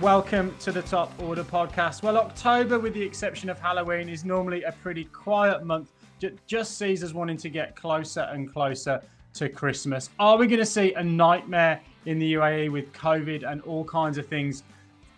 welcome 0.00 0.56
to 0.58 0.72
the 0.72 0.80
Top 0.80 1.12
Order 1.20 1.44
podcast. 1.44 2.02
Well, 2.02 2.16
October, 2.16 2.78
with 2.78 2.94
the 2.94 3.02
exception 3.02 3.50
of 3.50 3.60
Halloween, 3.60 4.08
is 4.08 4.24
normally 4.24 4.62
a 4.62 4.72
pretty 4.72 5.04
quiet 5.04 5.62
month. 5.62 5.90
Just 6.46 6.78
sees 6.78 7.04
us 7.04 7.12
wanting 7.12 7.36
to 7.36 7.50
get 7.50 7.76
closer 7.76 8.22
and 8.32 8.50
closer 8.50 9.02
to 9.34 9.50
Christmas. 9.50 10.08
Are 10.18 10.38
we 10.38 10.46
going 10.46 10.58
to 10.60 10.64
see 10.64 10.94
a 10.94 11.04
nightmare 11.04 11.82
in 12.06 12.18
the 12.18 12.32
UAE 12.32 12.72
with 12.72 12.90
COVID 12.94 13.46
and 13.46 13.60
all 13.62 13.84
kinds 13.84 14.16
of 14.16 14.26
things 14.26 14.62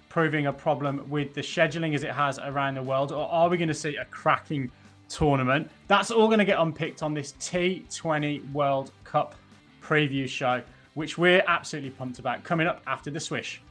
proving 0.08 0.46
a 0.46 0.52
problem 0.52 1.08
with 1.08 1.32
the 1.32 1.42
scheduling 1.42 1.94
as 1.94 2.02
it 2.02 2.10
has 2.10 2.40
around 2.40 2.74
the 2.74 2.82
world? 2.82 3.12
Or 3.12 3.30
are 3.30 3.48
we 3.48 3.58
going 3.58 3.68
to 3.68 3.74
see 3.74 3.94
a 3.96 4.04
cracking 4.06 4.68
tournament? 5.08 5.70
That's 5.86 6.10
all 6.10 6.26
going 6.26 6.40
to 6.40 6.44
get 6.44 6.58
unpicked 6.58 7.04
on 7.04 7.14
this 7.14 7.34
T20 7.34 8.50
World 8.52 8.90
Cup 9.04 9.36
preview 9.80 10.28
show, 10.28 10.60
which 10.94 11.18
we're 11.18 11.44
absolutely 11.46 11.90
pumped 11.90 12.18
about 12.18 12.42
coming 12.42 12.66
up 12.66 12.82
after 12.88 13.12
the 13.12 13.20
swish. 13.20 13.62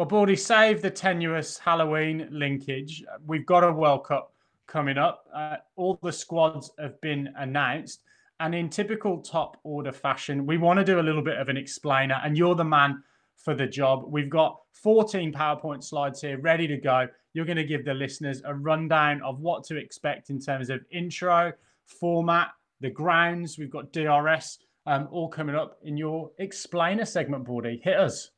Well, 0.00 0.08
Baldy, 0.08 0.34
save 0.34 0.80
the 0.80 0.90
tenuous 0.90 1.58
Halloween 1.58 2.26
linkage. 2.30 3.04
We've 3.26 3.44
got 3.44 3.64
a 3.64 3.70
World 3.70 4.06
Cup 4.06 4.32
coming 4.66 4.96
up. 4.96 5.26
Uh, 5.30 5.56
all 5.76 5.98
the 6.02 6.10
squads 6.10 6.70
have 6.78 6.98
been 7.02 7.28
announced. 7.36 8.00
And 8.40 8.54
in 8.54 8.70
typical 8.70 9.18
top 9.18 9.58
order 9.62 9.92
fashion, 9.92 10.46
we 10.46 10.56
want 10.56 10.78
to 10.78 10.86
do 10.86 11.00
a 11.00 11.02
little 11.02 11.20
bit 11.20 11.36
of 11.36 11.50
an 11.50 11.58
explainer, 11.58 12.18
and 12.24 12.34
you're 12.34 12.54
the 12.54 12.64
man 12.64 13.02
for 13.36 13.54
the 13.54 13.66
job. 13.66 14.04
We've 14.06 14.30
got 14.30 14.62
14 14.72 15.34
PowerPoint 15.34 15.84
slides 15.84 16.22
here 16.22 16.38
ready 16.38 16.66
to 16.66 16.78
go. 16.78 17.06
You're 17.34 17.44
going 17.44 17.58
to 17.58 17.64
give 17.64 17.84
the 17.84 17.92
listeners 17.92 18.40
a 18.46 18.54
rundown 18.54 19.20
of 19.20 19.40
what 19.40 19.64
to 19.64 19.76
expect 19.76 20.30
in 20.30 20.40
terms 20.40 20.70
of 20.70 20.80
intro, 20.90 21.52
format, 21.84 22.52
the 22.80 22.88
grounds. 22.88 23.58
We've 23.58 23.70
got 23.70 23.92
DRS 23.92 24.60
um, 24.86 25.08
all 25.10 25.28
coming 25.28 25.56
up 25.56 25.76
in 25.82 25.98
your 25.98 26.30
explainer 26.38 27.04
segment, 27.04 27.44
Baldy. 27.44 27.82
Hit 27.84 27.98
us. 27.98 28.30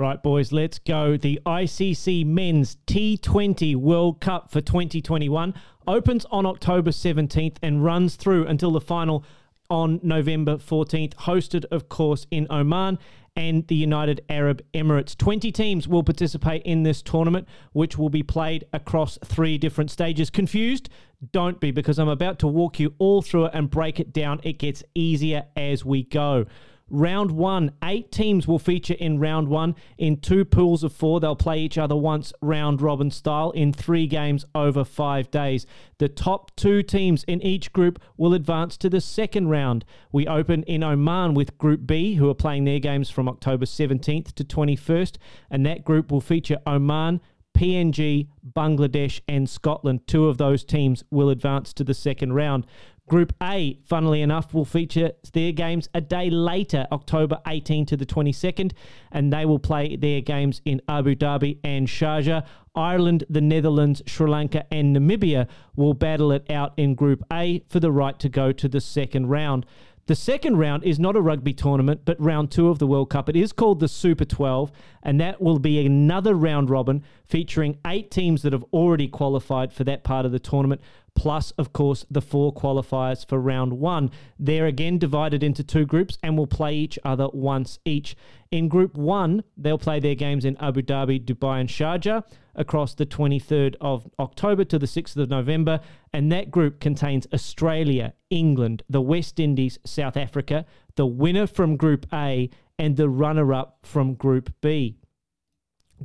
Right, 0.00 0.22
boys, 0.22 0.50
let's 0.50 0.78
go. 0.78 1.18
The 1.18 1.38
ICC 1.44 2.24
Men's 2.24 2.78
T20 2.86 3.76
World 3.76 4.18
Cup 4.18 4.50
for 4.50 4.62
2021 4.62 5.52
opens 5.86 6.24
on 6.30 6.46
October 6.46 6.90
17th 6.90 7.58
and 7.62 7.84
runs 7.84 8.16
through 8.16 8.46
until 8.46 8.70
the 8.70 8.80
final 8.80 9.26
on 9.68 10.00
November 10.02 10.56
14th, 10.56 11.12
hosted, 11.16 11.66
of 11.66 11.90
course, 11.90 12.26
in 12.30 12.46
Oman 12.48 12.98
and 13.36 13.68
the 13.68 13.74
United 13.74 14.24
Arab 14.30 14.62
Emirates. 14.72 15.14
20 15.18 15.52
teams 15.52 15.86
will 15.86 16.02
participate 16.02 16.62
in 16.62 16.82
this 16.82 17.02
tournament, 17.02 17.46
which 17.74 17.98
will 17.98 18.08
be 18.08 18.22
played 18.22 18.64
across 18.72 19.18
three 19.22 19.58
different 19.58 19.90
stages. 19.90 20.30
Confused? 20.30 20.88
Don't 21.30 21.60
be, 21.60 21.72
because 21.72 21.98
I'm 21.98 22.08
about 22.08 22.38
to 22.38 22.46
walk 22.46 22.80
you 22.80 22.94
all 22.98 23.20
through 23.20 23.44
it 23.44 23.50
and 23.52 23.68
break 23.68 24.00
it 24.00 24.14
down. 24.14 24.40
It 24.44 24.58
gets 24.58 24.82
easier 24.94 25.44
as 25.56 25.84
we 25.84 26.04
go. 26.04 26.46
Round 26.90 27.30
one, 27.30 27.72
eight 27.84 28.10
teams 28.10 28.48
will 28.48 28.58
feature 28.58 28.94
in 28.94 29.20
round 29.20 29.46
one 29.46 29.76
in 29.96 30.16
two 30.16 30.44
pools 30.44 30.82
of 30.82 30.92
four. 30.92 31.20
They'll 31.20 31.36
play 31.36 31.60
each 31.60 31.78
other 31.78 31.94
once 31.94 32.32
round 32.42 32.82
robin 32.82 33.12
style 33.12 33.52
in 33.52 33.72
three 33.72 34.08
games 34.08 34.44
over 34.56 34.84
five 34.84 35.30
days. 35.30 35.66
The 35.98 36.08
top 36.08 36.54
two 36.56 36.82
teams 36.82 37.22
in 37.24 37.40
each 37.42 37.72
group 37.72 38.02
will 38.16 38.34
advance 38.34 38.76
to 38.78 38.90
the 38.90 39.00
second 39.00 39.48
round. 39.48 39.84
We 40.10 40.26
open 40.26 40.64
in 40.64 40.82
Oman 40.82 41.34
with 41.34 41.56
Group 41.58 41.86
B, 41.86 42.14
who 42.14 42.28
are 42.28 42.34
playing 42.34 42.64
their 42.64 42.80
games 42.80 43.08
from 43.08 43.28
October 43.28 43.66
17th 43.66 44.32
to 44.34 44.44
21st, 44.44 45.16
and 45.48 45.64
that 45.64 45.84
group 45.84 46.10
will 46.10 46.20
feature 46.20 46.58
Oman, 46.66 47.20
PNG, 47.56 48.28
Bangladesh, 48.56 49.20
and 49.28 49.48
Scotland. 49.48 50.06
Two 50.06 50.26
of 50.26 50.38
those 50.38 50.64
teams 50.64 51.04
will 51.10 51.30
advance 51.30 51.72
to 51.74 51.84
the 51.84 51.94
second 51.94 52.32
round. 52.32 52.66
Group 53.10 53.34
A, 53.42 53.76
funnily 53.84 54.22
enough, 54.22 54.54
will 54.54 54.64
feature 54.64 55.10
their 55.32 55.50
games 55.50 55.88
a 55.92 56.00
day 56.00 56.30
later, 56.30 56.86
October 56.92 57.40
18 57.44 57.84
to 57.86 57.96
the 57.96 58.06
22nd, 58.06 58.70
and 59.10 59.32
they 59.32 59.44
will 59.44 59.58
play 59.58 59.96
their 59.96 60.20
games 60.20 60.62
in 60.64 60.80
Abu 60.88 61.16
Dhabi 61.16 61.58
and 61.64 61.88
Sharjah. 61.88 62.46
Ireland, 62.76 63.24
the 63.28 63.40
Netherlands, 63.40 64.00
Sri 64.06 64.30
Lanka, 64.30 64.64
and 64.72 64.94
Namibia 64.94 65.48
will 65.74 65.92
battle 65.92 66.30
it 66.30 66.48
out 66.52 66.72
in 66.76 66.94
Group 66.94 67.24
A 67.32 67.64
for 67.68 67.80
the 67.80 67.90
right 67.90 68.16
to 68.20 68.28
go 68.28 68.52
to 68.52 68.68
the 68.68 68.80
second 68.80 69.26
round. 69.26 69.66
The 70.06 70.14
second 70.14 70.58
round 70.58 70.84
is 70.84 71.00
not 71.00 71.16
a 71.16 71.20
rugby 71.20 71.52
tournament, 71.52 72.02
but 72.04 72.20
round 72.20 72.52
two 72.52 72.68
of 72.68 72.78
the 72.78 72.86
World 72.86 73.10
Cup. 73.10 73.28
It 73.28 73.36
is 73.36 73.52
called 73.52 73.80
the 73.80 73.88
Super 73.88 74.24
12, 74.24 74.70
and 75.02 75.20
that 75.20 75.40
will 75.40 75.58
be 75.58 75.84
another 75.84 76.34
round 76.34 76.70
robin 76.70 77.02
featuring 77.26 77.78
eight 77.84 78.10
teams 78.10 78.42
that 78.42 78.52
have 78.52 78.64
already 78.72 79.08
qualified 79.08 79.72
for 79.72 79.82
that 79.84 80.04
part 80.04 80.26
of 80.26 80.32
the 80.32 80.38
tournament 80.38 80.80
plus, 81.20 81.50
of 81.58 81.70
course, 81.74 82.06
the 82.10 82.22
four 82.22 82.50
qualifiers 82.50 83.28
for 83.28 83.38
round 83.38 83.74
one. 83.74 84.10
They're 84.38 84.64
again 84.64 84.96
divided 84.96 85.42
into 85.42 85.62
two 85.62 85.84
groups 85.84 86.16
and 86.22 86.34
will 86.34 86.46
play 86.46 86.74
each 86.74 86.98
other 87.04 87.28
once 87.34 87.78
each. 87.84 88.16
In 88.50 88.68
group 88.68 88.94
one, 88.94 89.44
they'll 89.54 89.76
play 89.76 90.00
their 90.00 90.14
games 90.14 90.46
in 90.46 90.56
Abu 90.56 90.80
Dhabi, 90.80 91.22
Dubai, 91.22 91.60
and 91.60 91.68
Sharjah 91.68 92.24
across 92.54 92.94
the 92.94 93.04
23rd 93.04 93.74
of 93.82 94.08
October 94.18 94.64
to 94.64 94.78
the 94.78 94.86
6th 94.86 95.18
of 95.18 95.28
November. 95.28 95.80
And 96.10 96.32
that 96.32 96.50
group 96.50 96.80
contains 96.80 97.26
Australia, 97.34 98.14
England, 98.30 98.82
the 98.88 99.02
West 99.02 99.38
Indies, 99.38 99.78
South 99.84 100.16
Africa, 100.16 100.64
the 100.96 101.04
winner 101.04 101.46
from 101.46 101.76
Group 101.76 102.06
A, 102.14 102.48
and 102.78 102.96
the 102.96 103.10
runner 103.10 103.52
up 103.52 103.80
from 103.82 104.14
Group 104.14 104.54
B. 104.62 104.96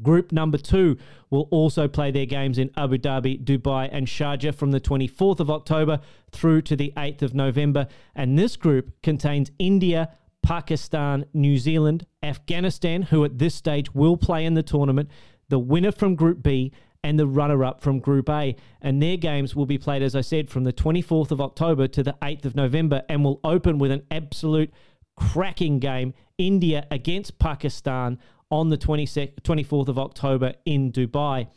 Group 0.01 0.31
number 0.31 0.57
two 0.57 0.97
will 1.29 1.47
also 1.51 1.87
play 1.87 2.11
their 2.11 2.25
games 2.25 2.57
in 2.57 2.69
Abu 2.75 2.97
Dhabi, 2.97 3.43
Dubai, 3.43 3.89
and 3.91 4.07
Sharjah 4.07 4.53
from 4.53 4.71
the 4.71 4.79
24th 4.79 5.39
of 5.39 5.49
October 5.49 5.99
through 6.31 6.61
to 6.63 6.75
the 6.75 6.93
8th 6.97 7.21
of 7.21 7.33
November. 7.33 7.87
And 8.13 8.37
this 8.37 8.55
group 8.55 8.91
contains 9.01 9.51
India, 9.59 10.09
Pakistan, 10.43 11.25
New 11.33 11.57
Zealand, 11.57 12.05
Afghanistan, 12.21 13.03
who 13.03 13.23
at 13.23 13.39
this 13.39 13.55
stage 13.55 13.93
will 13.93 14.17
play 14.17 14.45
in 14.45 14.53
the 14.53 14.63
tournament, 14.63 15.09
the 15.49 15.59
winner 15.59 15.91
from 15.91 16.15
Group 16.15 16.43
B, 16.43 16.71
and 17.03 17.19
the 17.19 17.27
runner 17.27 17.63
up 17.63 17.81
from 17.81 17.99
Group 17.99 18.29
A. 18.29 18.55
And 18.81 19.01
their 19.01 19.17
games 19.17 19.55
will 19.55 19.65
be 19.65 19.77
played, 19.77 20.01
as 20.01 20.15
I 20.15 20.21
said, 20.21 20.49
from 20.49 20.63
the 20.63 20.73
24th 20.73 21.31
of 21.31 21.39
October 21.39 21.87
to 21.87 22.03
the 22.03 22.15
8th 22.21 22.45
of 22.45 22.55
November 22.55 23.03
and 23.07 23.23
will 23.23 23.39
open 23.43 23.77
with 23.77 23.91
an 23.91 24.03
absolute 24.09 24.73
cracking 25.15 25.79
game 25.79 26.13
India 26.37 26.85
against 26.91 27.39
Pakistan 27.39 28.19
on 28.51 28.69
the 28.69 28.77
24th 28.77 29.87
of 29.87 29.99
October 29.99 30.53
in 30.65 30.91
Dubai. 30.91 31.47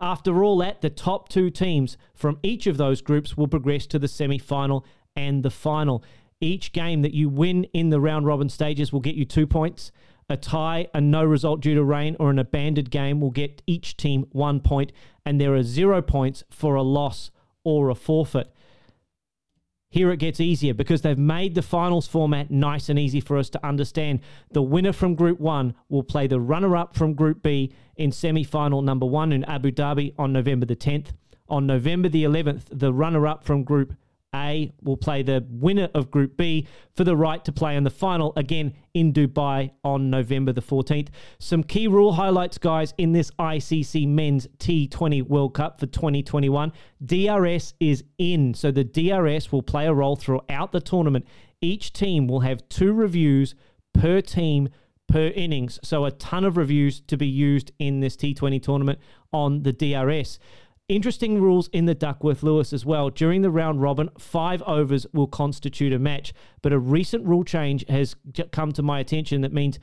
After 0.00 0.44
all 0.44 0.58
that, 0.58 0.82
the 0.82 0.90
top 0.90 1.28
two 1.28 1.50
teams 1.50 1.96
from 2.14 2.38
each 2.42 2.66
of 2.66 2.76
those 2.76 3.00
groups 3.00 3.36
will 3.36 3.48
progress 3.48 3.86
to 3.86 3.98
the 3.98 4.08
semi 4.08 4.38
final 4.38 4.84
and 5.14 5.42
the 5.42 5.50
final. 5.50 6.04
Each 6.40 6.72
game 6.72 7.02
that 7.02 7.14
you 7.14 7.28
win 7.28 7.64
in 7.72 7.88
the 7.88 8.00
round 8.00 8.26
robin 8.26 8.50
stages 8.50 8.92
will 8.92 9.00
get 9.00 9.14
you 9.14 9.24
two 9.24 9.46
points. 9.46 9.90
A 10.28 10.36
tie, 10.36 10.88
a 10.92 11.00
no 11.00 11.24
result 11.24 11.60
due 11.60 11.74
to 11.74 11.84
rain, 11.84 12.16
or 12.18 12.30
an 12.30 12.38
abandoned 12.38 12.90
game 12.90 13.20
will 13.20 13.30
get 13.30 13.62
each 13.66 13.96
team 13.96 14.26
one 14.32 14.60
point, 14.60 14.92
and 15.24 15.40
there 15.40 15.54
are 15.54 15.62
zero 15.62 16.02
points 16.02 16.44
for 16.50 16.74
a 16.74 16.82
loss 16.82 17.30
or 17.64 17.88
a 17.88 17.94
forfeit. 17.94 18.52
Here 19.96 20.10
it 20.10 20.18
gets 20.18 20.40
easier 20.40 20.74
because 20.74 21.00
they've 21.00 21.16
made 21.16 21.54
the 21.54 21.62
finals 21.62 22.06
format 22.06 22.50
nice 22.50 22.90
and 22.90 22.98
easy 22.98 23.18
for 23.18 23.38
us 23.38 23.48
to 23.48 23.66
understand. 23.66 24.20
The 24.50 24.60
winner 24.60 24.92
from 24.92 25.14
Group 25.14 25.40
1 25.40 25.74
will 25.88 26.02
play 26.02 26.26
the 26.26 26.38
runner 26.38 26.76
up 26.76 26.94
from 26.94 27.14
Group 27.14 27.42
B 27.42 27.72
in 27.96 28.12
semi 28.12 28.44
final 28.44 28.82
number 28.82 29.06
1 29.06 29.32
in 29.32 29.42
Abu 29.44 29.70
Dhabi 29.70 30.12
on 30.18 30.34
November 30.34 30.66
the 30.66 30.76
10th. 30.76 31.12
On 31.48 31.66
November 31.66 32.10
the 32.10 32.24
11th, 32.24 32.64
the 32.70 32.92
runner 32.92 33.26
up 33.26 33.42
from 33.42 33.64
Group 33.64 33.94
a 34.36 34.70
will 34.82 34.96
play 34.96 35.22
the 35.22 35.44
winner 35.48 35.88
of 35.94 36.10
Group 36.10 36.36
B 36.36 36.66
for 36.94 37.04
the 37.04 37.16
right 37.16 37.44
to 37.44 37.52
play 37.52 37.76
in 37.76 37.84
the 37.84 37.90
final 37.90 38.32
again 38.36 38.74
in 38.94 39.12
Dubai 39.12 39.70
on 39.82 40.10
November 40.10 40.52
the 40.52 40.62
14th. 40.62 41.08
Some 41.38 41.62
key 41.62 41.88
rule 41.88 42.12
highlights, 42.12 42.58
guys, 42.58 42.94
in 42.98 43.12
this 43.12 43.30
ICC 43.38 44.06
Men's 44.06 44.46
T20 44.58 45.22
World 45.22 45.54
Cup 45.54 45.80
for 45.80 45.86
2021. 45.86 46.72
DRS 47.04 47.74
is 47.80 48.04
in, 48.18 48.54
so 48.54 48.70
the 48.70 48.84
DRS 48.84 49.50
will 49.50 49.62
play 49.62 49.86
a 49.86 49.94
role 49.94 50.16
throughout 50.16 50.72
the 50.72 50.80
tournament. 50.80 51.26
Each 51.60 51.92
team 51.92 52.26
will 52.26 52.40
have 52.40 52.68
two 52.68 52.92
reviews 52.92 53.54
per 53.94 54.20
team 54.20 54.68
per 55.08 55.28
innings, 55.28 55.78
so 55.82 56.04
a 56.04 56.10
ton 56.10 56.44
of 56.44 56.56
reviews 56.56 57.00
to 57.00 57.16
be 57.16 57.28
used 57.28 57.70
in 57.78 58.00
this 58.00 58.16
T20 58.16 58.62
tournament 58.62 58.98
on 59.32 59.62
the 59.62 59.72
DRS. 59.72 60.38
Interesting 60.88 61.40
rules 61.40 61.66
in 61.72 61.86
the 61.86 61.96
Duckworth 61.96 62.44
Lewis 62.44 62.72
as 62.72 62.86
well. 62.86 63.10
During 63.10 63.42
the 63.42 63.50
round 63.50 63.82
robin, 63.82 64.08
five 64.20 64.62
overs 64.62 65.04
will 65.12 65.26
constitute 65.26 65.92
a 65.92 65.98
match, 65.98 66.32
but 66.62 66.72
a 66.72 66.78
recent 66.78 67.26
rule 67.26 67.42
change 67.42 67.84
has 67.88 68.14
come 68.52 68.70
to 68.70 68.84
my 68.84 69.00
attention 69.00 69.40
that 69.40 69.52
means 69.52 69.80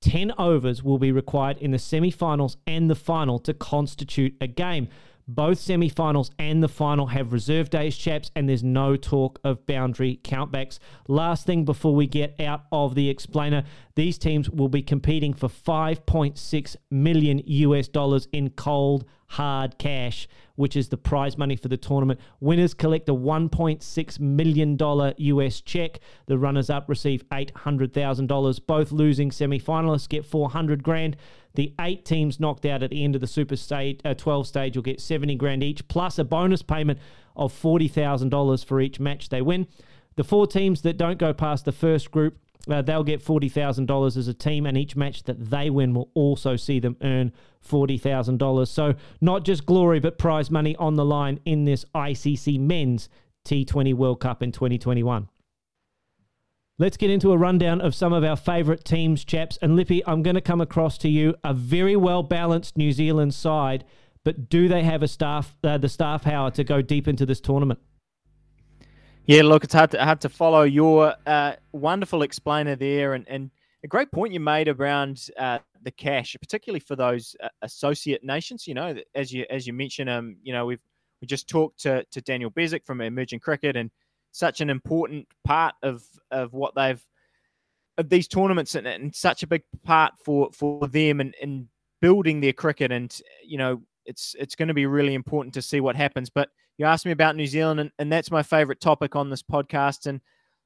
10 0.00 0.32
overs 0.38 0.82
will 0.82 0.96
be 0.96 1.12
required 1.12 1.58
in 1.58 1.72
the 1.72 1.78
semi 1.78 2.10
finals 2.10 2.56
and 2.66 2.88
the 2.88 2.94
final 2.94 3.38
to 3.40 3.52
constitute 3.52 4.34
a 4.40 4.46
game. 4.46 4.88
Both 5.30 5.58
semi 5.58 5.90
finals 5.90 6.30
and 6.38 6.62
the 6.62 6.68
final 6.68 7.08
have 7.08 7.34
reserve 7.34 7.68
days, 7.68 7.98
chaps, 7.98 8.30
and 8.34 8.48
there's 8.48 8.64
no 8.64 8.96
talk 8.96 9.38
of 9.44 9.66
boundary 9.66 10.20
countbacks. 10.24 10.78
Last 11.06 11.44
thing 11.44 11.66
before 11.66 11.94
we 11.94 12.06
get 12.06 12.40
out 12.40 12.62
of 12.72 12.94
the 12.94 13.10
explainer 13.10 13.64
these 13.94 14.16
teams 14.16 14.48
will 14.48 14.70
be 14.70 14.80
competing 14.80 15.34
for 15.34 15.48
5.6 15.48 16.76
million 16.90 17.42
US 17.44 17.88
dollars 17.88 18.26
in 18.32 18.48
cold, 18.50 19.04
hard 19.26 19.76
cash 19.76 20.26
which 20.58 20.74
is 20.74 20.88
the 20.88 20.96
prize 20.96 21.38
money 21.38 21.54
for 21.54 21.68
the 21.68 21.76
tournament. 21.76 22.18
Winners 22.40 22.74
collect 22.74 23.08
a 23.08 23.14
$1.6 23.14 24.20
million 24.20 25.14
US 25.16 25.60
check. 25.60 26.00
The 26.26 26.36
runners 26.36 26.68
up 26.68 26.88
receive 26.88 27.22
$800,000. 27.28 28.66
Both 28.66 28.90
losing 28.90 29.30
semi 29.30 29.60
finalists 29.60 30.08
get 30.08 30.26
400 30.26 30.82
grand. 30.82 31.16
The 31.54 31.74
eight 31.80 32.04
teams 32.04 32.38
knocked 32.38 32.66
out 32.66 32.82
at 32.82 32.90
the 32.90 33.02
end 33.02 33.14
of 33.14 33.20
the 33.20 33.26
Super 33.26 33.56
stage, 33.56 34.00
uh, 34.04 34.14
12 34.14 34.46
stage 34.46 34.76
will 34.76 34.82
get 34.82 35.00
70 35.00 35.34
grand 35.36 35.62
each, 35.62 35.86
plus 35.88 36.18
a 36.18 36.24
bonus 36.24 36.62
payment 36.62 36.98
of 37.36 37.52
$40,000 37.52 38.64
for 38.64 38.80
each 38.80 39.00
match 39.00 39.28
they 39.28 39.42
win. 39.42 39.66
The 40.16 40.24
four 40.24 40.46
teams 40.46 40.82
that 40.82 40.96
don't 40.96 41.18
go 41.18 41.32
past 41.32 41.64
the 41.64 41.72
first 41.72 42.10
group 42.10 42.38
uh, 42.70 42.82
they'll 42.82 43.04
get 43.04 43.24
$40,000 43.24 44.16
as 44.16 44.28
a 44.28 44.34
team, 44.34 44.66
and 44.66 44.76
each 44.76 44.96
match 44.96 45.22
that 45.24 45.50
they 45.50 45.70
win 45.70 45.94
will 45.94 46.10
also 46.14 46.56
see 46.56 46.80
them 46.80 46.96
earn 47.02 47.32
$40,000. 47.66 48.68
So, 48.68 48.94
not 49.20 49.44
just 49.44 49.64
glory, 49.64 50.00
but 50.00 50.18
prize 50.18 50.50
money 50.50 50.76
on 50.76 50.96
the 50.96 51.04
line 51.04 51.40
in 51.44 51.64
this 51.64 51.84
ICC 51.94 52.58
Men's 52.60 53.08
T20 53.44 53.94
World 53.94 54.20
Cup 54.20 54.42
in 54.42 54.52
2021. 54.52 55.28
Let's 56.80 56.96
get 56.96 57.10
into 57.10 57.32
a 57.32 57.36
rundown 57.36 57.80
of 57.80 57.92
some 57.92 58.12
of 58.12 58.22
our 58.22 58.36
favourite 58.36 58.84
teams, 58.84 59.24
chaps. 59.24 59.58
And 59.60 59.74
Lippy, 59.74 60.06
I'm 60.06 60.22
going 60.22 60.36
to 60.36 60.40
come 60.40 60.60
across 60.60 60.96
to 60.98 61.08
you 61.08 61.34
a 61.42 61.52
very 61.52 61.96
well 61.96 62.22
balanced 62.22 62.76
New 62.76 62.92
Zealand 62.92 63.34
side, 63.34 63.84
but 64.22 64.48
do 64.48 64.68
they 64.68 64.84
have 64.84 65.02
a 65.02 65.08
staff, 65.08 65.56
uh, 65.64 65.78
the 65.78 65.88
staff 65.88 66.22
power 66.22 66.52
to 66.52 66.62
go 66.62 66.80
deep 66.80 67.08
into 67.08 67.26
this 67.26 67.40
tournament? 67.40 67.80
Yeah, 69.26 69.42
look, 69.42 69.64
it's 69.64 69.74
hard 69.74 69.90
to, 69.90 70.04
hard 70.04 70.20
to 70.20 70.28
follow 70.28 70.62
your 70.62 71.14
uh, 71.26 71.54
wonderful 71.72 72.22
explainer 72.22 72.76
there, 72.76 73.14
and, 73.14 73.28
and 73.28 73.50
a 73.82 73.88
great 73.88 74.12
point 74.12 74.32
you 74.32 74.38
made 74.38 74.68
around 74.68 75.30
uh, 75.36 75.58
the 75.82 75.90
cash, 75.90 76.36
particularly 76.40 76.80
for 76.80 76.94
those 76.94 77.34
uh, 77.42 77.48
associate 77.62 78.22
nations. 78.22 78.68
You 78.68 78.74
know, 78.74 78.96
as 79.16 79.32
you 79.32 79.44
as 79.50 79.66
you 79.66 79.72
mentioned, 79.72 80.08
um, 80.08 80.36
you 80.44 80.52
know, 80.52 80.64
we've 80.64 80.80
we 81.20 81.26
just 81.26 81.48
talked 81.48 81.80
to, 81.80 82.04
to 82.04 82.20
Daniel 82.20 82.50
Bezic 82.52 82.86
from 82.86 83.00
Emerging 83.00 83.40
Cricket, 83.40 83.76
and 83.76 83.90
such 84.32 84.60
an 84.60 84.70
important 84.70 85.26
part 85.44 85.74
of 85.82 86.02
of 86.30 86.52
what 86.52 86.74
they've 86.74 87.04
of 87.96 88.08
these 88.08 88.28
tournaments, 88.28 88.74
and, 88.74 88.86
and 88.86 89.14
such 89.14 89.42
a 89.42 89.46
big 89.46 89.62
part 89.84 90.12
for 90.24 90.50
for 90.52 90.86
them 90.88 91.20
and, 91.20 91.34
and 91.42 91.66
building 92.00 92.40
their 92.40 92.52
cricket, 92.52 92.92
and 92.92 93.20
you 93.44 93.58
know, 93.58 93.82
it's 94.06 94.34
it's 94.38 94.54
going 94.54 94.68
to 94.68 94.74
be 94.74 94.86
really 94.86 95.14
important 95.14 95.54
to 95.54 95.62
see 95.62 95.80
what 95.80 95.96
happens, 95.96 96.30
but 96.30 96.48
you 96.78 96.86
asked 96.86 97.04
me 97.04 97.12
about 97.12 97.36
New 97.36 97.46
Zealand, 97.46 97.80
and, 97.80 97.90
and 97.98 98.10
that's 98.10 98.30
my 98.30 98.42
favorite 98.42 98.80
topic 98.80 99.16
on 99.16 99.30
this 99.30 99.42
podcast. 99.42 100.06
And 100.06 100.20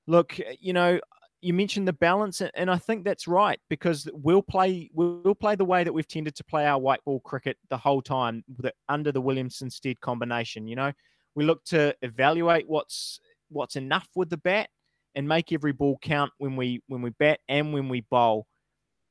look, 0.06 0.38
you 0.60 0.74
know, 0.74 1.00
you 1.40 1.54
mentioned 1.54 1.88
the 1.88 1.92
balance, 1.92 2.42
and 2.54 2.70
I 2.70 2.76
think 2.76 3.04
that's 3.04 3.26
right 3.26 3.58
because 3.68 4.08
we'll 4.12 4.42
play 4.42 4.90
we'll 4.92 5.34
play 5.34 5.56
the 5.56 5.64
way 5.64 5.82
that 5.82 5.92
we've 5.92 6.06
tended 6.06 6.36
to 6.36 6.44
play 6.44 6.66
our 6.66 6.78
white 6.78 7.04
ball 7.04 7.20
cricket 7.20 7.56
the 7.70 7.78
whole 7.78 8.02
time 8.02 8.44
under 8.88 9.10
the 9.10 9.20
Williamson 9.20 9.70
Stead 9.70 10.00
combination. 10.00 10.68
You 10.68 10.76
know, 10.76 10.92
we 11.34 11.44
look 11.44 11.64
to 11.64 11.94
evaluate 12.02 12.68
what's 12.68 13.20
what's 13.52 13.76
enough 13.76 14.08
with 14.14 14.30
the 14.30 14.36
bat 14.36 14.68
and 15.14 15.28
make 15.28 15.52
every 15.52 15.72
ball 15.72 15.98
count 16.02 16.32
when 16.38 16.56
we 16.56 16.82
when 16.88 17.02
we 17.02 17.10
bat 17.10 17.40
and 17.48 17.72
when 17.72 17.88
we 17.88 18.02
bowl. 18.02 18.46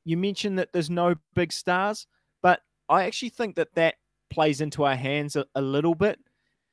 You 0.04 0.16
mentioned 0.16 0.58
that 0.58 0.72
there's 0.72 0.90
no 0.90 1.14
big 1.34 1.52
stars, 1.52 2.06
but 2.42 2.60
I 2.88 3.04
actually 3.04 3.30
think 3.30 3.56
that 3.56 3.74
that 3.74 3.94
plays 4.30 4.60
into 4.60 4.84
our 4.84 4.96
hands 4.96 5.36
a, 5.36 5.44
a 5.54 5.62
little 5.62 5.94
bit 5.94 6.18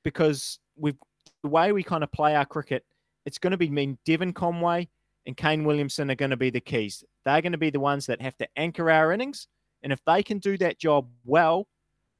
because 0.03 0.59
we've 0.75 0.97
the 1.43 1.49
way 1.49 1.71
we 1.71 1.83
kind 1.83 2.03
of 2.03 2.11
play 2.11 2.35
our 2.35 2.45
cricket, 2.45 2.83
it's 3.25 3.37
going 3.37 3.51
to 3.51 3.57
be 3.57 3.69
mean 3.69 3.97
Devon 4.05 4.33
Conway 4.33 4.89
and 5.25 5.37
Kane 5.37 5.63
Williamson 5.63 6.09
are 6.11 6.15
going 6.15 6.31
to 6.31 6.37
be 6.37 6.49
the 6.49 6.59
keys. 6.59 7.03
They're 7.25 7.41
going 7.41 7.51
to 7.51 7.57
be 7.57 7.69
the 7.69 7.79
ones 7.79 8.05
that 8.07 8.21
have 8.21 8.37
to 8.37 8.47
anchor 8.55 8.89
our 8.89 9.11
innings. 9.11 9.47
And 9.83 9.93
if 9.93 10.03
they 10.05 10.23
can 10.23 10.39
do 10.39 10.57
that 10.57 10.79
job 10.79 11.07
well, 11.23 11.67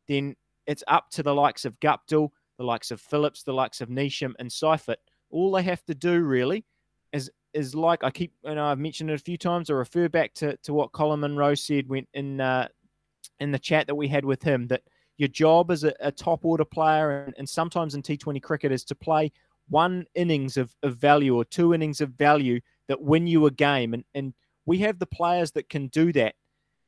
then 0.08 0.36
it's 0.68 0.84
up 0.88 1.10
to 1.12 1.24
the 1.24 1.34
likes 1.34 1.66
of 1.66 1.80
Guptill, 1.80 2.30
the 2.58 2.64
likes 2.64 2.92
of 2.92 3.02
Phillips, 3.02 3.44
the 3.44 3.54
likes 3.54 3.82
of 3.82 3.90
Neesham 3.90 4.34
and 4.40 4.52
Seifert. 4.52 5.00
All 5.30 5.52
they 5.52 5.64
have 5.64 5.84
to 5.86 5.96
do 5.96 6.22
really 6.22 6.66
is 7.14 7.32
is 7.54 7.74
like 7.74 8.04
I 8.04 8.12
keep 8.12 8.34
and 8.44 8.60
I've 8.60 8.80
mentioned 8.80 9.10
it 9.10 9.14
a 9.14 9.24
few 9.24 9.38
times. 9.38 9.70
I 9.70 9.74
refer 9.74 10.10
back 10.10 10.34
to, 10.36 10.56
to 10.58 10.74
what 10.74 10.92
Colin 10.92 11.20
Munro 11.20 11.56
said 11.56 11.88
when 11.88 12.06
in 12.14 12.40
uh, 12.40 12.68
in 13.40 13.52
the 13.52 13.60
chat 13.60 13.88
that 13.88 13.96
we 13.96 14.08
had 14.08 14.26
with 14.26 14.44
him 14.44 14.68
that 14.68 14.84
your 15.18 15.28
job 15.28 15.70
as 15.70 15.84
a, 15.84 15.94
a 16.00 16.12
top 16.12 16.46
order 16.46 16.66
player 16.66 17.24
and, 17.24 17.36
and, 17.38 17.48
sometimes 17.48 17.94
in 17.94 18.02
T20 18.02 18.42
cricket 18.42 18.72
is 18.72 18.86
to 18.86 18.96
play 18.96 19.32
one 19.68 20.06
innings 20.16 20.56
of, 20.58 20.74
of 20.82 20.96
value 20.96 21.36
or 21.36 21.44
two 21.44 21.74
innings 21.74 22.00
of 22.02 22.12
value 22.12 22.60
that 22.88 23.02
win 23.02 23.28
you 23.28 23.46
a 23.46 23.52
game. 23.52 23.94
And, 23.94 24.04
and 24.16 24.34
we 24.66 24.80
have 24.80 24.98
the 24.98 25.06
players 25.06 25.52
that 25.52 25.70
can 25.70 25.88
do 25.88 26.12
that. 26.14 26.36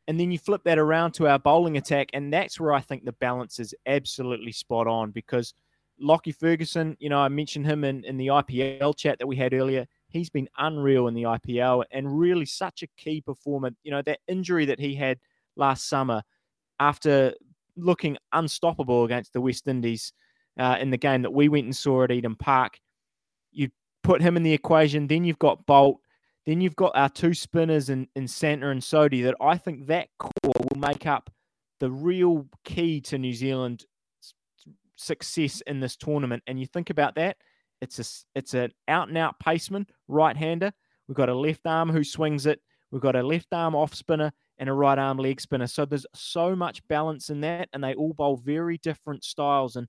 And 0.08 0.20
then 0.20 0.32
you 0.32 0.40
flip 0.40 0.64
that 0.64 0.80
around 0.80 1.12
to 1.14 1.28
our 1.28 1.40
bowling 1.40 1.78
attack. 1.78 2.10
And 2.14 2.34
that's 2.34 2.60
where 2.60 2.74
I 2.74 2.80
think 2.80 3.04
the 3.04 3.12
balance 3.14 3.60
is 3.60 3.76
absolutely 3.86 4.54
spot 4.54 4.88
on 4.88 5.12
because 5.12 5.54
Lockie 6.02 6.32
Ferguson, 6.32 6.98
you 7.00 7.10
know, 7.10 7.20
I 7.20 7.30
mentioned 7.30 7.66
him 7.66 7.84
in, 7.84 8.04
in 8.04 8.18
the 8.18 8.28
IPL 8.28 8.98
chat 8.98 9.20
that 9.20 9.28
we 9.28 9.36
had 9.36 9.54
earlier. 9.54 9.86
He's 10.10 10.30
been 10.30 10.50
unreal 10.58 11.08
in 11.08 11.14
the 11.14 11.24
IPL 11.24 11.84
and 11.92 12.20
really 12.20 12.46
such 12.46 12.84
a 12.84 12.88
key 12.98 13.22
performer. 13.22 13.72
You 13.84 13.92
know, 13.92 14.02
that 14.04 14.20
injury 14.28 14.66
that 14.66 14.80
he 14.80 14.96
had 14.96 15.20
last 15.56 15.88
summer 15.88 16.24
after 16.80 17.34
looking 17.78 18.18
unstoppable 18.34 19.06
against 19.06 19.34
the 19.34 19.42
West 19.42 19.68
Indies 19.68 20.14
uh, 20.60 20.78
in 20.80 20.90
the 20.90 20.98
game 20.98 21.22
that 21.22 21.34
we 21.34 21.50
went 21.50 21.66
and 21.66 21.76
saw 21.76 22.04
at 22.04 22.12
Eden 22.12 22.36
Park. 22.36 22.80
You 23.52 23.70
put 24.04 24.22
him 24.22 24.36
in 24.36 24.44
the 24.44 24.54
equation, 24.54 25.08
then 25.08 25.24
you've 25.24 25.40
got 25.40 25.66
Boult, 25.66 25.98
then 26.46 26.62
you've 26.62 26.76
got 26.76 26.92
our 26.96 27.10
two 27.10 27.34
spinners 27.34 27.90
in, 27.90 28.08
in 28.16 28.26
Santner 28.26 28.72
and 28.72 28.82
Sodhi 28.82 29.24
that 29.24 29.36
I 29.40 29.58
think 29.58 29.88
that 29.88 30.10
core 30.18 30.32
will 30.44 30.80
make 30.80 31.06
up 31.06 31.30
the 31.80 31.92
real 31.92 32.48
key 32.64 33.02
to 33.02 33.18
New 33.18 33.34
Zealand's 33.34 33.86
success 35.02 35.62
in 35.62 35.80
this 35.80 35.96
tournament. 35.96 36.44
And 36.48 36.60
you 36.60 36.66
think 36.66 36.90
about 36.90 37.16
that, 37.16 37.38
it's 37.82 38.00
a 38.00 38.38
it's 38.38 38.54
an 38.54 38.72
out 38.88 39.08
and 39.08 39.18
out 39.18 39.36
paceman, 39.40 39.88
right 40.08 40.38
hander. 40.38 40.72
We've 41.08 41.18
got 41.18 41.30
a 41.30 41.36
left 41.36 41.66
arm 41.66 41.90
who 41.90 42.04
swings 42.04 42.46
it. 42.46 42.62
We've 42.92 43.02
got 43.02 43.16
a 43.16 43.24
left 43.24 43.48
arm 43.54 43.76
off 43.76 43.96
spinner, 43.96 44.32
and 44.62 44.70
a 44.70 44.74
right 44.74 44.98
arm 45.00 45.18
leg 45.18 45.42
spinner. 45.42 45.66
So 45.66 45.86
there's 45.86 46.06
so 46.14 46.56
much 46.56 46.88
balance 46.88 47.32
in 47.32 47.42
that, 47.42 47.68
and 47.74 47.84
they 47.84 47.96
all 47.96 48.14
bowl 48.14 48.38
very 48.38 48.78
different 48.78 49.24
styles. 49.24 49.76
And 49.76 49.88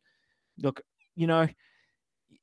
look, 0.58 0.80
you 1.14 1.26
know, 1.26 1.46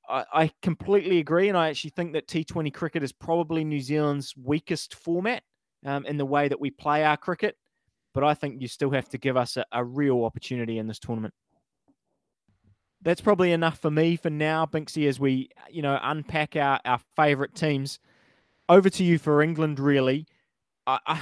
I, 0.08 0.26
I 0.32 0.52
completely 0.62 1.18
agree, 1.18 1.50
and 1.50 1.58
I 1.58 1.70
actually 1.70 1.90
think 1.90 2.14
that 2.14 2.28
T20 2.28 2.72
cricket 2.72 3.02
is 3.02 3.12
probably 3.12 3.64
New 3.64 3.82
Zealand's 3.82 4.36
weakest 4.38 4.94
format 4.94 5.42
um, 5.86 6.06
in 6.06 6.18
the 6.18 6.26
way 6.26 6.48
that 6.48 6.60
we 6.60 6.70
play 6.70 7.04
our 7.04 7.18
cricket. 7.18 7.56
But 8.14 8.24
I 8.24 8.36
think 8.36 8.62
you 8.62 8.68
still 8.68 8.92
have 8.92 9.10
to 9.10 9.18
give 9.18 9.36
us 9.36 9.58
a, 9.58 9.66
a 9.72 9.84
real 9.84 10.24
opportunity 10.24 10.78
in 10.78 10.86
this 10.86 11.00
tournament 11.00 11.34
that's 13.02 13.22
probably 13.22 13.52
enough 13.52 13.80
for 13.80 13.92
me 13.92 14.16
for 14.16 14.30
now, 14.30 14.66
Binksy, 14.66 15.08
as 15.08 15.20
we, 15.20 15.50
you 15.70 15.82
know, 15.82 15.98
unpack 16.02 16.56
our, 16.56 16.80
our 16.86 17.00
favourite 17.16 17.56
teams. 17.56 18.00
Over 18.68 18.90
to 18.90 19.04
you 19.04 19.18
for 19.18 19.42
England, 19.42 19.80
really. 19.80 20.28
I, 20.86 21.00
I, 21.08 21.22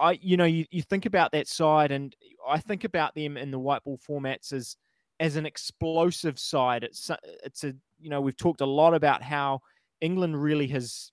I, 0.00 0.18
you 0.20 0.36
know, 0.36 0.44
you, 0.44 0.66
you 0.70 0.82
think 0.82 1.06
about 1.06 1.32
that 1.32 1.48
side, 1.48 1.92
and 1.92 2.14
I 2.46 2.58
think 2.58 2.84
about 2.84 3.14
them 3.14 3.36
in 3.36 3.50
the 3.50 3.58
white 3.58 3.84
ball 3.84 3.98
formats 3.98 4.52
as 4.52 4.76
as 5.20 5.36
an 5.36 5.46
explosive 5.46 6.38
side. 6.38 6.82
It's 6.82 7.10
it's 7.44 7.64
a 7.64 7.74
you 8.00 8.10
know 8.10 8.20
we've 8.20 8.36
talked 8.36 8.60
a 8.60 8.66
lot 8.66 8.92
about 8.94 9.22
how 9.22 9.60
England 10.00 10.42
really 10.42 10.66
has 10.68 11.10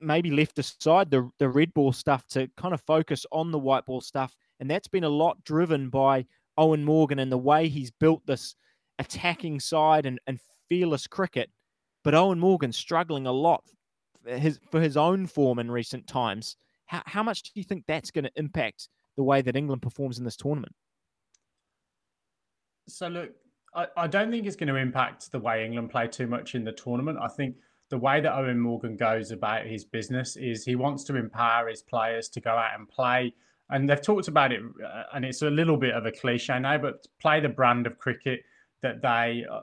maybe 0.00 0.30
left 0.30 0.58
aside 0.58 1.10
the 1.10 1.30
the 1.38 1.48
red 1.48 1.72
ball 1.72 1.92
stuff 1.92 2.26
to 2.28 2.48
kind 2.56 2.74
of 2.74 2.82
focus 2.82 3.24
on 3.32 3.52
the 3.52 3.58
white 3.58 3.86
ball 3.86 4.00
stuff, 4.00 4.34
and 4.60 4.70
that's 4.70 4.88
been 4.88 5.04
a 5.04 5.08
lot 5.08 5.42
driven 5.44 5.88
by 5.88 6.26
Eoin 6.58 6.82
Morgan 6.82 7.20
and 7.20 7.30
the 7.30 7.38
way 7.38 7.68
he's 7.68 7.90
built 7.90 8.26
this 8.26 8.54
attacking 8.98 9.60
side 9.60 10.06
and, 10.06 10.18
and 10.26 10.40
fearless 10.68 11.06
cricket. 11.06 11.50
But 12.04 12.14
Eoin 12.14 12.38
Morgan 12.38 12.72
struggling 12.72 13.26
a 13.26 13.32
lot 13.32 13.64
for 14.22 14.36
his, 14.36 14.60
for 14.70 14.80
his 14.80 14.96
own 14.96 15.26
form 15.26 15.58
in 15.58 15.70
recent 15.70 16.06
times. 16.06 16.56
How, 16.86 17.02
how 17.06 17.22
much 17.22 17.42
do 17.42 17.50
you 17.54 17.64
think 17.64 17.84
that's 17.86 18.10
going 18.10 18.24
to 18.24 18.30
impact 18.36 18.88
the 19.16 19.24
way 19.24 19.42
that 19.42 19.56
England 19.56 19.82
performs 19.82 20.18
in 20.18 20.24
this 20.24 20.36
tournament? 20.36 20.72
So, 22.88 23.08
look, 23.08 23.30
I, 23.74 23.86
I 23.96 24.06
don't 24.06 24.30
think 24.30 24.46
it's 24.46 24.56
going 24.56 24.68
to 24.68 24.76
impact 24.76 25.32
the 25.32 25.40
way 25.40 25.64
England 25.64 25.90
play 25.90 26.06
too 26.06 26.26
much 26.26 26.54
in 26.54 26.64
the 26.64 26.72
tournament. 26.72 27.18
I 27.20 27.28
think 27.28 27.56
the 27.90 27.98
way 27.98 28.20
that 28.20 28.32
Eoin 28.32 28.58
Morgan 28.58 28.96
goes 28.96 29.30
about 29.30 29.66
his 29.66 29.84
business 29.84 30.36
is 30.36 30.64
he 30.64 30.76
wants 30.76 31.04
to 31.04 31.16
empower 31.16 31.68
his 31.68 31.82
players 31.82 32.28
to 32.30 32.40
go 32.40 32.50
out 32.50 32.78
and 32.78 32.88
play. 32.88 33.34
And 33.70 33.88
they've 33.88 34.00
talked 34.00 34.28
about 34.28 34.52
it, 34.52 34.60
uh, 34.84 35.02
and 35.14 35.24
it's 35.24 35.42
a 35.42 35.50
little 35.50 35.76
bit 35.76 35.94
of 35.94 36.06
a 36.06 36.12
cliche 36.12 36.58
now, 36.58 36.78
but 36.78 37.04
play 37.20 37.40
the 37.40 37.48
brand 37.48 37.86
of 37.86 37.98
cricket 37.98 38.40
that 38.86 39.02
they, 39.02 39.44
uh, 39.50 39.60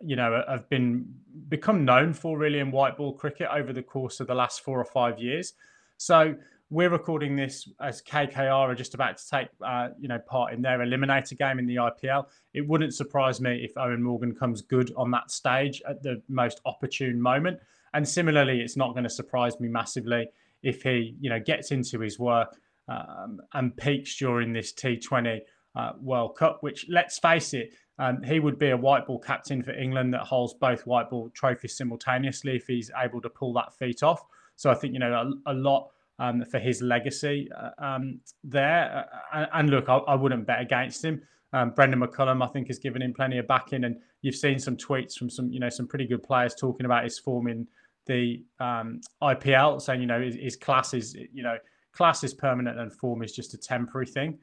you 0.00 0.16
know, 0.16 0.42
have 0.48 0.68
been 0.68 1.06
become 1.48 1.84
known 1.84 2.12
for 2.12 2.38
really 2.38 2.58
in 2.58 2.70
white 2.70 2.96
ball 2.96 3.12
cricket 3.12 3.48
over 3.52 3.72
the 3.72 3.82
course 3.82 4.20
of 4.20 4.26
the 4.26 4.34
last 4.34 4.62
four 4.62 4.80
or 4.80 4.84
five 4.84 5.18
years. 5.18 5.54
So 5.96 6.34
we're 6.70 6.90
recording 6.90 7.36
this 7.36 7.68
as 7.80 8.02
KKR 8.02 8.50
are 8.50 8.74
just 8.74 8.94
about 8.94 9.16
to 9.18 9.28
take, 9.28 9.48
uh, 9.64 9.88
you 10.00 10.08
know, 10.08 10.18
part 10.18 10.52
in 10.52 10.62
their 10.62 10.78
eliminator 10.78 11.38
game 11.38 11.58
in 11.58 11.66
the 11.66 11.76
IPL. 11.76 12.26
It 12.52 12.66
wouldn't 12.66 12.94
surprise 12.94 13.40
me 13.40 13.62
if 13.64 13.74
Eoin 13.74 14.00
Morgan 14.00 14.34
comes 14.34 14.62
good 14.62 14.92
on 14.96 15.10
that 15.12 15.30
stage 15.30 15.82
at 15.88 16.02
the 16.02 16.22
most 16.28 16.60
opportune 16.64 17.20
moment. 17.20 17.60
And 17.92 18.08
similarly, 18.08 18.60
it's 18.60 18.76
not 18.76 18.92
going 18.92 19.04
to 19.04 19.10
surprise 19.10 19.60
me 19.60 19.68
massively 19.68 20.28
if 20.62 20.82
he, 20.82 21.14
you 21.20 21.30
know, 21.30 21.38
gets 21.38 21.70
into 21.70 22.00
his 22.00 22.18
work 22.18 22.56
um, 22.88 23.40
and 23.52 23.76
peaks 23.76 24.16
during 24.16 24.52
this 24.52 24.72
T20 24.72 25.40
uh, 25.76 25.92
World 26.00 26.36
Cup. 26.36 26.58
Which, 26.62 26.86
let's 26.88 27.18
face 27.18 27.54
it, 27.54 27.70
Um, 27.98 28.22
he 28.22 28.40
would 28.40 28.58
be 28.58 28.70
a 28.70 28.76
white 28.76 29.06
ball 29.06 29.20
captain 29.20 29.62
for 29.62 29.72
England 29.72 30.12
that 30.14 30.22
holds 30.22 30.54
both 30.54 30.86
white 30.86 31.10
ball 31.10 31.30
trophies 31.32 31.76
simultaneously 31.76 32.56
if 32.56 32.66
he's 32.66 32.90
able 32.96 33.20
to 33.20 33.30
pull 33.30 33.52
that 33.54 33.72
feat 33.78 34.02
off. 34.02 34.24
So 34.56 34.70
I 34.70 34.74
think 34.74 34.94
you 34.94 34.98
know 34.98 35.32
a, 35.46 35.52
a 35.52 35.54
lot 35.54 35.90
um, 36.18 36.44
for 36.44 36.58
his 36.58 36.82
legacy 36.82 37.48
uh, 37.56 37.70
um, 37.78 38.20
there. 38.42 39.06
Uh, 39.32 39.46
and, 39.52 39.70
look, 39.70 39.88
I, 39.88 39.96
I, 39.98 40.14
wouldn't 40.14 40.46
bet 40.46 40.60
against 40.60 41.04
him. 41.04 41.22
Um, 41.52 41.70
Brendon 41.70 42.00
McCullum, 42.00 42.42
I 42.42 42.48
think, 42.48 42.68
has 42.68 42.78
given 42.78 43.02
him 43.02 43.12
plenty 43.12 43.38
of 43.38 43.46
backing, 43.46 43.84
and 43.84 43.96
you've 44.22 44.34
seen 44.34 44.58
some 44.58 44.76
tweets 44.76 45.14
from 45.14 45.30
some 45.30 45.50
you 45.50 45.60
know 45.60 45.68
some 45.68 45.86
pretty 45.86 46.06
good 46.06 46.22
players 46.22 46.54
talking 46.54 46.86
about 46.86 47.04
his 47.04 47.18
form 47.18 47.46
in 47.46 47.66
the 48.06 48.44
um, 48.60 49.00
IPL, 49.22 49.80
saying 49.80 50.00
you 50.00 50.06
know 50.06 50.20
his, 50.20 50.34
his 50.34 50.56
class 50.56 50.94
is 50.94 51.14
you 51.32 51.42
know 51.42 51.56
class 51.92 52.24
is 52.24 52.34
permanent 52.34 52.78
and 52.78 52.92
form 52.92 53.22
is 53.22 53.32
just 53.32 53.54
a 53.54 53.58
temporary 53.58 54.06
thing. 54.06 54.38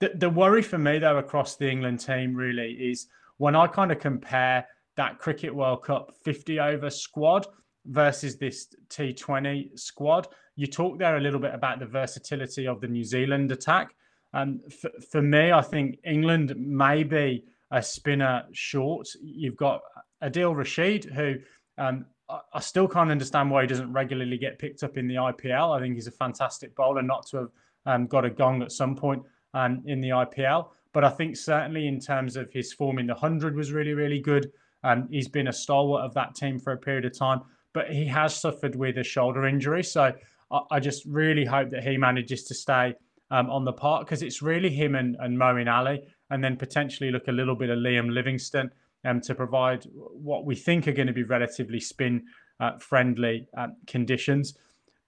The, 0.00 0.12
the 0.14 0.30
worry 0.30 0.62
for 0.62 0.78
me, 0.78 0.98
though, 0.98 1.18
across 1.18 1.56
the 1.56 1.70
England 1.70 2.00
team 2.00 2.34
really 2.34 2.72
is 2.72 3.06
when 3.38 3.56
I 3.56 3.66
kind 3.66 3.90
of 3.90 3.98
compare 3.98 4.66
that 4.96 5.18
Cricket 5.18 5.54
World 5.54 5.84
Cup 5.84 6.14
50 6.24 6.60
over 6.60 6.90
squad 6.90 7.46
versus 7.86 8.36
this 8.36 8.68
T20 8.88 9.78
squad. 9.78 10.28
You 10.56 10.66
talked 10.66 10.98
there 10.98 11.16
a 11.16 11.20
little 11.20 11.40
bit 11.40 11.54
about 11.54 11.78
the 11.78 11.86
versatility 11.86 12.66
of 12.66 12.80
the 12.80 12.88
New 12.88 13.04
Zealand 13.04 13.52
attack. 13.52 13.94
Um, 14.32 14.60
for, 14.80 14.90
for 15.10 15.22
me, 15.22 15.52
I 15.52 15.62
think 15.62 15.98
England 16.04 16.54
may 16.56 17.02
be 17.02 17.44
a 17.70 17.82
spinner 17.82 18.44
short. 18.52 19.08
You've 19.22 19.56
got 19.56 19.80
Adil 20.22 20.56
Rashid, 20.56 21.04
who 21.04 21.36
um, 21.78 22.06
I 22.28 22.60
still 22.60 22.88
can't 22.88 23.10
understand 23.10 23.50
why 23.50 23.62
he 23.62 23.68
doesn't 23.68 23.92
regularly 23.92 24.36
get 24.36 24.58
picked 24.58 24.82
up 24.82 24.96
in 24.96 25.06
the 25.06 25.14
IPL. 25.14 25.76
I 25.76 25.80
think 25.80 25.94
he's 25.94 26.06
a 26.06 26.12
fantastic 26.12 26.74
bowler, 26.74 27.02
not 27.02 27.26
to 27.28 27.36
have 27.36 27.48
um, 27.86 28.06
got 28.06 28.24
a 28.24 28.30
gong 28.30 28.62
at 28.62 28.72
some 28.72 28.96
point 28.96 29.22
um, 29.54 29.82
in 29.86 30.00
the 30.00 30.10
IPL. 30.10 30.68
But 30.92 31.04
I 31.04 31.10
think 31.10 31.36
certainly 31.36 31.88
in 31.88 32.00
terms 32.00 32.36
of 32.36 32.50
his 32.52 32.72
form 32.72 32.98
in 32.98 33.06
the 33.06 33.14
100 33.14 33.54
was 33.54 33.72
really, 33.72 33.92
really 33.92 34.20
good. 34.20 34.50
Um, 34.82 35.08
he's 35.10 35.28
been 35.28 35.48
a 35.48 35.52
stalwart 35.52 36.04
of 36.04 36.14
that 36.14 36.34
team 36.34 36.58
for 36.58 36.72
a 36.72 36.78
period 36.78 37.04
of 37.04 37.18
time, 37.18 37.40
but 37.72 37.90
he 37.90 38.06
has 38.06 38.40
suffered 38.40 38.76
with 38.76 38.98
a 38.98 39.04
shoulder 39.04 39.46
injury. 39.46 39.82
So 39.82 40.12
I, 40.50 40.60
I 40.70 40.80
just 40.80 41.04
really 41.04 41.44
hope 41.44 41.70
that 41.70 41.82
he 41.84 41.96
manages 41.96 42.44
to 42.44 42.54
stay 42.54 42.94
um, 43.30 43.50
on 43.50 43.64
the 43.64 43.72
park 43.72 44.06
because 44.06 44.22
it's 44.22 44.42
really 44.42 44.70
him 44.70 44.94
and, 44.94 45.16
and 45.20 45.36
Moeen 45.36 45.70
Ali, 45.70 46.06
and 46.30 46.42
then 46.42 46.56
potentially 46.56 47.10
look 47.10 47.28
a 47.28 47.32
little 47.32 47.56
bit 47.56 47.70
of 47.70 47.78
Liam 47.78 48.12
Livingstone 48.12 48.70
um, 49.04 49.20
to 49.22 49.34
provide 49.34 49.84
what 49.92 50.44
we 50.44 50.54
think 50.54 50.88
are 50.88 50.92
going 50.92 51.06
to 51.06 51.12
be 51.12 51.24
relatively 51.24 51.80
spin 51.80 52.24
uh, 52.60 52.78
friendly 52.78 53.48
uh, 53.56 53.68
conditions. 53.86 54.56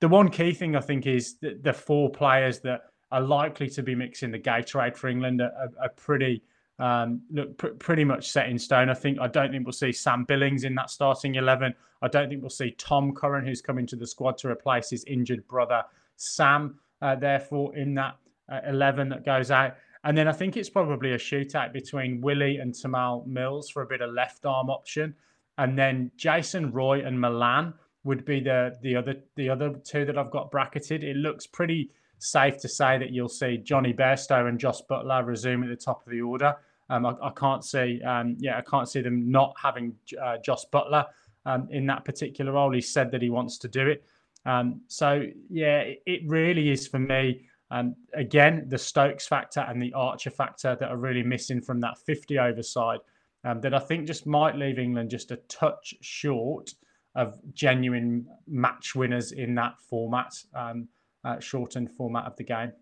The 0.00 0.08
one 0.08 0.28
key 0.28 0.52
thing 0.52 0.76
I 0.76 0.80
think 0.80 1.06
is 1.06 1.38
that 1.38 1.62
the 1.62 1.72
four 1.72 2.10
players 2.10 2.60
that 2.60 2.82
are 3.10 3.20
likely 3.20 3.68
to 3.70 3.82
be 3.82 3.94
mixing 3.94 4.30
the 4.30 4.38
Gatorade 4.38 4.96
for 4.96 5.08
England 5.08 5.40
are, 5.40 5.70
are 5.80 5.88
pretty 5.96 6.42
um, 6.78 7.22
look 7.30 7.56
pr- 7.56 7.68
pretty 7.68 8.04
much 8.04 8.30
set 8.30 8.48
in 8.48 8.58
stone. 8.58 8.88
I 8.88 8.94
think 8.94 9.18
I 9.18 9.26
don't 9.26 9.50
think 9.50 9.64
we'll 9.64 9.72
see 9.72 9.92
Sam 9.92 10.24
Billings 10.24 10.64
in 10.64 10.74
that 10.74 10.90
starting 10.90 11.34
eleven. 11.36 11.74
I 12.02 12.08
don't 12.08 12.28
think 12.28 12.42
we'll 12.42 12.50
see 12.50 12.70
Tom 12.72 13.14
Curran, 13.14 13.44
who's 13.46 13.60
coming 13.60 13.86
to 13.86 13.96
the 13.96 14.06
squad 14.06 14.38
to 14.38 14.48
replace 14.48 14.90
his 14.90 15.04
injured 15.04 15.46
brother 15.48 15.82
Sam, 16.16 16.78
uh, 17.02 17.16
therefore 17.16 17.74
in 17.76 17.94
that 17.94 18.16
uh, 18.52 18.60
eleven 18.68 19.08
that 19.08 19.24
goes 19.24 19.50
out. 19.50 19.76
And 20.04 20.16
then 20.16 20.28
I 20.28 20.32
think 20.32 20.56
it's 20.56 20.70
probably 20.70 21.12
a 21.12 21.18
shootout 21.18 21.72
between 21.72 22.20
Willey 22.20 22.58
and 22.58 22.72
Tymal 22.72 23.26
Mills 23.26 23.68
for 23.68 23.82
a 23.82 23.86
bit 23.86 24.00
of 24.00 24.12
left 24.12 24.46
arm 24.46 24.70
option, 24.70 25.14
and 25.56 25.76
then 25.76 26.12
Jason 26.16 26.70
Roy 26.70 27.04
and 27.04 27.20
Malan 27.20 27.74
would 28.04 28.24
be 28.24 28.38
the 28.38 28.76
the 28.82 28.94
other 28.94 29.16
the 29.34 29.48
other 29.48 29.74
two 29.84 30.04
that 30.04 30.16
I've 30.16 30.30
got 30.30 30.52
bracketed. 30.52 31.02
It 31.02 31.16
looks 31.16 31.46
pretty 31.46 31.90
safe 32.18 32.58
to 32.58 32.68
say 32.68 32.98
that 32.98 33.10
you'll 33.10 33.28
see 33.28 33.58
Jonny 33.58 33.92
Bairstow 33.92 34.48
and 34.48 34.58
Jos 34.58 34.82
Buttler 34.88 35.24
resume 35.24 35.64
at 35.64 35.68
the 35.68 35.76
top 35.76 36.04
of 36.06 36.12
the 36.12 36.20
order. 36.20 36.56
Um, 36.90 37.06
I, 37.06 37.14
I, 37.22 37.30
can't 37.30 37.64
see, 37.64 38.00
um, 38.02 38.36
yeah, 38.38 38.58
I 38.58 38.62
can't 38.62 38.88
see 38.88 39.00
them 39.00 39.30
not 39.30 39.54
having 39.60 39.94
uh, 40.20 40.38
Jos 40.38 40.66
Buttler 40.72 41.06
um, 41.46 41.68
in 41.70 41.86
that 41.86 42.04
particular 42.04 42.52
role. 42.52 42.72
He 42.72 42.80
said 42.80 43.10
that 43.10 43.22
he 43.22 43.30
wants 43.30 43.58
to 43.58 43.68
do 43.68 43.88
it. 43.88 44.04
Um, 44.46 44.80
so 44.86 45.24
yeah, 45.50 45.80
it, 45.80 46.02
it, 46.06 46.20
really 46.26 46.70
is 46.70 46.86
for 46.86 46.98
me. 46.98 47.46
Um, 47.70 47.94
again, 48.14 48.64
the 48.68 48.78
Stokes 48.78 49.26
factor 49.26 49.60
and 49.60 49.82
the 49.82 49.92
Archer 49.92 50.30
factor 50.30 50.76
that 50.80 50.88
are 50.88 50.96
really 50.96 51.22
missing 51.22 51.60
from 51.60 51.80
that 51.80 51.98
50 51.98 52.38
over 52.38 52.62
side 52.62 53.00
um, 53.44 53.60
that 53.60 53.74
I 53.74 53.78
think 53.78 54.06
just 54.06 54.26
might 54.26 54.56
leave 54.56 54.78
England 54.78 55.10
just 55.10 55.30
a 55.30 55.36
touch 55.48 55.94
short 56.00 56.72
of 57.14 57.38
genuine 57.52 58.26
match 58.46 58.94
winners 58.94 59.32
in 59.32 59.54
that 59.56 59.78
format, 59.80 60.32
uh, 61.24 61.40
shortened 61.40 61.90
format 61.90 62.26
of 62.26 62.36
the 62.36 62.44
game. 62.44 62.72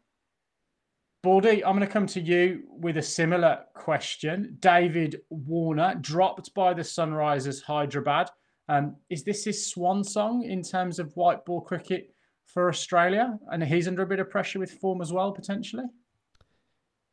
Baldy, 1.23 1.65
I'm 1.65 1.77
going 1.77 1.87
to 1.87 1.93
come 1.93 2.07
to 2.09 2.21
you 2.21 2.63
with 2.69 2.99
a 2.99 3.03
similar 3.03 3.61
question. 3.75 4.57
David 4.61 5.23
Warner 5.29 5.97
dropped 6.01 6.55
by 6.55 6.73
the 6.73 6.83
Sunrisers 6.83 7.63
Hyderabad. 7.63 8.31
Um, 8.69 8.97
is 9.11 9.25
this 9.25 9.45
his 9.45 9.67
swan 9.67 10.05
song 10.05 10.45
in 10.45 10.63
terms 10.63 10.99
of 10.99 11.13
white 11.17 11.45
ball 11.45 11.61
cricket 11.61 12.15
for 12.47 12.69
Australia? 12.69 13.39
And 13.51 13.63
he's 13.63 13.89
under 13.89 14.03
a 14.03 14.07
bit 14.07 14.21
of 14.21 14.31
pressure 14.31 14.61
with 14.61 14.71
form 14.71 15.01
as 15.01 15.13
well, 15.13 15.33
potentially? 15.33 15.87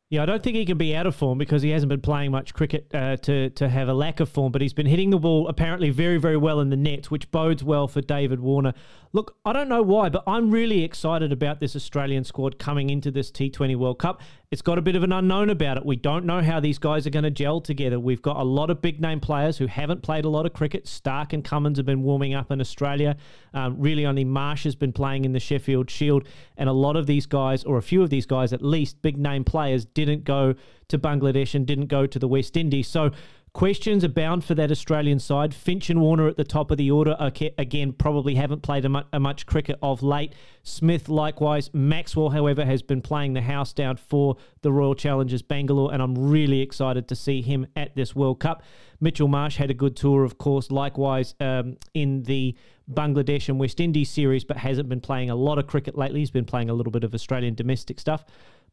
Yeah, 0.10 0.22
I 0.22 0.26
don't 0.28 0.44
think 0.44 0.56
he 0.56 0.66
can 0.66 0.78
be 0.78 0.96
out 0.96 1.08
of 1.08 1.16
form 1.16 1.40
because 1.40 1.64
he 1.64 1.72
hasn't 1.72 1.90
been 1.90 2.02
playing 2.02 2.30
much 2.30 2.54
cricket 2.54 2.88
uh, 2.94 3.18
to 3.18 3.50
to 3.52 3.68
have 3.68 3.88
a 3.90 3.94
lack 3.96 4.20
of 4.20 4.30
form. 4.30 4.52
But 4.52 4.62
he's 4.62 4.74
been 4.74 4.86
hitting 4.86 5.10
the 5.10 5.18
ball 5.18 5.48
apparently 5.48 5.90
very 5.90 6.18
very 6.18 6.38
well 6.38 6.60
in 6.60 6.70
the 6.70 6.78
nets, 6.78 7.10
which 7.10 7.32
bodes 7.32 7.64
well 7.64 7.88
for 7.88 8.02
David 8.02 8.40
Warner. 8.40 8.74
Look, 9.12 9.38
I 9.44 9.54
don't 9.54 9.70
know 9.70 9.82
why, 9.82 10.10
but 10.10 10.24
I'm 10.28 10.52
really 10.52 10.84
excited 10.84 11.32
about 11.32 11.60
this 11.60 11.76
Australian 11.76 12.26
squad 12.26 12.60
coming 12.60 12.92
into 12.92 13.10
this 13.10 13.32
T20 13.32 13.76
World 13.76 13.98
Cup. 13.98 14.22
It's 14.54 14.62
got 14.62 14.78
a 14.78 14.84
bit 14.84 14.96
of 14.96 15.02
an 15.02 15.12
unknown 15.12 15.50
about 15.50 15.78
it. 15.78 15.86
We 15.86 15.96
don't 15.96 16.26
know 16.26 16.40
how 16.44 16.60
these 16.60 16.78
guys 16.78 17.08
are 17.08 17.10
going 17.10 17.24
to 17.24 17.32
gel 17.32 17.60
together. 17.60 18.00
We've 18.00 18.22
got 18.22 18.38
a 18.38 18.44
lot 18.44 18.70
of 18.70 18.84
big 18.84 19.02
name 19.02 19.20
players 19.20 19.58
who 19.58 19.66
haven't 19.66 20.04
played 20.04 20.26
a 20.26 20.30
lot 20.30 20.46
of 20.46 20.54
cricket. 20.54 20.86
Starc 20.86 21.34
and 21.34 21.44
Cummins 21.44 21.80
have 21.80 21.88
been 21.88 22.04
warming 22.04 22.36
up 22.36 22.52
in 22.52 22.62
Australia. 22.62 23.18
Um, 23.56 23.80
really, 23.80 24.06
only 24.06 24.24
Marsh 24.24 24.64
has 24.66 24.76
been 24.76 24.94
playing 24.94 25.26
in 25.26 25.32
the 25.32 25.40
Sheffield 25.40 25.90
Shield. 25.90 26.28
And 26.56 26.70
a 26.70 26.72
lot 26.72 26.96
of 26.96 27.08
these 27.08 27.26
guys, 27.26 27.64
or 27.64 27.80
a 27.80 27.82
few 27.82 28.04
of 28.04 28.12
these 28.12 28.28
guys 28.28 28.54
at 28.54 28.62
least, 28.62 29.02
big 29.02 29.18
name 29.18 29.44
players, 29.44 29.86
didn't 29.86 30.24
go 30.24 30.54
to 30.90 31.00
Bangladesh 31.00 31.56
and 31.56 31.66
didn't 31.66 31.88
go 31.88 32.06
to 32.06 32.20
the 32.20 32.28
West 32.28 32.56
Indies. 32.56 32.88
So 32.88 33.10
Questions 33.54 34.04
abound 34.04 34.44
for 34.44 34.56
that 34.56 34.72
Australian 34.72 35.20
side. 35.20 35.54
Finch 35.54 35.92
and 35.92 36.02
Warner 36.02 36.28
at 36.28 36.38
the 36.38 36.44
top 36.44 36.72
of 36.72 36.78
the 36.78 36.90
order. 36.90 37.16
Again, 37.20 37.94
probably 37.94 38.34
haven't 38.34 38.64
played 38.64 38.84
a 38.84 38.90
much, 38.90 39.06
a 39.14 39.20
much, 39.20 39.46
cricket 39.46 39.78
of 39.84 40.02
late. 40.02 40.34
Smith, 40.64 41.08
likewise. 41.08 41.70
Maxwell, 41.72 42.32
however, 42.32 42.66
has 42.66 42.82
been 42.82 43.00
playing 43.00 43.34
the 43.34 43.44
house 43.44 43.72
down 43.72 43.98
for 43.98 44.38
the 44.64 44.72
Royal 44.72 44.96
Challengers 44.96 45.44
Bangalore, 45.44 45.94
and 45.94 46.02
I'm 46.02 46.16
really 46.18 46.62
excited 46.62 47.08
to 47.10 47.16
see 47.16 47.44
him 47.44 47.68
at 47.76 47.96
this 47.96 48.16
World 48.16 48.40
Cup. 48.40 48.64
Mitchell 49.00 49.28
Marsh 49.28 49.58
had 49.58 49.70
a 49.70 49.76
good 49.76 49.96
tour, 49.96 50.24
of 50.24 50.40
course, 50.40 50.72
likewise 50.72 51.36
um, 51.40 51.78
in 51.94 52.24
the 52.24 52.56
Bangladesh 52.92 53.50
and 53.50 53.60
West 53.60 53.80
Indies 53.80 54.10
series, 54.10 54.44
but 54.44 54.58
hasn't 54.58 54.90
been 54.90 55.02
playing 55.02 55.30
a 55.30 55.36
lot 55.36 55.60
of 55.60 55.68
cricket 55.68 55.96
lately. 55.96 56.22
He's 56.22 56.32
been 56.32 56.46
playing 56.46 56.72
a 56.72 56.74
little 56.74 56.92
bit 56.92 57.04
of 57.04 57.14
Australian 57.14 57.54
domestic 57.54 58.00
stuff. 58.00 58.26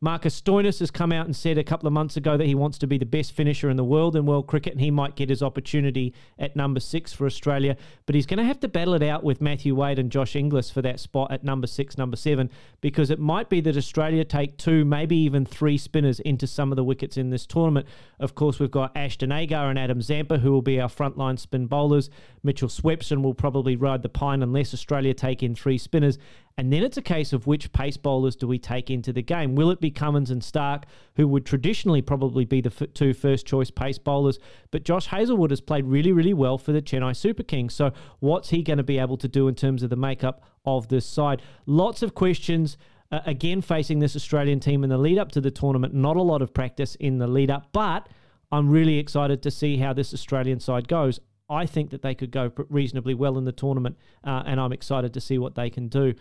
Marcus 0.02 0.40
Stoinis 0.40 0.80
has 0.80 0.90
come 0.90 1.12
out 1.12 1.26
and 1.26 1.36
said 1.36 1.58
a 1.58 1.64
couple 1.64 1.86
of 1.86 1.92
months 1.92 2.16
ago 2.16 2.38
that 2.38 2.46
he 2.46 2.54
wants 2.54 2.78
to 2.78 2.86
be 2.86 2.96
the 2.96 3.04
best 3.04 3.32
finisher 3.32 3.68
in 3.68 3.76
the 3.76 3.84
world 3.84 4.16
in 4.16 4.24
world 4.24 4.46
cricket, 4.46 4.72
and 4.72 4.80
he 4.80 4.90
might 4.90 5.14
get 5.14 5.28
his 5.28 5.42
opportunity 5.42 6.14
at 6.38 6.56
number 6.56 6.80
six 6.80 7.12
for 7.12 7.26
Australia. 7.26 7.76
But 8.06 8.14
he's 8.14 8.24
going 8.24 8.38
to 8.38 8.44
have 8.44 8.60
to 8.60 8.68
battle 8.68 8.94
it 8.94 9.02
out 9.02 9.22
with 9.22 9.42
Matthew 9.42 9.74
Wade 9.74 9.98
and 9.98 10.10
Josh 10.10 10.34
Inglis 10.34 10.70
for 10.70 10.80
that 10.80 11.00
spot 11.00 11.30
at 11.30 11.44
number 11.44 11.66
six, 11.66 11.98
number 11.98 12.16
seven, 12.16 12.48
because 12.80 13.10
it 13.10 13.18
might 13.18 13.50
be 13.50 13.60
that 13.60 13.76
Australia 13.76 14.24
take 14.24 14.56
two, 14.56 14.86
maybe 14.86 15.18
even 15.18 15.44
three 15.44 15.76
spinners 15.76 16.18
into 16.20 16.46
some 16.46 16.72
of 16.72 16.76
the 16.76 16.84
wickets 16.84 17.18
in 17.18 17.28
this 17.28 17.44
tournament. 17.44 17.86
Of 18.18 18.34
course, 18.34 18.58
we've 18.58 18.70
got 18.70 18.96
Ashton 18.96 19.32
Agar 19.32 19.68
and 19.68 19.78
Adam 19.78 20.00
Zampa, 20.00 20.38
who 20.38 20.50
will 20.50 20.62
be 20.62 20.80
our 20.80 20.88
frontline 20.88 21.38
spin 21.38 21.66
bowlers. 21.66 22.08
Mitchell 22.42 22.68
Swepson 22.68 23.22
will 23.22 23.34
probably 23.34 23.76
ride 23.76 24.02
the 24.02 24.08
pine 24.08 24.42
unless 24.42 24.72
Australia 24.72 25.14
take 25.14 25.42
in 25.42 25.54
three 25.54 25.78
spinners. 25.78 26.18
And 26.56 26.72
then 26.72 26.82
it's 26.82 26.96
a 26.96 27.02
case 27.02 27.32
of 27.32 27.46
which 27.46 27.72
pace 27.72 27.96
bowlers 27.96 28.36
do 28.36 28.46
we 28.46 28.58
take 28.58 28.90
into 28.90 29.12
the 29.12 29.22
game? 29.22 29.54
Will 29.54 29.70
it 29.70 29.80
be 29.80 29.90
Cummins 29.90 30.30
and 30.30 30.42
Starc, 30.42 30.84
who 31.16 31.26
would 31.28 31.46
traditionally 31.46 32.02
probably 32.02 32.44
be 32.44 32.60
the 32.60 32.72
f- 32.78 32.92
two 32.92 33.14
first 33.14 33.46
choice 33.46 33.70
pace 33.70 33.98
bowlers? 33.98 34.38
But 34.70 34.84
Josh 34.84 35.06
Hazlewood 35.06 35.50
has 35.50 35.60
played 35.60 35.86
really, 35.86 36.12
really 36.12 36.34
well 36.34 36.58
for 36.58 36.72
the 36.72 36.82
Chennai 36.82 37.16
Super 37.16 37.42
Kings. 37.42 37.74
So 37.74 37.92
what's 38.18 38.50
he 38.50 38.62
going 38.62 38.76
to 38.76 38.82
be 38.82 38.98
able 38.98 39.16
to 39.18 39.28
do 39.28 39.48
in 39.48 39.54
terms 39.54 39.82
of 39.82 39.90
the 39.90 39.96
makeup 39.96 40.42
of 40.64 40.88
this 40.88 41.06
side? 41.06 41.42
Lots 41.66 42.02
of 42.02 42.14
questions. 42.14 42.76
Uh, 43.12 43.20
again, 43.26 43.60
facing 43.60 43.98
this 43.98 44.14
Australian 44.14 44.60
team 44.60 44.84
in 44.84 44.90
the 44.90 44.98
lead 44.98 45.18
up 45.18 45.32
to 45.32 45.40
the 45.40 45.50
tournament, 45.50 45.92
not 45.94 46.16
a 46.16 46.22
lot 46.22 46.42
of 46.42 46.54
practice 46.54 46.94
in 46.96 47.18
the 47.18 47.26
lead 47.26 47.50
up, 47.50 47.68
but 47.72 48.08
I'm 48.52 48.68
really 48.68 48.98
excited 48.98 49.42
to 49.42 49.50
see 49.50 49.78
how 49.78 49.92
this 49.92 50.12
Australian 50.12 50.60
side 50.60 50.88
goes. 50.88 51.20
I 51.50 51.66
think 51.66 51.90
that 51.90 52.02
they 52.02 52.14
could 52.14 52.30
go 52.30 52.52
reasonably 52.68 53.12
well 53.12 53.36
in 53.36 53.44
the 53.44 53.52
tournament, 53.52 53.96
uh, 54.24 54.44
and 54.46 54.60
I'm 54.60 54.72
excited 54.72 55.12
to 55.14 55.20
see 55.20 55.36
what 55.36 55.56
they 55.56 55.68
can 55.68 55.88
do. 55.88 56.14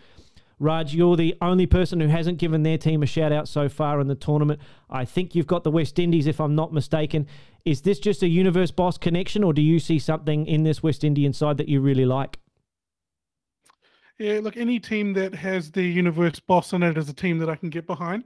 Raj, 0.58 0.94
you're 0.94 1.16
the 1.16 1.34
only 1.40 1.66
person 1.66 2.00
who 2.00 2.08
hasn't 2.08 2.36
given 2.36 2.64
their 2.64 2.76
team 2.76 3.02
a 3.02 3.06
shout 3.06 3.32
out 3.32 3.48
so 3.48 3.68
far 3.68 3.98
in 3.98 4.08
the 4.08 4.14
tournament. 4.14 4.60
I 4.90 5.06
think 5.06 5.34
you've 5.34 5.46
got 5.46 5.64
the 5.64 5.70
West 5.70 5.98
Indies, 5.98 6.26
if 6.26 6.38
I'm 6.38 6.54
not 6.54 6.70
mistaken. 6.70 7.26
Is 7.64 7.80
this 7.80 7.98
just 7.98 8.22
a 8.22 8.28
universe 8.28 8.70
boss 8.70 8.98
connection, 8.98 9.42
or 9.42 9.54
do 9.54 9.62
you 9.62 9.78
see 9.78 9.98
something 9.98 10.46
in 10.46 10.64
this 10.64 10.82
West 10.82 11.02
Indian 11.02 11.32
side 11.32 11.56
that 11.56 11.68
you 11.68 11.80
really 11.80 12.04
like? 12.04 12.38
Yeah, 14.18 14.40
look, 14.42 14.58
any 14.58 14.78
team 14.78 15.14
that 15.14 15.34
has 15.34 15.70
the 15.70 15.82
universe 15.82 16.40
boss 16.40 16.74
in 16.74 16.82
it 16.82 16.98
is 16.98 17.08
a 17.08 17.14
team 17.14 17.38
that 17.38 17.48
I 17.48 17.56
can 17.56 17.70
get 17.70 17.86
behind. 17.86 18.24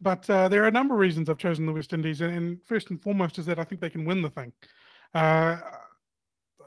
But 0.00 0.28
uh, 0.30 0.48
there 0.48 0.62
are 0.64 0.68
a 0.68 0.72
number 0.72 0.94
of 0.94 1.00
reasons 1.00 1.28
I've 1.28 1.36
chosen 1.36 1.66
the 1.66 1.72
West 1.72 1.92
Indies, 1.92 2.22
and 2.22 2.58
first 2.64 2.88
and 2.88 3.02
foremost 3.02 3.38
is 3.38 3.44
that 3.46 3.58
I 3.58 3.64
think 3.64 3.82
they 3.82 3.90
can 3.90 4.06
win 4.06 4.22
the 4.22 4.30
thing. 4.30 4.52
Uh, 5.14 5.58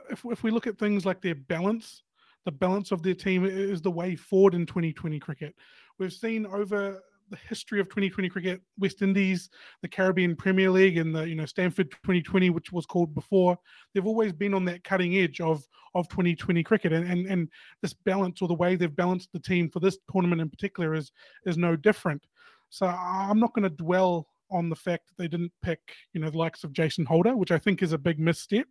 if, 0.10 0.24
if 0.26 0.44
we 0.44 0.52
look 0.52 0.68
at 0.68 0.78
things 0.78 1.06
like 1.06 1.22
their 1.22 1.36
balance, 1.36 2.04
the 2.46 2.52
balance 2.52 2.92
of 2.92 3.04
their 3.04 3.14
team 3.14 3.46
is 3.46 3.82
the 3.82 3.92
way 3.92 4.16
forward 4.16 4.54
in 4.54 4.66
2020 4.66 5.20
cricket. 5.20 5.56
We've 5.98 6.14
seen 6.14 6.46
over 6.46 7.02
the 7.30 7.38
history 7.48 7.80
of 7.80 7.88
2020 7.90 8.30
cricket, 8.30 8.62
West 8.78 9.02
Indies, 9.02 9.50
the 9.82 9.88
Caribbean 9.88 10.36
Premier 10.36 10.70
League, 10.70 10.98
and 10.98 11.16
the 11.16 11.28
you 11.28 11.36
know 11.36 11.46
Stanford 11.46 11.92
2020, 11.92 12.50
which 12.50 12.72
was 12.72 12.86
called 12.86 13.14
before, 13.14 13.58
they've 13.94 14.06
always 14.06 14.34
been 14.34 14.54
on 14.54 14.66
that 14.66 14.84
cutting 14.84 15.18
edge 15.18 15.40
of 15.42 15.64
of 15.96 16.08
2020 16.10 16.64
cricket, 16.64 16.94
and 16.94 17.10
and, 17.10 17.28
and 17.28 17.50
this 17.82 17.94
balance 17.94 18.42
or 18.42 18.48
the 18.48 18.54
way 18.54 18.76
they've 18.76 18.96
balanced 18.96 19.30
the 19.32 19.40
team 19.40 19.70
for 19.70 19.80
this 19.80 19.98
tournament 20.12 20.42
in 20.42 20.50
particular 20.50 20.94
is 20.94 21.12
is 21.46 21.58
no 21.58 21.76
different. 21.76 22.24
So 22.70 22.88
I'm 22.88 23.40
not 23.40 23.54
going 23.54 23.64
to 23.64 23.70
dwell 23.70 24.28
on 24.52 24.70
the 24.70 24.76
fact 24.76 25.08
that 25.08 25.18
they 25.18 25.28
didn't 25.28 25.52
pick 25.62 25.80
you 26.14 26.22
know 26.22 26.30
the 26.30 26.38
likes 26.38 26.64
of 26.64 26.74
Jason 26.74 27.06
Holder, 27.06 27.36
which 27.36 27.52
I 27.52 27.60
think 27.60 27.84
is 27.84 27.94
a 27.94 27.98
big 27.98 28.20
misstep. 28.20 28.68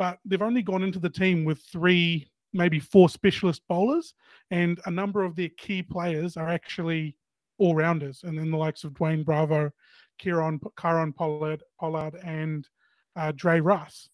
But 0.00 0.18
they've 0.24 0.40
only 0.40 0.62
gone 0.62 0.82
into 0.82 0.98
the 0.98 1.10
team 1.10 1.44
with 1.44 1.60
three 1.70 2.26
maybe 2.54 2.80
four 2.80 3.10
specialist 3.10 3.60
bowlers, 3.68 4.14
and 4.50 4.80
a 4.86 4.90
number 4.90 5.24
of 5.24 5.36
their 5.36 5.50
key 5.58 5.82
players 5.82 6.38
are 6.38 6.48
actually 6.48 7.16
all 7.58 7.74
rounders, 7.74 8.22
and 8.24 8.38
then 8.38 8.50
the 8.50 8.56
likes 8.56 8.82
of 8.82 8.94
Dwayne 8.94 9.26
Bravo, 9.26 9.70
Kieron, 10.18 10.58
Kieron 10.78 11.14
Pollard, 11.14 11.62
Pollard, 11.78 12.14
and 12.24 12.66
uh, 13.14 13.30
Dre 13.36 13.60
Russ. 13.60 14.08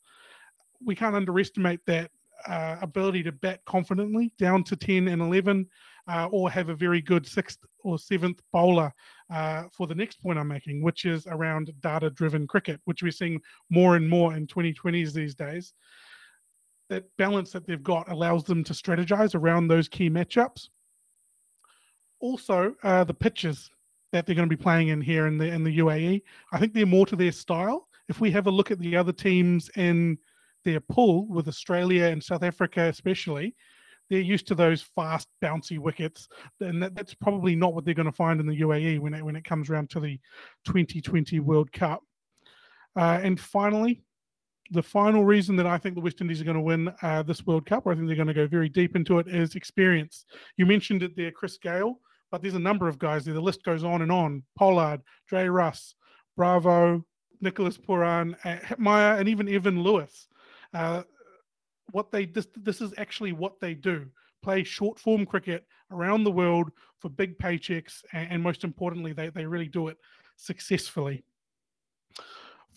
We 0.85 0.97
can't 0.97 1.15
underestimate 1.15 1.79
that 1.87 2.11
uh, 2.49 2.79
ability 2.83 3.23
to 3.23 3.31
bat 3.31 3.61
confidently 3.65 4.33
down 4.41 4.65
to 4.65 4.75
10 4.75 5.07
and 5.07 5.23
11, 5.23 5.69
uh, 6.09 6.29
or 6.33 6.51
have 6.51 6.69
a 6.69 6.75
very 6.75 7.01
good 7.01 7.25
sixth 7.25 7.61
or 7.85 7.97
seventh 7.97 8.43
bowler 8.53 8.93
uh, 9.31 9.65
for 9.73 9.87
the 9.87 9.95
next 9.95 10.23
point 10.23 10.39
I'm 10.39 10.49
making, 10.49 10.83
which 10.83 11.05
is 11.05 11.27
around 11.27 11.73
data 11.81 12.11
driven 12.11 12.47
cricket, 12.47 12.81
which 12.85 13.03
we're 13.03 13.13
seeing 13.13 13.41
more 13.71 13.97
and 13.97 14.09
more 14.09 14.35
in 14.35 14.47
2020s 14.47 15.13
these 15.13 15.35
days. 15.35 15.75
That 16.89 17.05
balance 17.19 17.51
that 17.53 17.67
they've 17.67 17.83
got 17.83 18.11
allows 18.11 18.45
them 18.45 18.63
to 18.65 18.73
strategize 18.73 19.35
around 19.35 19.69
those 19.69 19.89
key 19.89 20.09
matchups 20.09 20.69
also 22.21 22.75
uh, 22.83 23.05
the 23.05 23.15
pitches 23.15 23.71
that 24.13 24.27
they're 24.27 24.35
going 24.35 24.49
to 24.49 24.57
be 24.57 24.63
playing 24.63 24.89
in 24.89 25.01
here 25.01 25.27
in 25.27 25.39
the 25.39 25.47
in 25.47 25.65
the 25.65 25.79
UAE. 25.79 26.23
I 26.53 26.59
think 26.59 26.73
they're 26.73 26.87
more 26.87 27.07
to 27.07 27.17
their 27.17 27.33
style. 27.33 27.89
If 28.09 28.21
we 28.21 28.31
have 28.31 28.47
a 28.47 28.51
look 28.51 28.71
at 28.71 28.79
the 28.79 28.97
other 28.97 29.13
teams 29.13 29.69
in 29.77 30.19
their 30.65 30.81
pool, 30.81 31.27
with 31.29 31.49
Australia 31.49 32.07
and 32.07 32.23
South 32.23 32.43
Africa 32.43 32.83
especially, 32.83 33.55
they're 34.09 34.21
used 34.21 34.47
to 34.49 34.55
those 34.55 34.83
fast, 34.83 35.29
bouncy 35.43 35.79
wickets, 35.79 36.29
and 36.61 36.83
that, 36.83 36.95
that's 36.95 37.15
probably 37.15 37.57
not 37.57 37.75
what 37.75 37.85
they're 37.85 37.95
going 37.95 38.07
to 38.07 38.13
find 38.13 38.41
in 38.41 38.47
the 38.47 38.61
UAE 38.61 39.01
when 39.01 39.15
it 39.15 39.25
when 39.25 39.37
it 39.37 39.45
comes 39.45 39.71
around 39.71 39.91
to 39.91 40.01
the 40.01 40.19
2020 40.65 41.41
World 41.41 41.73
Cup. 41.73 42.03
Uh, 42.97 43.21
and 43.23 43.39
finally, 43.39 44.03
the 44.71 44.83
final 44.83 45.25
reason 45.25 45.57
that 45.57 45.67
I 45.67 45.79
think 45.79 45.95
the 45.95 46.01
West 46.01 46.21
Indies 46.21 46.41
are 46.41 46.45
going 46.45 46.57
to 46.57 46.63
win 46.63 46.91
uh, 47.03 47.23
this 47.23 47.47
World 47.47 47.67
Cup, 47.67 47.87
or 47.87 47.93
I 47.93 47.95
think 47.95 48.07
they're 48.07 48.17
going 48.17 48.29
to 48.29 48.35
go 48.35 48.47
very 48.47 48.69
deep 48.69 48.97
into 48.97 49.19
it, 49.19 49.29
is 49.29 49.55
experience. 49.55 50.25
You 50.57 50.67
mentioned 50.67 51.03
it 51.03 51.17
there, 51.17 51.31
Chris 51.31 51.59
Gayle 51.59 52.01
but 52.31 52.43
there's 52.43 52.55
a 52.55 52.59
number 52.59 52.89
of 52.89 52.99
guys 52.99 53.25
there. 53.25 53.35
The 53.35 53.41
list 53.41 53.63
goes 53.65 53.85
on 53.85 54.03
and 54.03 54.11
on. 54.11 54.43
Pollard, 54.59 55.01
Dre 55.29 55.47
Russ, 55.47 55.95
Bravo, 56.37 57.05
Nicholas 57.41 57.79
Pooran, 57.79 58.35
uh, 58.45 59.19
and 59.19 59.29
even 59.29 59.49
Evan 59.49 59.83
Lewis. 59.83 60.29
Uh, 60.75 61.03
what 61.93 62.11
they 62.11 62.27
this 62.27 62.49
this 62.55 62.81
is 62.81 62.93
actually 62.97 63.33
what 63.33 63.61
they 63.61 63.75
do: 63.75 64.07
play 64.43 64.65
short 64.65 64.99
form 64.99 65.27
cricket 65.27 65.67
around 65.91 66.25
the 66.25 66.31
world 66.31 66.71
for 66.99 67.09
big 67.09 67.39
paychecks, 67.39 68.03
and, 68.13 68.33
and 68.33 68.43
most 68.43 68.65
importantly, 68.65 69.13
they 69.13 69.31
they 69.31 69.47
really 69.47 69.69
do 69.69 69.89
it 69.89 69.97
successfully. 70.37 71.25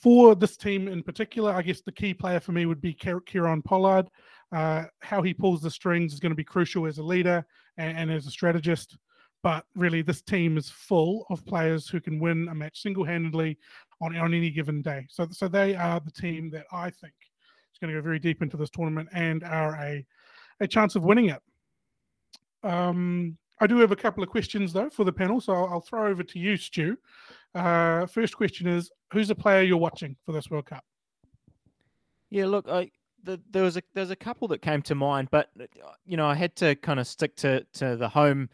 For 0.01 0.33
this 0.33 0.55
team 0.55 0.87
in 0.87 1.03
particular, 1.03 1.51
I 1.51 1.61
guess 1.61 1.81
the 1.81 1.91
key 1.91 2.13
player 2.13 2.39
for 2.39 2.53
me 2.53 2.65
would 2.65 2.81
be 2.81 2.93
Kieron 2.93 3.63
Pollard. 3.63 4.07
Uh, 4.51 4.85
how 5.01 5.21
he 5.21 5.33
pulls 5.33 5.61
the 5.61 5.69
strings 5.69 6.13
is 6.13 6.19
going 6.19 6.31
to 6.31 6.35
be 6.35 6.43
crucial 6.43 6.87
as 6.87 6.97
a 6.97 7.03
leader 7.03 7.45
and, 7.77 7.97
and 7.97 8.11
as 8.11 8.25
a 8.25 8.31
strategist. 8.31 8.97
But 9.43 9.65
really, 9.75 10.01
this 10.01 10.21
team 10.21 10.57
is 10.57 10.69
full 10.69 11.25
of 11.29 11.45
players 11.45 11.87
who 11.87 12.01
can 12.01 12.19
win 12.19 12.47
a 12.49 12.55
match 12.55 12.81
single-handedly 12.81 13.57
on, 14.01 14.17
on 14.17 14.33
any 14.33 14.51
given 14.51 14.81
day. 14.81 15.05
So, 15.09 15.27
so 15.31 15.47
they 15.47 15.75
are 15.75 15.99
the 15.99 16.11
team 16.11 16.49
that 16.51 16.65
I 16.71 16.89
think 16.89 17.13
going 17.79 17.93
to 17.93 17.99
go 17.99 18.03
very 18.03 18.19
deep 18.19 18.41
into 18.41 18.57
this 18.57 18.69
tournament 18.69 19.09
and 19.13 19.43
are 19.43 19.75
a, 19.75 20.05
a 20.59 20.67
chance 20.67 20.95
of 20.95 21.03
winning 21.03 21.29
it. 21.29 21.41
Um, 22.63 23.37
I 23.61 23.67
do 23.67 23.77
have 23.79 23.91
a 23.91 23.95
couple 23.95 24.23
of 24.23 24.29
questions 24.29 24.73
though 24.73 24.89
for 24.89 25.03
the 25.03 25.13
panel, 25.13 25.41
so 25.41 25.53
I'll, 25.53 25.65
I'll 25.65 25.81
throw 25.81 26.07
over 26.07 26.23
to 26.23 26.39
you, 26.39 26.57
Stu. 26.57 26.97
Uh, 27.55 28.05
first 28.05 28.35
question 28.35 28.67
is: 28.67 28.91
Who's 29.11 29.27
the 29.27 29.35
player 29.35 29.63
you're 29.63 29.77
watching 29.77 30.15
for 30.25 30.31
this 30.31 30.49
World 30.49 30.65
Cup? 30.65 30.83
Yeah, 32.29 32.45
look, 32.45 32.67
I 32.69 32.91
the, 33.23 33.39
there 33.49 33.63
was 33.63 33.75
a 33.75 33.81
there's 33.93 34.11
a 34.11 34.15
couple 34.15 34.47
that 34.49 34.61
came 34.61 34.81
to 34.83 34.95
mind, 34.95 35.29
but 35.31 35.49
you 36.05 36.15
know 36.15 36.27
I 36.27 36.35
had 36.35 36.55
to 36.57 36.75
kind 36.75 36.99
of 36.99 37.07
stick 37.07 37.35
to 37.37 37.65
to 37.73 37.97
the 37.97 38.07
home 38.07 38.49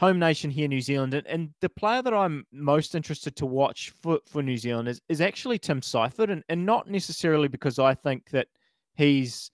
home 0.00 0.18
nation 0.18 0.50
here, 0.50 0.66
New 0.66 0.80
Zealand. 0.80 1.12
And, 1.12 1.26
and 1.26 1.50
the 1.60 1.68
player 1.68 2.00
that 2.00 2.14
I'm 2.14 2.46
most 2.52 2.94
interested 2.94 3.36
to 3.36 3.44
watch 3.46 3.92
for, 4.00 4.18
for 4.24 4.42
New 4.42 4.56
Zealand 4.56 4.88
is, 4.88 5.02
is 5.10 5.20
actually 5.20 5.58
Tim 5.58 5.82
Seifert, 5.82 6.30
and, 6.30 6.42
and 6.48 6.64
not 6.64 6.88
necessarily 6.88 7.48
because 7.48 7.78
I 7.78 7.94
think 7.94 8.30
that 8.30 8.48
he's 9.00 9.50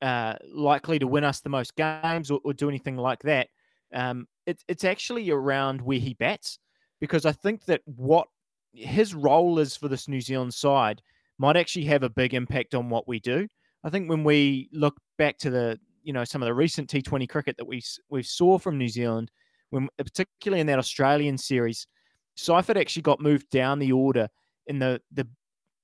uh, 0.00 0.34
likely 0.52 0.98
to 0.98 1.06
win 1.06 1.24
us 1.24 1.40
the 1.40 1.48
most 1.48 1.76
games 1.76 2.30
or, 2.30 2.40
or 2.44 2.52
do 2.52 2.68
anything 2.68 2.96
like 2.96 3.20
that. 3.20 3.48
Um, 3.94 4.26
it, 4.46 4.62
it's 4.68 4.84
actually 4.84 5.30
around 5.30 5.80
where 5.80 5.98
he 5.98 6.14
bats, 6.14 6.58
because 7.00 7.24
I 7.24 7.32
think 7.32 7.64
that 7.66 7.82
what 7.84 8.26
his 8.72 9.14
role 9.14 9.58
is 9.58 9.76
for 9.76 9.88
this 9.88 10.08
New 10.08 10.20
Zealand 10.20 10.54
side 10.54 11.02
might 11.38 11.56
actually 11.56 11.84
have 11.86 12.02
a 12.02 12.10
big 12.10 12.34
impact 12.34 12.74
on 12.74 12.88
what 12.88 13.06
we 13.06 13.20
do. 13.20 13.46
I 13.84 13.90
think 13.90 14.08
when 14.08 14.24
we 14.24 14.68
look 14.72 14.96
back 15.18 15.38
to 15.38 15.50
the 15.50 15.78
you 16.02 16.12
know 16.12 16.24
some 16.24 16.42
of 16.42 16.46
the 16.46 16.54
recent 16.54 16.90
T20 16.90 17.28
cricket 17.28 17.56
that 17.58 17.64
we 17.64 17.82
we 18.08 18.22
saw 18.22 18.58
from 18.58 18.78
New 18.78 18.88
Zealand, 18.88 19.30
when 19.70 19.88
particularly 19.98 20.60
in 20.60 20.66
that 20.68 20.78
Australian 20.78 21.38
series, 21.38 21.86
Seifert 22.36 22.76
actually 22.76 23.02
got 23.02 23.20
moved 23.20 23.50
down 23.50 23.78
the 23.78 23.92
order 23.92 24.28
in 24.66 24.78
the 24.78 25.00
the 25.12 25.26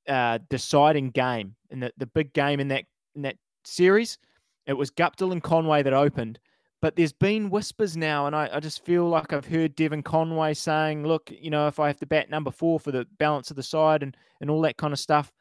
uh, 0.08 0.38
deciding 0.50 1.10
game 1.10 1.54
in 1.70 1.80
the, 1.80 1.92
the 1.98 2.06
big 2.06 2.32
game 2.32 2.60
in 2.60 2.68
that 2.68 2.84
in 3.14 3.22
that 3.22 3.36
series. 3.64 4.18
It 4.66 4.74
was 4.74 4.90
Guptill 4.90 5.32
and 5.32 5.42
Conway 5.42 5.82
that 5.82 5.92
opened, 5.94 6.38
but 6.82 6.94
there's 6.96 7.12
been 7.12 7.50
whispers 7.50 7.96
now, 7.96 8.26
and 8.26 8.36
I, 8.36 8.50
I 8.52 8.60
just 8.60 8.84
feel 8.84 9.08
like 9.08 9.32
I've 9.32 9.46
heard 9.46 9.74
Devon 9.74 10.02
Conway 10.02 10.54
saying, 10.54 11.06
"Look, 11.06 11.30
you 11.30 11.50
know, 11.50 11.66
if 11.68 11.78
I 11.78 11.86
have 11.86 11.98
to 12.00 12.06
bat 12.06 12.30
number 12.30 12.50
four 12.50 12.78
for 12.80 12.92
the 12.92 13.06
balance 13.18 13.50
of 13.50 13.56
the 13.56 13.62
side 13.62 14.02
and 14.02 14.16
and 14.40 14.50
all 14.50 14.60
that 14.62 14.76
kind 14.76 14.92
of 14.92 14.98
stuff." 14.98 15.32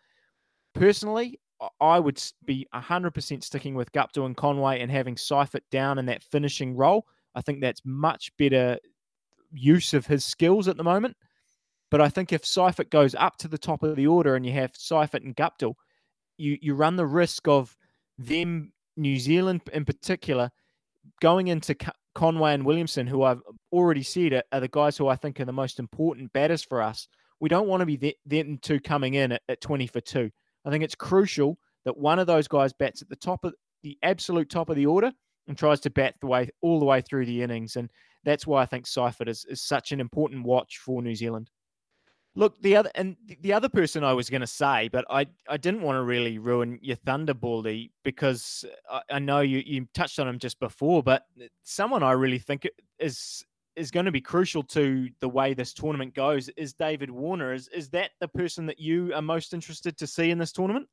Personally, 0.73 1.39
I 1.81 1.99
would 1.99 2.21
be 2.45 2.67
100% 2.73 3.43
sticking 3.43 3.75
with 3.75 3.91
Guptill 3.91 4.25
and 4.25 4.37
Conway 4.37 4.79
and 4.79 4.91
having 4.91 5.17
Seifert 5.17 5.63
down 5.71 5.97
in 5.97 6.05
that 6.05 6.23
finishing 6.23 6.75
role. 6.75 7.07
I 7.35 7.41
think 7.41 7.61
that's 7.61 7.81
much 7.83 8.31
better 8.37 8.77
use 9.51 9.93
of 9.93 10.05
his 10.05 10.23
skills 10.23 10.67
at 10.67 10.77
the 10.77 10.83
moment. 10.83 11.17
But 11.89 12.01
I 12.01 12.09
think 12.09 12.33
if 12.33 12.45
Seifert 12.45 12.89
goes 12.89 13.15
up 13.15 13.37
to 13.37 13.47
the 13.47 13.57
top 13.57 13.83
of 13.83 13.95
the 13.95 14.07
order 14.07 14.35
and 14.35 14.45
you 14.45 14.51
have 14.53 14.71
Seifert 14.75 15.23
and 15.23 15.35
Guptill, 15.35 15.75
you, 16.37 16.57
you 16.61 16.75
run 16.75 16.95
the 16.95 17.05
risk 17.05 17.47
of 17.47 17.75
them, 18.17 18.73
New 18.95 19.17
Zealand 19.17 19.61
in 19.71 19.85
particular, 19.85 20.49
going 21.21 21.47
into 21.47 21.75
Conway 22.13 22.53
and 22.53 22.65
Williamson, 22.65 23.07
who 23.07 23.23
I've 23.23 23.41
already 23.71 24.03
said 24.03 24.33
are, 24.33 24.43
are, 24.51 24.59
the 24.59 24.67
guys 24.67 24.97
who 24.97 25.07
I 25.07 25.15
think 25.15 25.39
are 25.39 25.45
the 25.45 25.53
most 25.53 25.79
important 25.79 26.33
batters 26.33 26.63
for 26.63 26.81
us. 26.81 27.07
We 27.39 27.49
don't 27.49 27.67
want 27.67 27.81
to 27.81 27.85
be 27.85 28.15
them 28.25 28.57
two 28.61 28.79
coming 28.79 29.13
in 29.13 29.33
at, 29.33 29.41
at 29.47 29.61
20 29.61 29.87
for 29.87 30.01
two. 30.01 30.31
I 30.65 30.69
think 30.69 30.83
it's 30.83 30.95
crucial 30.95 31.57
that 31.85 31.97
one 31.97 32.19
of 32.19 32.27
those 32.27 32.47
guys 32.47 32.73
bats 32.73 33.01
at 33.01 33.09
the 33.09 33.15
top 33.15 33.45
of 33.45 33.53
the 33.83 33.97
absolute 34.03 34.49
top 34.49 34.69
of 34.69 34.75
the 34.75 34.87
order 34.87 35.11
and 35.47 35.57
tries 35.57 35.79
to 35.81 35.89
bat 35.89 36.15
the 36.19 36.27
way 36.27 36.49
all 36.61 36.79
the 36.79 36.85
way 36.85 37.01
through 37.01 37.25
the 37.25 37.41
innings. 37.41 37.75
And 37.75 37.89
that's 38.25 38.45
why 38.45 38.61
I 38.61 38.65
think 38.65 38.87
Seifert 38.87 39.29
is, 39.29 39.45
is 39.47 39.61
such 39.61 39.91
an 39.91 40.01
important 40.01 40.43
watch 40.43 40.79
for 40.79 41.01
New 41.01 41.15
Zealand. 41.15 41.49
Look, 42.37 42.61
the 42.61 42.75
other 42.75 42.91
and 42.93 43.17
the 43.41 43.51
other 43.51 43.67
person 43.67 44.03
I 44.03 44.13
was 44.13 44.29
going 44.29 44.41
to 44.41 44.47
say, 44.47 44.89
but 44.89 45.05
I, 45.09 45.25
I 45.49 45.57
didn't 45.57 45.81
want 45.81 45.95
to 45.95 46.03
really 46.03 46.37
ruin 46.37 46.77
your 46.83 46.95
Thunderbaldy 46.97 47.89
because 48.03 48.63
I, 48.91 49.01
I 49.09 49.17
know 49.17 49.39
you, 49.39 49.63
you 49.65 49.87
touched 49.95 50.19
on 50.19 50.27
him 50.27 50.37
just 50.37 50.59
before, 50.59 51.01
but 51.01 51.23
someone 51.63 52.03
I 52.03 52.11
really 52.11 52.37
think 52.37 52.67
is 52.99 53.43
is 53.75 53.89
going 53.89 54.05
to 54.05 54.11
be 54.11 54.21
crucial 54.21 54.61
to 54.63 55.09
the 55.19 55.27
way 55.29 55.55
this 55.55 55.73
tournament 55.73 56.13
goes 56.13 56.47
is 56.49 56.73
David 56.73 57.09
Warner. 57.09 57.53
Is 57.53 57.69
is 57.69 57.89
that 57.89 58.11
the 58.19 58.27
person 58.27 58.67
that 58.67 58.79
you 58.79 59.15
are 59.15 59.21
most 59.23 59.55
interested 59.55 59.97
to 59.97 60.05
see 60.05 60.29
in 60.29 60.37
this 60.37 60.51
tournament? 60.51 60.87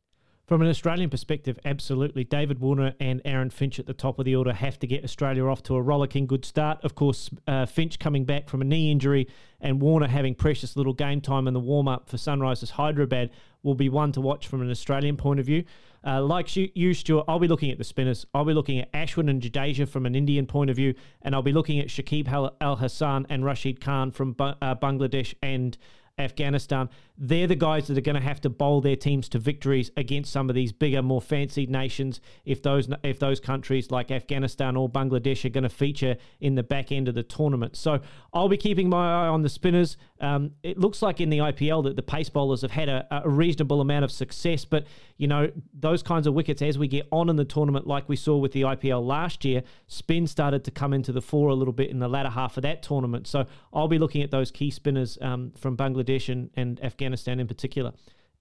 From 0.46 0.60
an 0.60 0.68
Australian 0.68 1.08
perspective, 1.08 1.58
absolutely. 1.64 2.22
David 2.22 2.58
Warner 2.58 2.92
and 3.00 3.22
Aaron 3.24 3.48
Finch 3.48 3.78
at 3.78 3.86
the 3.86 3.94
top 3.94 4.18
of 4.18 4.26
the 4.26 4.36
order 4.36 4.52
have 4.52 4.78
to 4.80 4.86
get 4.86 5.02
Australia 5.02 5.46
off 5.46 5.62
to 5.62 5.74
a 5.74 5.80
rollicking 5.80 6.26
good 6.26 6.44
start. 6.44 6.84
Of 6.84 6.94
course, 6.94 7.30
uh, 7.46 7.64
Finch 7.64 7.98
coming 7.98 8.26
back 8.26 8.50
from 8.50 8.60
a 8.60 8.64
knee 8.64 8.90
injury 8.90 9.26
and 9.58 9.80
Warner 9.80 10.06
having 10.06 10.34
precious 10.34 10.76
little 10.76 10.92
game 10.92 11.22
time 11.22 11.48
in 11.48 11.54
the 11.54 11.60
warm 11.60 11.88
up 11.88 12.10
for 12.10 12.18
Sunrisers 12.18 12.72
Hyderabad 12.72 13.30
will 13.62 13.74
be 13.74 13.88
one 13.88 14.12
to 14.12 14.20
watch 14.20 14.46
from 14.46 14.60
an 14.60 14.70
Australian 14.70 15.16
point 15.16 15.40
of 15.40 15.46
view. 15.46 15.64
Uh, 16.06 16.22
like 16.22 16.54
you, 16.54 16.92
Stuart, 16.92 17.24
I'll 17.26 17.38
be 17.38 17.48
looking 17.48 17.70
at 17.70 17.78
the 17.78 17.84
spinners. 17.84 18.26
I'll 18.34 18.44
be 18.44 18.52
looking 18.52 18.78
at 18.78 18.92
Ashwin 18.92 19.30
and 19.30 19.40
Jadeja 19.40 19.88
from 19.88 20.04
an 20.04 20.14
Indian 20.14 20.44
point 20.46 20.68
of 20.68 20.76
view, 20.76 20.92
and 21.22 21.34
I'll 21.34 21.40
be 21.40 21.52
looking 21.52 21.80
at 21.80 21.88
Shakib 21.88 22.28
Al 22.60 22.76
Hasan 22.76 23.26
and 23.30 23.46
Rashid 23.46 23.80
Khan 23.80 24.10
from 24.10 24.36
uh, 24.38 24.74
Bangladesh 24.74 25.32
and 25.42 25.78
Afghanistan. 26.18 26.88
They're 27.18 27.46
the 27.46 27.56
guys 27.56 27.88
that 27.88 27.98
are 27.98 28.02
going 28.02 28.14
to 28.14 28.20
have 28.20 28.40
to 28.42 28.50
bowl 28.50 28.80
their 28.80 28.94
teams 28.94 29.28
to 29.30 29.38
victories 29.38 29.90
against 29.96 30.32
some 30.32 30.48
of 30.48 30.54
these 30.54 30.72
bigger, 30.72 31.02
more 31.02 31.20
fancied 31.20 31.70
nations. 31.70 32.20
If 32.44 32.62
those 32.62 32.88
if 33.02 33.18
those 33.18 33.40
countries 33.40 33.90
like 33.90 34.10
Afghanistan 34.10 34.76
or 34.76 34.88
Bangladesh 34.88 35.44
are 35.44 35.48
going 35.48 35.64
to 35.64 35.68
feature 35.68 36.16
in 36.40 36.54
the 36.54 36.62
back 36.62 36.92
end 36.92 37.08
of 37.08 37.14
the 37.14 37.22
tournament, 37.24 37.76
so 37.76 38.00
I'll 38.32 38.48
be 38.48 38.56
keeping 38.56 38.88
my 38.88 39.24
eye 39.24 39.28
on 39.28 39.42
the 39.42 39.48
spinners. 39.48 39.96
Um, 40.20 40.52
it 40.62 40.78
looks 40.78 41.02
like 41.02 41.20
in 41.20 41.30
the 41.30 41.38
IPL 41.38 41.84
that 41.84 41.96
the 41.96 42.02
pace 42.02 42.28
bowlers 42.28 42.62
have 42.62 42.70
had 42.70 42.88
a, 42.88 43.06
a 43.10 43.28
reasonable 43.28 43.80
amount 43.80 44.04
of 44.04 44.12
success, 44.12 44.64
but 44.64 44.86
you 45.16 45.26
know 45.26 45.50
those 45.72 46.02
kinds 46.02 46.26
of 46.26 46.34
wickets 46.34 46.62
as 46.62 46.78
we 46.78 46.86
get 46.86 47.08
on 47.10 47.28
in 47.28 47.36
the 47.36 47.44
tournament, 47.44 47.86
like 47.86 48.08
we 48.08 48.16
saw 48.16 48.36
with 48.36 48.52
the 48.52 48.62
IPL 48.62 49.04
last 49.04 49.44
year, 49.44 49.62
spin 49.88 50.26
started 50.28 50.64
to 50.64 50.70
come 50.70 50.92
into 50.92 51.10
the 51.12 51.22
fore 51.22 51.48
a 51.48 51.54
little 51.54 51.72
bit 51.72 51.90
in 51.90 51.98
the 51.98 52.08
latter 52.08 52.30
half 52.30 52.56
of 52.56 52.62
that 52.62 52.82
tournament. 52.82 53.26
So 53.26 53.46
I'll 53.72 53.88
be 53.88 53.98
looking 53.98 54.22
at 54.22 54.30
those 54.30 54.50
key 54.52 54.70
spinners 54.70 55.18
um, 55.20 55.52
from 55.56 55.76
Bangladesh 55.76 56.03
and, 56.04 56.50
and 56.54 56.82
Afghanistan 56.82 57.40
in 57.40 57.46
particular. 57.46 57.92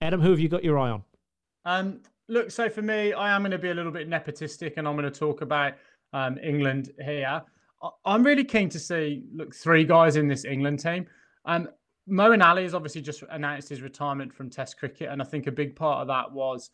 Adam, 0.01 0.21
who 0.21 0.31
have 0.31 0.39
you 0.39 0.49
got 0.49 0.63
your 0.63 0.77
eye 0.77 0.89
on? 0.89 1.03
Um, 1.65 2.01
look, 2.27 2.51
so 2.51 2.69
for 2.69 2.81
me, 2.81 3.13
I 3.13 3.35
am 3.35 3.41
going 3.41 3.51
to 3.51 3.57
be 3.57 3.69
a 3.69 3.73
little 3.73 3.91
bit 3.91 4.09
nepotistic, 4.09 4.73
and 4.77 4.87
I'm 4.87 4.95
going 4.95 5.11
to 5.11 5.19
talk 5.19 5.41
about 5.41 5.73
um, 6.13 6.37
England 6.43 6.91
here. 7.03 7.41
I'm 8.05 8.23
really 8.23 8.45
keen 8.45 8.69
to 8.69 8.79
see 8.79 9.23
look 9.33 9.53
three 9.53 9.83
guys 9.83 10.15
in 10.15 10.27
this 10.27 10.45
England 10.45 10.79
team. 10.79 11.05
Um, 11.45 11.67
Moeen 12.09 12.43
Ali 12.43 12.63
has 12.63 12.73
obviously 12.73 13.01
just 13.01 13.23
announced 13.29 13.69
his 13.69 13.81
retirement 13.81 14.33
from 14.33 14.49
Test 14.49 14.77
cricket, 14.77 15.09
and 15.09 15.21
I 15.21 15.25
think 15.25 15.47
a 15.47 15.51
big 15.51 15.75
part 15.75 16.01
of 16.01 16.07
that 16.07 16.31
was 16.31 16.71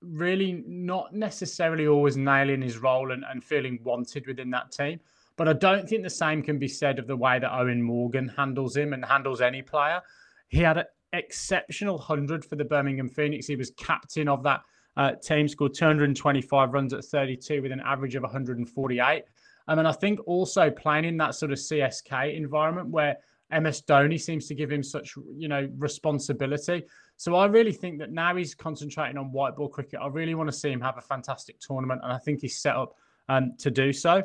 really 0.00 0.64
not 0.66 1.14
necessarily 1.14 1.86
always 1.86 2.16
nailing 2.16 2.62
his 2.62 2.78
role 2.78 3.12
and, 3.12 3.24
and 3.30 3.42
feeling 3.42 3.78
wanted 3.82 4.26
within 4.26 4.50
that 4.50 4.72
team. 4.72 5.00
But 5.36 5.48
I 5.48 5.52
don't 5.52 5.88
think 5.88 6.02
the 6.02 6.10
same 6.10 6.42
can 6.42 6.58
be 6.58 6.68
said 6.68 6.98
of 6.98 7.06
the 7.06 7.16
way 7.16 7.38
that 7.38 7.50
Eoin 7.50 7.80
Morgan 7.80 8.28
handles 8.28 8.76
him 8.76 8.92
and 8.92 9.04
handles 9.04 9.40
any 9.40 9.62
player. 9.62 10.02
He 10.48 10.58
had 10.58 10.78
an 10.78 10.84
exceptional 11.12 11.96
100 11.96 12.44
for 12.44 12.56
the 12.56 12.64
Birmingham 12.64 13.08
Phoenix. 13.08 13.46
He 13.46 13.56
was 13.56 13.70
captain 13.72 14.28
of 14.28 14.42
that 14.44 14.62
uh, 14.96 15.12
team, 15.12 15.48
scored 15.48 15.74
225 15.74 16.72
runs 16.72 16.92
at 16.92 17.04
32 17.04 17.62
with 17.62 17.72
an 17.72 17.80
average 17.80 18.14
of 18.14 18.22
148. 18.22 19.24
Um, 19.68 19.78
and 19.78 19.88
I 19.88 19.92
think 19.92 20.20
also 20.26 20.70
playing 20.70 21.04
in 21.04 21.16
that 21.18 21.34
sort 21.34 21.52
of 21.52 21.58
CSK 21.58 22.36
environment 22.36 22.88
where 22.88 23.16
MS 23.50 23.82
Dhoni 23.82 24.20
seems 24.20 24.46
to 24.48 24.54
give 24.54 24.70
him 24.70 24.82
such, 24.82 25.14
you 25.36 25.48
know, 25.48 25.68
responsibility. 25.76 26.84
So 27.16 27.34
I 27.34 27.46
really 27.46 27.72
think 27.72 27.98
that 27.98 28.10
now 28.10 28.34
he's 28.34 28.54
concentrating 28.54 29.16
on 29.16 29.32
white 29.32 29.56
ball 29.56 29.68
cricket. 29.68 30.00
I 30.02 30.08
really 30.08 30.34
want 30.34 30.48
to 30.48 30.56
see 30.56 30.70
him 30.70 30.80
have 30.80 30.98
a 30.98 31.02
fantastic 31.02 31.58
tournament, 31.60 32.00
and 32.02 32.12
I 32.12 32.18
think 32.18 32.40
he's 32.40 32.58
set 32.58 32.76
up 32.76 32.96
um, 33.28 33.54
to 33.58 33.70
do 33.70 33.92
so. 33.92 34.22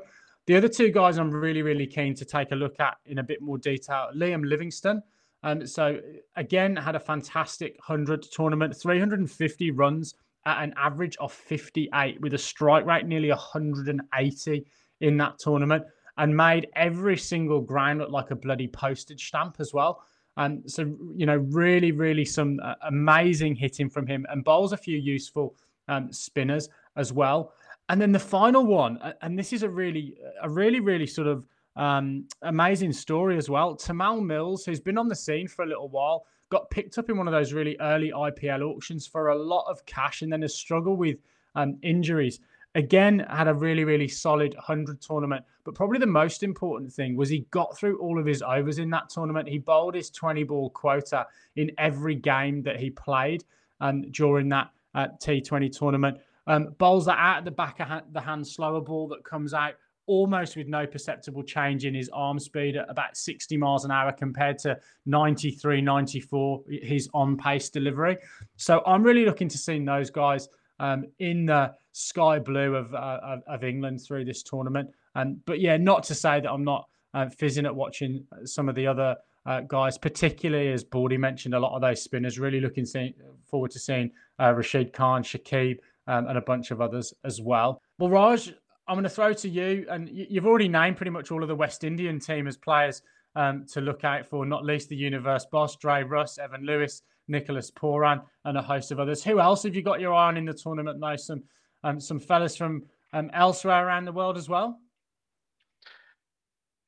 The 0.47 0.55
other 0.55 0.67
two 0.67 0.89
guys 0.89 1.17
I'm 1.17 1.29
really, 1.29 1.61
really 1.61 1.85
keen 1.85 2.15
to 2.15 2.25
take 2.25 2.51
a 2.51 2.55
look 2.55 2.79
at 2.79 2.97
in 3.05 3.19
a 3.19 3.23
bit 3.23 3.41
more 3.41 3.57
detail. 3.57 4.09
Liam 4.15 4.43
Livingstone. 4.43 5.03
Um, 5.43 5.65
so 5.65 5.99
again, 6.35 6.75
had 6.75 6.95
a 6.95 6.99
fantastic 6.99 7.77
100 7.85 8.23
tournament, 8.23 8.75
350 8.75 9.71
runs 9.71 10.15
at 10.45 10.63
an 10.63 10.73
average 10.77 11.17
of 11.17 11.31
58 11.31 12.19
with 12.21 12.33
a 12.33 12.37
strike 12.37 12.85
rate 12.85 13.05
nearly 13.05 13.29
180 13.29 14.65
in 15.01 15.17
that 15.17 15.39
tournament 15.39 15.83
and 16.17 16.35
made 16.35 16.67
every 16.75 17.17
single 17.17 17.61
ground 17.61 17.99
look 17.99 18.11
like 18.11 18.31
a 18.31 18.35
bloody 18.35 18.67
postage 18.67 19.27
stamp 19.27 19.57
as 19.59 19.73
well. 19.73 20.03
And 20.37 20.69
so, 20.69 20.83
you 21.15 21.25
know, 21.25 21.37
really, 21.49 21.91
really 21.91 22.25
some 22.25 22.59
uh, 22.63 22.75
amazing 22.87 23.55
hitting 23.55 23.89
from 23.89 24.07
him 24.07 24.25
and 24.29 24.43
bowls 24.43 24.73
a 24.73 24.77
few 24.77 24.97
useful 24.97 25.55
um, 25.87 26.11
spinners 26.11 26.69
as 26.95 27.11
well. 27.11 27.53
And 27.89 27.99
then 27.99 28.11
the 28.11 28.19
final 28.19 28.65
one, 28.65 28.99
and 29.21 29.37
this 29.37 29.51
is 29.51 29.63
a 29.63 29.69
really, 29.69 30.15
a 30.41 30.49
really, 30.49 30.79
really 30.79 31.07
sort 31.07 31.27
of 31.27 31.45
um, 31.75 32.25
amazing 32.41 32.93
story 32.93 33.37
as 33.37 33.49
well. 33.49 33.75
Tymal 33.75 34.23
Mills, 34.23 34.65
who's 34.65 34.79
been 34.79 34.97
on 34.97 35.07
the 35.07 35.15
scene 35.15 35.47
for 35.47 35.63
a 35.63 35.67
little 35.67 35.89
while, 35.89 36.25
got 36.49 36.69
picked 36.69 36.97
up 36.97 37.09
in 37.09 37.17
one 37.17 37.27
of 37.27 37.31
those 37.31 37.53
really 37.53 37.77
early 37.79 38.11
IPL 38.11 38.61
auctions 38.61 39.07
for 39.07 39.29
a 39.29 39.35
lot 39.35 39.65
of 39.69 39.85
cash 39.85 40.21
and 40.21 40.31
then 40.31 40.41
has 40.41 40.53
struggled 40.53 40.99
with 40.99 41.17
um, 41.55 41.77
injuries. 41.81 42.39
Again, 42.75 43.25
had 43.29 43.47
a 43.47 43.53
really, 43.53 43.83
really 43.83 44.07
solid 44.07 44.53
100 44.55 45.01
tournament. 45.01 45.43
But 45.63 45.75
probably 45.75 45.99
the 45.99 46.07
most 46.07 46.43
important 46.43 46.91
thing 46.91 47.15
was 47.15 47.29
he 47.29 47.45
got 47.51 47.77
through 47.77 47.99
all 47.99 48.19
of 48.19 48.25
his 48.25 48.41
overs 48.41 48.79
in 48.79 48.89
that 48.91 49.09
tournament. 49.09 49.47
He 49.47 49.59
bowled 49.59 49.95
his 49.95 50.09
20 50.09 50.43
ball 50.43 50.69
quota 50.71 51.27
in 51.55 51.71
every 51.77 52.15
game 52.15 52.63
that 52.63 52.79
he 52.79 52.89
played 52.89 53.43
um, 53.79 54.03
during 54.11 54.49
that 54.49 54.71
uh, 54.95 55.07
T20 55.21 55.77
tournament. 55.77 56.17
Um, 56.47 56.75
bowls 56.77 57.05
that 57.05 57.17
out 57.17 57.39
at 57.39 57.45
the 57.45 57.51
back 57.51 57.79
of 57.79 57.87
ha- 57.87 58.01
the 58.11 58.21
hand, 58.21 58.47
slower 58.47 58.81
ball 58.81 59.07
that 59.09 59.23
comes 59.23 59.53
out 59.53 59.75
almost 60.11 60.57
with 60.57 60.67
no 60.67 60.85
perceptible 60.85 61.41
change 61.41 61.85
in 61.85 61.95
his 61.95 62.09
arm 62.09 62.37
speed 62.37 62.75
at 62.75 62.85
about 62.89 63.15
60 63.15 63.55
miles 63.55 63.85
an 63.85 63.91
hour 63.91 64.11
compared 64.11 64.57
to 64.57 64.77
93, 65.05 65.79
94, 65.79 66.63
his 66.83 67.09
on 67.13 67.37
pace 67.37 67.69
delivery. 67.69 68.17
So 68.57 68.83
I'm 68.85 69.03
really 69.03 69.23
looking 69.23 69.47
to 69.47 69.57
see 69.57 69.79
those 69.79 70.09
guys 70.09 70.49
um, 70.81 71.05
in 71.19 71.45
the 71.45 71.73
sky 71.93 72.39
blue 72.39 72.75
of, 72.75 72.93
uh, 72.93 73.37
of, 73.47 73.63
England 73.63 74.01
through 74.01 74.25
this 74.25 74.43
tournament. 74.43 74.89
Um, 75.15 75.39
but 75.45 75.61
yeah, 75.61 75.77
not 75.77 76.03
to 76.03 76.15
say 76.15 76.41
that 76.41 76.51
I'm 76.51 76.65
not 76.65 76.89
uh, 77.13 77.29
fizzing 77.29 77.65
at 77.65 77.73
watching 77.73 78.25
some 78.43 78.67
of 78.67 78.75
the 78.75 78.87
other 78.87 79.15
uh, 79.45 79.61
guys, 79.61 79.97
particularly 79.97 80.73
as 80.73 80.83
Baldy 80.83 81.17
mentioned, 81.17 81.53
a 81.53 81.59
lot 81.59 81.73
of 81.73 81.81
those 81.81 82.01
spinners. 82.01 82.37
Really 82.37 82.59
looking 82.59 82.85
see, 82.85 83.15
forward 83.45 83.71
to 83.71 83.79
seeing 83.79 84.11
uh, 84.41 84.53
Rashid 84.53 84.91
Khan, 84.91 85.23
Shakib, 85.23 85.77
um, 86.07 86.27
and 86.27 86.37
a 86.37 86.41
bunch 86.41 86.71
of 86.71 86.81
others 86.81 87.13
as 87.23 87.39
well. 87.41 87.81
Well, 87.97 88.09
Raj, 88.09 88.53
I'm 88.91 88.95
going 88.95 89.03
to 89.05 89.09
throw 89.09 89.31
to 89.31 89.47
you, 89.47 89.85
and 89.89 90.09
you've 90.11 90.45
already 90.45 90.67
named 90.67 90.97
pretty 90.97 91.11
much 91.11 91.31
all 91.31 91.41
of 91.41 91.47
the 91.47 91.55
West 91.55 91.85
Indian 91.85 92.19
team 92.19 92.45
as 92.45 92.57
players 92.57 93.01
um, 93.37 93.65
to 93.71 93.79
look 93.79 94.03
out 94.03 94.27
for, 94.27 94.45
not 94.45 94.65
least 94.65 94.89
the 94.89 94.97
Universe 94.97 95.45
boss, 95.49 95.77
Dre 95.77 96.03
Russ, 96.03 96.37
Evan 96.37 96.65
Lewis, 96.65 97.01
Nicholas 97.29 97.71
Pooran, 97.71 98.21
and 98.43 98.57
a 98.57 98.61
host 98.61 98.91
of 98.91 98.99
others. 98.99 99.23
Who 99.23 99.39
else 99.39 99.63
have 99.63 99.75
you 99.75 99.81
got 99.81 100.01
your 100.01 100.13
eye 100.13 100.27
on 100.27 100.35
in 100.35 100.43
the 100.43 100.53
tournament 100.53 100.99
now? 100.99 101.15
Some 101.15 101.41
um, 101.85 102.01
some 102.01 102.19
fellas 102.19 102.57
from 102.57 102.83
um, 103.13 103.31
elsewhere 103.33 103.87
around 103.87 104.03
the 104.03 104.11
world 104.11 104.37
as 104.37 104.49
well. 104.49 104.77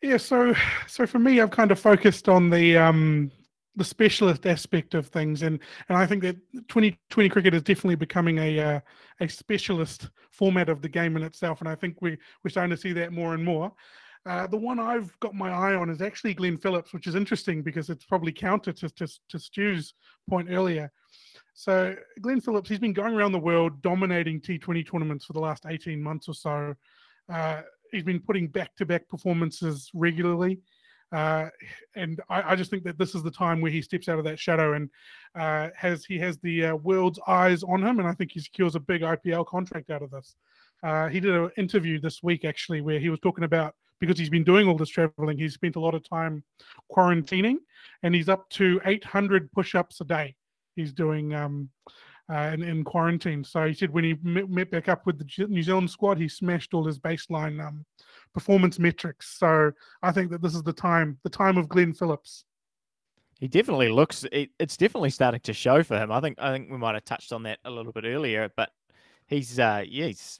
Yeah, 0.01 0.17
so 0.17 0.53
so 0.87 1.07
for 1.07 1.19
me, 1.19 1.39
I've 1.39 1.51
kind 1.51 1.71
of 1.71 1.79
focused 1.79 2.27
on 2.27 2.49
the 2.49 2.77
um, 2.79 3.31
the 3.75 3.83
specialist 3.83 4.45
aspect 4.45 4.93
of 4.93 5.07
things, 5.07 5.41
and 5.41 5.59
and 5.89 5.97
I 5.97 6.05
think 6.05 6.23
that 6.23 6.37
2020 6.67 7.29
cricket 7.29 7.53
is 7.53 7.63
definitely 7.63 7.95
becoming 7.95 8.37
a 8.37 8.59
uh, 8.59 8.79
a 9.19 9.27
specialist 9.27 10.09
format 10.31 10.69
of 10.69 10.81
the 10.81 10.89
game 10.89 11.15
in 11.15 11.23
itself, 11.23 11.59
and 11.59 11.69
I 11.69 11.75
think 11.75 12.01
we 12.01 12.17
we're 12.43 12.49
starting 12.49 12.75
to 12.75 12.81
see 12.81 12.93
that 12.93 13.11
more 13.11 13.33
and 13.33 13.43
more. 13.43 13.71
Uh, 14.25 14.47
the 14.47 14.57
one 14.57 14.79
I've 14.79 15.17
got 15.19 15.35
my 15.35 15.49
eye 15.49 15.75
on 15.75 15.89
is 15.89 16.01
actually 16.01 16.33
Glenn 16.33 16.57
Phillips, 16.57 16.93
which 16.93 17.07
is 17.07 17.15
interesting 17.15 17.61
because 17.61 17.89
it's 17.89 18.05
probably 18.05 18.31
counter 18.31 18.71
to, 18.71 18.89
to, 18.89 19.07
to 19.29 19.37
Stu's 19.37 19.95
point 20.29 20.47
earlier. 20.49 20.91
So 21.53 21.95
Glenn 22.21 22.39
Phillips, 22.39 22.69
he's 22.69 22.79
been 22.79 22.93
going 22.93 23.13
around 23.13 23.33
the 23.33 23.39
world 23.39 23.81
dominating 23.81 24.39
T20 24.39 24.89
tournaments 24.89 25.25
for 25.25 25.33
the 25.33 25.41
last 25.41 25.65
18 25.67 26.01
months 26.01 26.29
or 26.29 26.33
so. 26.33 26.73
Uh, 27.31 27.63
he's 27.91 28.03
been 28.03 28.19
putting 28.19 28.47
back-to-back 28.47 29.09
performances 29.09 29.89
regularly. 29.93 30.61
Uh, 31.13 31.49
and 31.95 32.19
I, 32.27 32.53
I, 32.53 32.55
just 32.55 32.71
think 32.71 32.83
that 32.85 32.97
this 32.97 33.13
is 33.13 33.21
the 33.21 33.29
time 33.29 33.61
where 33.61 33.71
he 33.71 33.83
steps 33.83 34.09
out 34.09 34.17
of 34.17 34.25
that 34.25 34.39
shadow 34.39 34.73
and 34.73 34.89
uh, 35.35 35.69
has 35.75 36.03
he 36.03 36.17
has 36.17 36.39
the 36.39 36.65
uh, 36.65 36.75
world's 36.75 37.19
eyes 37.27 37.61
on 37.61 37.83
him, 37.83 37.99
and 37.99 38.07
I 38.07 38.13
think 38.13 38.31
he 38.31 38.39
secures 38.39 38.73
a 38.73 38.79
big 38.79 39.01
IPL 39.01 39.45
contract 39.45 39.91
out 39.91 40.01
of 40.01 40.09
this. 40.09 40.35
Uh, 40.81 41.09
he 41.09 41.19
did 41.19 41.35
an 41.35 41.51
interview 41.55 41.99
this 41.99 42.23
week 42.23 42.43
actually 42.43 42.81
where 42.81 42.99
he 42.99 43.09
was 43.09 43.19
talking 43.19 43.43
about 43.43 43.75
because 43.99 44.17
he's 44.17 44.29
been 44.29 44.43
doing 44.43 44.67
all 44.67 44.75
this 44.75 44.89
traveling, 44.89 45.37
he's 45.37 45.53
spent 45.53 45.75
a 45.75 45.79
lot 45.79 45.95
of 45.95 46.07
time 46.07 46.43
quarantining, 46.91 47.57
and 48.01 48.13
he's 48.13 48.27
up 48.27 48.49
to 48.49 48.81
800 48.83 49.51
push-ups 49.51 50.01
a 50.01 50.03
day. 50.03 50.35
He's 50.75 50.91
doing 50.91 51.33
um, 51.33 51.69
uh, 52.29 52.51
in, 52.53 52.63
in, 52.63 52.83
quarantine. 52.83 53.43
So 53.43 53.65
he 53.67 53.73
said 53.73 53.91
when 53.91 54.03
he 54.03 54.15
met, 54.21 54.49
met, 54.49 54.71
back 54.71 54.89
up 54.89 55.05
with 55.05 55.19
the 55.19 55.47
New 55.47 55.63
Zealand 55.63 55.89
squad, 55.89 56.17
he 56.17 56.27
smashed 56.27 56.73
all 56.73 56.85
his 56.85 56.99
baseline 56.99 57.65
um, 57.65 57.85
performance 58.33 58.79
metrics. 58.79 59.37
So 59.37 59.71
I 60.01 60.11
think 60.11 60.31
that 60.31 60.41
this 60.41 60.55
is 60.55 60.63
the 60.63 60.73
time, 60.73 61.17
the 61.23 61.29
time 61.29 61.57
of 61.57 61.69
Glenn 61.69 61.93
Phillips. 61.93 62.45
He 63.39 63.47
definitely 63.47 63.89
looks. 63.89 64.25
It, 64.31 64.51
it's 64.59 64.77
definitely 64.77 65.09
starting 65.09 65.41
to 65.41 65.53
show 65.53 65.83
for 65.83 65.97
him. 65.97 66.11
I 66.11 66.21
think. 66.21 66.37
I 66.39 66.51
think 66.51 66.71
we 66.71 66.77
might 66.77 66.95
have 66.95 67.05
touched 67.05 67.33
on 67.33 67.43
that 67.43 67.59
a 67.65 67.69
little 67.69 67.91
bit 67.91 68.05
earlier, 68.05 68.49
but 68.55 68.69
he's. 69.27 69.59
Uh, 69.59 69.83
yeah, 69.85 70.07
he's. 70.07 70.39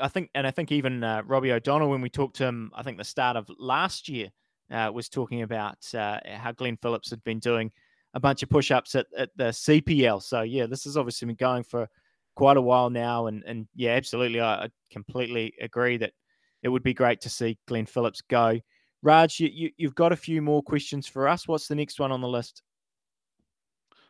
I 0.00 0.08
think, 0.08 0.30
and 0.34 0.46
I 0.46 0.50
think 0.50 0.72
even 0.72 1.04
uh, 1.04 1.22
Robbie 1.26 1.52
O'Donnell, 1.52 1.90
when 1.90 2.00
we 2.00 2.08
talked 2.08 2.36
to 2.36 2.46
him, 2.46 2.72
I 2.74 2.82
think 2.82 2.96
the 2.96 3.04
start 3.04 3.36
of 3.36 3.48
last 3.58 4.08
year, 4.08 4.30
uh, 4.70 4.90
was 4.92 5.08
talking 5.08 5.42
about 5.42 5.78
uh, 5.94 6.18
how 6.26 6.52
Glenn 6.52 6.78
Phillips 6.80 7.10
had 7.10 7.22
been 7.24 7.38
doing 7.38 7.70
a 8.14 8.20
bunch 8.20 8.42
of 8.42 8.48
push-ups 8.48 8.94
at, 8.94 9.06
at 9.16 9.30
the 9.36 9.44
CPL. 9.44 10.22
So 10.22 10.42
yeah, 10.42 10.66
this 10.66 10.84
has 10.84 10.96
obviously 10.96 11.26
been 11.26 11.36
going 11.36 11.64
for 11.64 11.88
quite 12.34 12.56
a 12.56 12.62
while 12.62 12.90
now, 12.90 13.26
and 13.26 13.42
and 13.46 13.68
yeah, 13.74 13.92
absolutely, 13.92 14.40
I, 14.40 14.64
I 14.64 14.68
completely 14.90 15.54
agree 15.60 15.96
that 15.98 16.12
it 16.62 16.68
would 16.68 16.82
be 16.82 16.94
great 16.94 17.20
to 17.22 17.30
see 17.30 17.58
Glenn 17.66 17.86
Phillips 17.86 18.20
go. 18.22 18.60
Raj, 19.02 19.40
you, 19.40 19.50
you, 19.52 19.70
you've 19.76 19.94
got 19.94 20.12
a 20.12 20.16
few 20.16 20.42
more 20.42 20.62
questions 20.62 21.06
for 21.06 21.26
us. 21.26 21.48
What's 21.48 21.68
the 21.68 21.74
next 21.74 21.98
one 21.98 22.12
on 22.12 22.20
the 22.20 22.28
list? 22.28 22.62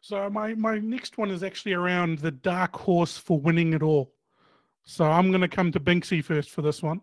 So 0.03 0.31
my 0.31 0.55
my 0.55 0.79
next 0.79 1.19
one 1.19 1.31
is 1.31 1.43
actually 1.43 1.75
around 1.75 2.19
the 2.19 2.31
dark 2.31 2.75
horse 2.75 3.19
for 3.19 3.39
winning 3.39 3.75
it 3.75 3.83
all. 3.83 4.13
So 4.83 5.05
I'm 5.05 5.31
going 5.31 5.43
to 5.43 5.49
come 5.49 5.71
to 5.73 5.81
Binksy 5.81 6.25
first 6.25 6.51
for 6.51 6.63
this 6.63 6.83
one. 6.83 7.03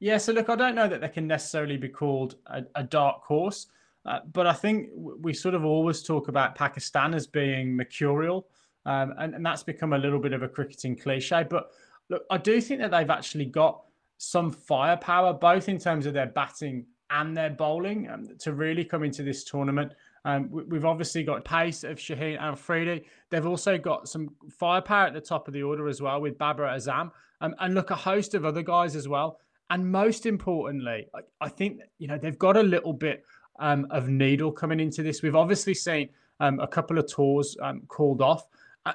Yeah, 0.00 0.18
so 0.18 0.32
look, 0.32 0.48
I 0.48 0.54
don't 0.54 0.76
know 0.76 0.86
that 0.86 1.00
they 1.00 1.08
can 1.08 1.26
necessarily 1.26 1.76
be 1.76 1.88
called 1.88 2.36
a, 2.46 2.62
a 2.76 2.84
dark 2.84 3.24
horse, 3.24 3.66
uh, 4.06 4.20
but 4.32 4.46
I 4.46 4.52
think 4.52 4.90
we 4.94 5.32
sort 5.32 5.54
of 5.54 5.64
always 5.64 6.02
talk 6.02 6.28
about 6.28 6.54
Pakistan 6.54 7.14
as 7.14 7.26
being 7.26 7.74
mercurial, 7.74 8.46
um, 8.86 9.14
and, 9.18 9.34
and 9.34 9.44
that's 9.44 9.64
become 9.64 9.94
a 9.94 9.98
little 9.98 10.20
bit 10.20 10.32
of 10.32 10.42
a 10.42 10.48
cricketing 10.48 10.94
cliche. 10.94 11.44
But 11.48 11.70
look, 12.10 12.22
I 12.30 12.38
do 12.38 12.60
think 12.60 12.80
that 12.80 12.92
they've 12.92 13.10
actually 13.10 13.46
got 13.46 13.82
some 14.18 14.50
firepower, 14.50 15.32
both 15.32 15.68
in 15.68 15.78
terms 15.78 16.04
of 16.06 16.12
their 16.12 16.26
batting 16.26 16.84
and 17.10 17.36
their 17.36 17.50
bowling, 17.50 18.08
um, 18.10 18.26
to 18.40 18.52
really 18.52 18.84
come 18.84 19.02
into 19.02 19.22
this 19.22 19.44
tournament. 19.44 19.92
Um, 20.24 20.50
we, 20.50 20.76
have 20.76 20.84
obviously 20.84 21.22
got 21.22 21.44
pace 21.44 21.84
of 21.84 21.96
Shaheen 21.96 22.38
Afridi. 22.38 23.04
They've 23.30 23.46
also 23.46 23.78
got 23.78 24.08
some 24.08 24.28
firepower 24.50 25.06
at 25.06 25.14
the 25.14 25.20
top 25.20 25.48
of 25.48 25.54
the 25.54 25.62
order 25.62 25.88
as 25.88 26.02
well 26.02 26.20
with 26.20 26.36
Babar 26.36 26.66
Azam, 26.66 27.10
um, 27.40 27.54
and 27.60 27.74
look 27.74 27.90
a 27.90 27.96
host 27.96 28.34
of 28.34 28.44
other 28.44 28.62
guys 28.62 28.94
as 28.96 29.08
well. 29.08 29.38
And 29.70 29.90
most 29.90 30.26
importantly, 30.26 31.06
I, 31.14 31.20
I 31.40 31.48
think 31.48 31.80
you 31.98 32.08
know 32.08 32.18
they've 32.18 32.38
got 32.38 32.56
a 32.56 32.62
little 32.62 32.92
bit 32.92 33.24
um, 33.60 33.86
of 33.90 34.08
needle 34.08 34.52
coming 34.52 34.80
into 34.80 35.02
this. 35.02 35.22
We've 35.22 35.36
obviously 35.36 35.74
seen 35.74 36.10
um, 36.40 36.60
a 36.60 36.66
couple 36.66 36.98
of 36.98 37.10
tours 37.10 37.56
um, 37.62 37.82
called 37.88 38.20
off, 38.20 38.46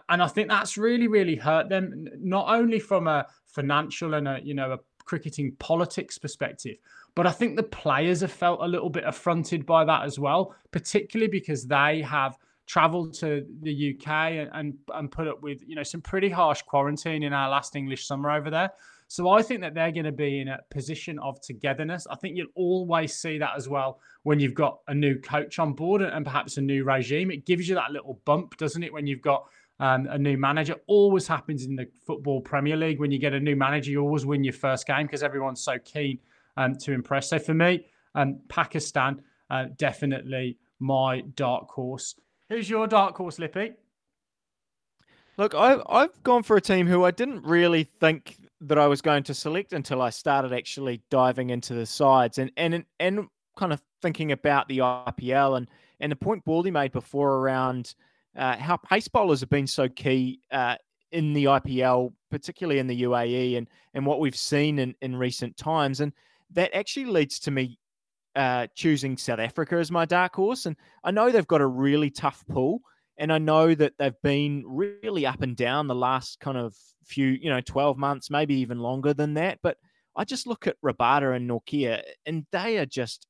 and 0.10 0.22
I 0.22 0.28
think 0.28 0.50
that's 0.50 0.78
really 0.78 1.08
really 1.08 1.36
hurt 1.36 1.70
them, 1.70 2.08
not 2.20 2.54
only 2.54 2.80
from 2.80 3.08
a 3.08 3.26
financial 3.46 4.16
and 4.16 4.28
a 4.28 4.40
you 4.44 4.54
know 4.54 4.74
a 4.74 4.80
cricketing 5.06 5.56
politics 5.60 6.18
perspective, 6.18 6.78
but 7.16 7.28
I 7.28 7.32
think 7.32 7.56
the 7.56 7.63
players 7.63 8.22
have 8.22 8.32
felt 8.32 8.62
a 8.62 8.68
little 8.68 8.89
bit 8.89 9.04
affronted 9.06 9.66
by 9.66 9.86
that 9.86 10.04
as 10.04 10.20
well, 10.20 10.56
particularly 10.72 11.30
because 11.30 11.66
they 11.66 12.02
have 12.02 12.38
traveled 12.66 13.13
to 13.13 13.46
the 13.62 13.96
UK 13.96 14.08
and, 14.08 14.50
and, 14.54 14.74
and 14.94 15.12
put 15.12 15.28
up 15.28 15.42
with 15.42 15.62
you 15.68 15.76
know 15.76 15.84
some 15.84 16.02
pretty 16.02 16.30
harsh 16.30 16.62
quarantine 16.62 17.24
in 17.24 17.34
our 17.34 17.50
last 17.50 17.76
English 17.76 18.08
summer 18.08 18.32
over 18.32 18.50
there. 18.50 18.72
So 19.08 19.30
I 19.30 19.44
think 19.44 19.62
that 19.62 19.76
they're 19.76 19.92
going 19.92 20.06
to 20.06 20.12
be 20.12 20.39
in 20.39 20.48
a 20.48 20.60
position 20.72 21.20
of 21.20 21.39
togetherness. 21.39 22.08
I 22.10 22.16
think 22.16 22.36
you'll 22.36 22.48
always 22.56 23.13
see 23.13 23.38
that 23.38 23.52
as 23.56 23.70
well 23.70 24.00
when 24.24 24.39
you've 24.39 24.56
got 24.56 24.80
a 24.88 24.96
new 24.96 25.20
coach 25.20 25.60
on 25.60 25.74
board 25.74 26.02
and 26.02 26.26
perhaps 26.26 26.58
a 26.58 26.62
new 26.62 26.84
regime. 26.84 27.30
It 27.30 27.46
gives 27.46 27.70
you 27.70 27.76
that 27.76 27.92
little 27.92 28.20
bump, 28.26 28.58
doesn't 28.58 28.82
it, 28.82 28.92
when 28.92 29.06
you've 29.06 29.22
got 29.22 29.46
um, 29.80 30.08
a 30.10 30.18
new 30.18 30.38
manager. 30.38 30.76
Always 30.88 31.28
happens 31.28 31.66
in 31.66 31.76
the 31.76 31.88
football 32.06 32.42
Premier 32.42 32.76
League 32.76 33.00
when 33.00 33.12
you 33.12 33.20
get 33.20 33.34
a 33.34 33.40
new 33.40 33.56
manager, 33.56 33.92
you 33.92 34.02
always 34.02 34.26
win 34.26 34.44
your 34.44 34.54
first 34.54 34.88
game 34.88 35.06
because 35.06 35.24
everyone's 35.24 35.62
so 35.62 35.78
keen 35.80 36.20
um, 36.58 36.76
to 36.78 36.94
impress. 36.94 37.30
So 37.30 37.40
for 37.40 37.54
me, 37.54 37.86
um, 38.16 38.40
Pakistan 38.50 39.22
uh, 39.50 39.66
definitely 39.78 40.58
my 40.80 41.22
dark 41.36 41.70
horse. 41.70 42.16
Who's 42.50 42.70
your 42.70 42.88
dark 42.88 43.16
horse, 43.16 43.40
Lippy? 43.40 43.74
Look, 45.38 45.56
I've 45.56 45.82
I've 45.90 46.24
gone 46.24 46.44
for 46.44 46.58
a 46.58 46.62
team 46.62 46.88
who 46.88 47.04
I 47.04 47.12
didn't 47.12 47.44
really 47.44 47.84
think 47.84 48.38
that 48.62 48.78
I 48.78 48.88
was 48.88 49.02
going 49.02 49.24
to 49.24 49.34
select 49.34 49.74
until 49.74 50.02
I 50.02 50.10
started 50.10 50.54
actually 50.54 51.02
diving 51.10 51.50
into 51.50 51.74
the 51.74 51.86
sides 51.86 52.38
and 52.38 52.52
and 52.56 52.86
and 53.00 53.28
kind 53.58 53.74
of 53.74 53.82
thinking 54.02 54.32
about 54.32 54.68
the 54.68 54.80
IPL 54.80 55.58
and 55.58 55.68
and 56.00 56.12
the 56.12 56.16
point 56.16 56.46
Baldy 56.46 56.72
made 56.72 56.92
before 56.92 57.38
around 57.38 57.96
uh, 58.38 58.58
how 58.58 58.78
pace 58.78 59.08
bowlers 59.08 59.39
have 59.39 59.50
been 59.50 59.67
so 59.67 59.88
key 59.88 60.41
uh, 60.52 60.76
in 61.12 61.34
the 61.34 61.46
IPL, 61.46 62.13
particularly 62.32 62.80
in 62.80 62.88
the 62.88 63.04
UAE, 63.04 63.58
and 63.58 63.67
and 63.93 64.06
what 64.06 64.19
we've 64.19 64.36
seen 64.36 64.80
in 64.80 64.96
in 65.02 65.15
recent 65.15 65.56
times, 65.58 66.00
and 66.00 66.12
that 66.52 66.76
actually 66.76 67.06
leads 67.06 67.39
to 67.39 67.52
me 67.52 67.80
uh, 68.36 68.67
choosing 68.76 69.17
South 69.17 69.39
Africa 69.39 69.76
as 69.76 69.91
my 69.91 70.06
dark 70.06 70.36
horse. 70.36 70.65
And 70.65 70.76
I 71.04 71.12
know 71.12 71.30
they've 71.30 71.48
got 71.48 71.62
a 71.62 71.67
really 71.67 72.10
tough 72.10 72.43
pull, 72.50 72.82
and 73.17 73.32
I 73.32 73.38
know 73.38 73.76
that 73.76 73.93
they've 73.98 74.22
been 74.24 74.63
really 74.65 75.26
up 75.26 75.41
and 75.41 75.56
down 75.56 75.88
the 75.88 75.96
last 75.96 76.39
kind 76.39 76.58
of 76.58 76.76
few, 77.06 77.28
you 77.28 77.50
know, 77.50 77.62
12 77.62 77.98
months, 77.98 78.30
maybe 78.30 78.56
even 78.56 78.80
longer 78.80 79.13
than 79.13 79.36
that. 79.36 79.60
But 79.62 79.78
I 80.15 80.26
just 80.26 80.48
look 80.48 80.67
at 80.67 80.82
Rabada 80.84 81.36
and 81.36 81.50
Nortje, 81.50 82.02
and 82.26 82.46
they 82.52 82.78
are 82.78 82.86
just 82.86 83.28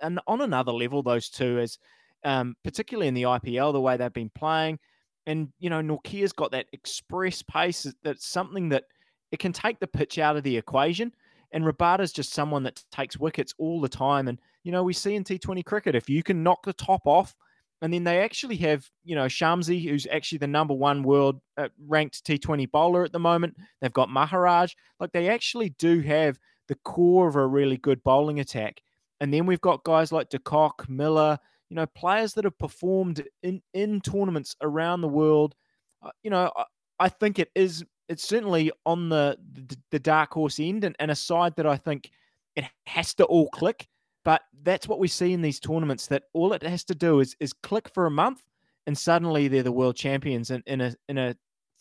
and 0.00 0.20
on 0.26 0.40
another 0.40 0.72
level. 0.72 1.02
Those 1.02 1.28
two, 1.28 1.58
as 1.58 1.78
um, 2.26 2.56
particularly 2.62 3.08
in 3.08 3.14
the 3.14 3.22
IPL, 3.22 3.72
the 3.72 3.80
way 3.80 3.96
they've 3.96 4.12
been 4.12 4.30
playing, 4.34 4.78
and 5.26 5.48
you 5.58 5.70
know, 5.70 5.80
Nortje's 5.80 6.32
got 6.32 6.50
that 6.52 6.66
express 6.72 7.42
pace. 7.42 7.86
That's 8.02 8.26
something 8.26 8.68
that 8.70 8.84
it 9.32 9.38
can 9.38 9.52
take 9.52 9.80
the 9.80 9.86
pitch 9.86 10.18
out 10.18 10.36
of 10.36 10.42
the 10.42 10.56
equation. 10.56 11.12
And 11.52 11.64
Rabada's 11.64 12.12
just 12.12 12.32
someone 12.32 12.64
that 12.64 12.82
takes 12.90 13.18
wickets 13.18 13.54
all 13.58 13.80
the 13.80 13.88
time. 13.88 14.28
And, 14.28 14.40
you 14.64 14.72
know, 14.72 14.82
we 14.82 14.92
see 14.92 15.14
in 15.14 15.24
T20 15.24 15.64
cricket, 15.64 15.94
if 15.94 16.08
you 16.08 16.22
can 16.22 16.42
knock 16.42 16.64
the 16.64 16.72
top 16.72 17.02
off, 17.06 17.34
and 17.82 17.92
then 17.92 18.04
they 18.04 18.22
actually 18.22 18.56
have, 18.56 18.88
you 19.04 19.14
know, 19.14 19.26
Shamsi, 19.26 19.84
who's 19.84 20.06
actually 20.10 20.38
the 20.38 20.46
number 20.46 20.74
one 20.74 21.02
world 21.02 21.40
uh, 21.56 21.68
ranked 21.86 22.24
T20 22.24 22.70
bowler 22.70 23.04
at 23.04 23.12
the 23.12 23.18
moment. 23.18 23.56
They've 23.80 23.92
got 23.92 24.08
Maharaj. 24.08 24.72
Like 24.98 25.12
they 25.12 25.28
actually 25.28 25.70
do 25.70 26.00
have 26.00 26.38
the 26.68 26.74
core 26.76 27.28
of 27.28 27.36
a 27.36 27.46
really 27.46 27.76
good 27.76 28.02
bowling 28.02 28.40
attack. 28.40 28.80
And 29.20 29.32
then 29.32 29.46
we've 29.46 29.60
got 29.60 29.84
guys 29.84 30.10
like 30.10 30.30
De 30.30 30.38
Kock, 30.38 30.88
Miller, 30.88 31.38
you 31.68 31.76
know, 31.76 31.86
players 31.86 32.34
that 32.34 32.44
have 32.44 32.58
performed 32.58 33.22
in, 33.42 33.60
in 33.74 34.00
tournaments 34.00 34.56
around 34.62 35.00
the 35.00 35.08
world. 35.08 35.54
Uh, 36.02 36.10
you 36.22 36.30
know, 36.30 36.50
I, 36.56 36.64
I 36.98 37.08
think 37.08 37.38
it 37.38 37.50
is 37.54 37.84
it's 38.08 38.26
certainly 38.26 38.70
on 38.84 39.08
the, 39.08 39.36
the, 39.52 39.76
the 39.90 39.98
dark 39.98 40.32
horse 40.32 40.60
end 40.60 40.84
and, 40.84 40.94
and 41.00 41.10
a 41.10 41.16
side 41.16 41.56
that 41.56 41.66
I 41.66 41.76
think 41.76 42.10
it 42.54 42.64
has 42.86 43.14
to 43.14 43.24
all 43.24 43.48
click. 43.50 43.88
But 44.24 44.42
that's 44.62 44.88
what 44.88 44.98
we 44.98 45.08
see 45.08 45.32
in 45.32 45.42
these 45.42 45.60
tournaments 45.60 46.06
that 46.08 46.24
all 46.32 46.52
it 46.52 46.62
has 46.62 46.84
to 46.84 46.94
do 46.94 47.20
is 47.20 47.36
is 47.38 47.52
click 47.52 47.88
for 47.94 48.06
a 48.06 48.10
month 48.10 48.42
and 48.86 48.96
suddenly 48.96 49.48
they're 49.48 49.62
the 49.62 49.72
world 49.72 49.96
champions 49.96 50.50
in, 50.50 50.62
in 50.66 50.80
a 50.80 50.94
in 51.08 51.18
a 51.18 51.36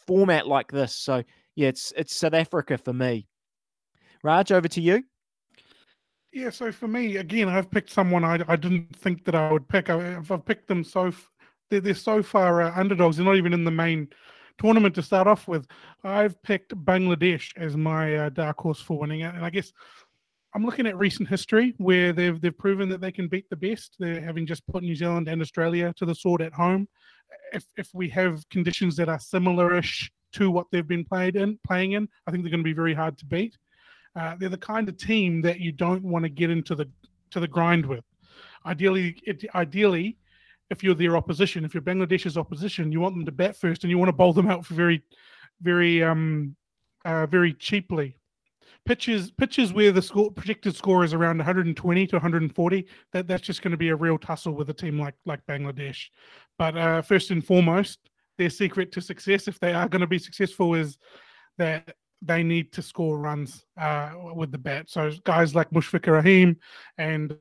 format 0.07 0.47
like 0.47 0.71
this. 0.71 0.93
So 0.93 1.23
yeah, 1.55 1.69
it's 1.69 1.93
it's 1.95 2.15
South 2.15 2.33
Africa 2.33 2.77
for 2.77 2.93
me. 2.93 3.27
Raj, 4.23 4.51
over 4.51 4.67
to 4.67 4.81
you. 4.81 5.03
Yeah, 6.35 6.49
so 6.49 6.69
for 6.69 6.89
me, 6.89 7.15
again, 7.15 7.47
I've 7.47 7.71
picked 7.71 7.89
someone 7.89 8.25
I, 8.25 8.43
I 8.49 8.57
didn't 8.57 8.93
think 8.93 9.23
that 9.23 9.35
I 9.35 9.53
would 9.53 9.69
pick. 9.69 9.89
I, 9.89 10.17
I've 10.17 10.45
picked 10.45 10.67
them 10.67 10.83
so 10.83 11.09
they're, 11.69 11.79
they're 11.79 11.93
so 11.95 12.21
far 12.21 12.61
uh, 12.61 12.73
underdogs. 12.75 13.15
They're 13.15 13.25
not 13.25 13.37
even 13.37 13.53
in 13.53 13.63
the 13.63 13.71
main 13.71 14.09
tournament 14.57 14.95
to 14.95 15.01
start 15.01 15.27
off 15.27 15.47
with, 15.47 15.65
I've 16.03 16.41
picked 16.43 16.75
Bangladesh 16.83 17.55
as 17.55 17.77
my 17.77 18.15
uh, 18.17 18.29
dark 18.29 18.59
horse 18.59 18.81
for 18.81 18.99
winning 18.99 19.21
it. 19.21 19.33
And 19.33 19.45
I 19.45 19.49
guess 19.49 19.71
I'm 20.53 20.65
looking 20.65 20.87
at 20.87 20.97
recent 20.97 21.29
history 21.29 21.73
where 21.77 22.11
they've 22.11 22.39
they've 22.41 22.57
proven 22.57 22.89
that 22.89 22.99
they 22.99 23.13
can 23.13 23.29
beat 23.29 23.49
the 23.49 23.55
best. 23.55 23.95
They're 23.97 24.19
having 24.19 24.45
just 24.45 24.67
put 24.67 24.83
New 24.83 24.95
Zealand 24.95 25.29
and 25.29 25.41
Australia 25.41 25.93
to 25.95 26.05
the 26.05 26.15
sword 26.15 26.41
at 26.41 26.51
home. 26.51 26.89
If 27.53 27.63
if 27.77 27.89
we 27.93 28.09
have 28.09 28.43
conditions 28.49 28.97
that 28.97 29.07
are 29.07 29.19
similar-ish 29.19 30.11
to 30.33 30.51
what 30.51 30.67
they've 30.69 30.85
been 30.85 31.05
played 31.05 31.37
in 31.37 31.59
playing 31.65 31.93
in, 31.93 32.09
I 32.27 32.31
think 32.31 32.43
they're 32.43 32.51
going 32.51 32.59
to 32.59 32.69
be 32.69 32.73
very 32.73 32.93
hard 32.93 33.17
to 33.19 33.25
beat. 33.25 33.57
Uh, 34.15 34.35
they're 34.39 34.49
the 34.49 34.57
kind 34.57 34.87
of 34.87 34.97
team 34.97 35.41
that 35.41 35.59
you 35.59 35.71
don't 35.71 36.03
want 36.03 36.23
to 36.23 36.29
get 36.29 36.49
into 36.49 36.75
the 36.75 36.89
to 37.31 37.39
the 37.39 37.47
grind 37.47 37.85
with. 37.85 38.03
Ideally, 38.65 39.21
it, 39.25 39.43
ideally, 39.53 40.17
if 40.69 40.83
you're 40.83 40.95
their 40.95 41.17
opposition, 41.17 41.65
if 41.65 41.73
you're 41.73 41.83
Bangladesh's 41.83 42.37
opposition, 42.37 42.91
you 42.91 42.99
want 42.99 43.15
them 43.15 43.25
to 43.25 43.31
bat 43.31 43.55
first 43.55 43.83
and 43.83 43.91
you 43.91 43.97
want 43.97 44.09
to 44.09 44.13
bowl 44.13 44.33
them 44.33 44.47
out 44.47 44.65
for 44.65 44.73
very, 44.73 45.03
very, 45.61 46.03
um, 46.03 46.55
uh, 47.03 47.25
very 47.27 47.53
cheaply. 47.53 48.17
Pitches, 48.85 49.31
pitches 49.31 49.73
where 49.73 49.91
the 49.91 50.01
score, 50.01 50.31
projected 50.31 50.75
score 50.75 51.03
is 51.03 51.13
around 51.13 51.37
120 51.37 52.07
to 52.07 52.15
140. 52.15 52.87
That 53.13 53.27
that's 53.27 53.41
just 53.41 53.61
going 53.61 53.71
to 53.71 53.77
be 53.77 53.89
a 53.89 53.95
real 53.95 54.17
tussle 54.17 54.53
with 54.53 54.69
a 54.69 54.73
team 54.73 54.99
like 54.99 55.15
like 55.25 55.45
Bangladesh. 55.47 56.09
But 56.59 56.77
uh, 56.77 57.01
first 57.01 57.31
and 57.31 57.43
foremost, 57.43 57.97
their 58.37 58.51
secret 58.51 58.91
to 58.91 59.01
success, 59.01 59.47
if 59.47 59.59
they 59.59 59.73
are 59.73 59.89
going 59.89 60.01
to 60.01 60.07
be 60.07 60.19
successful, 60.19 60.75
is 60.75 60.99
that 61.57 61.95
they 62.21 62.43
need 62.43 62.71
to 62.73 62.81
score 62.81 63.17
runs 63.17 63.65
uh, 63.79 64.11
with 64.33 64.51
the 64.51 64.57
bat. 64.57 64.89
So 64.89 65.11
guys 65.23 65.55
like 65.55 65.69
Mushfiqur 65.71 66.13
Rahim 66.13 66.57
and 66.97 67.35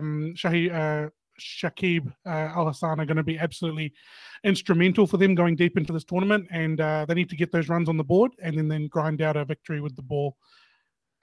um, 0.00 0.34
Shahi, 0.36 0.72
uh, 0.72 1.10
Shakib 1.40 2.12
uh, 2.24 2.28
Al 2.56 2.66
Hasan 2.66 3.00
are 3.00 3.06
going 3.06 3.16
to 3.16 3.22
be 3.22 3.38
absolutely 3.38 3.92
instrumental 4.44 5.06
for 5.06 5.16
them 5.16 5.34
going 5.34 5.56
deep 5.56 5.76
into 5.76 5.92
this 5.92 6.04
tournament, 6.04 6.46
and 6.50 6.80
uh, 6.80 7.04
they 7.06 7.14
need 7.14 7.30
to 7.30 7.36
get 7.36 7.52
those 7.52 7.68
runs 7.68 7.88
on 7.88 7.96
the 7.96 8.04
board 8.04 8.32
and 8.42 8.56
then 8.56 8.68
then 8.68 8.88
grind 8.88 9.20
out 9.20 9.36
a 9.36 9.44
victory 9.44 9.80
with 9.80 9.96
the 9.96 10.02
ball 10.02 10.36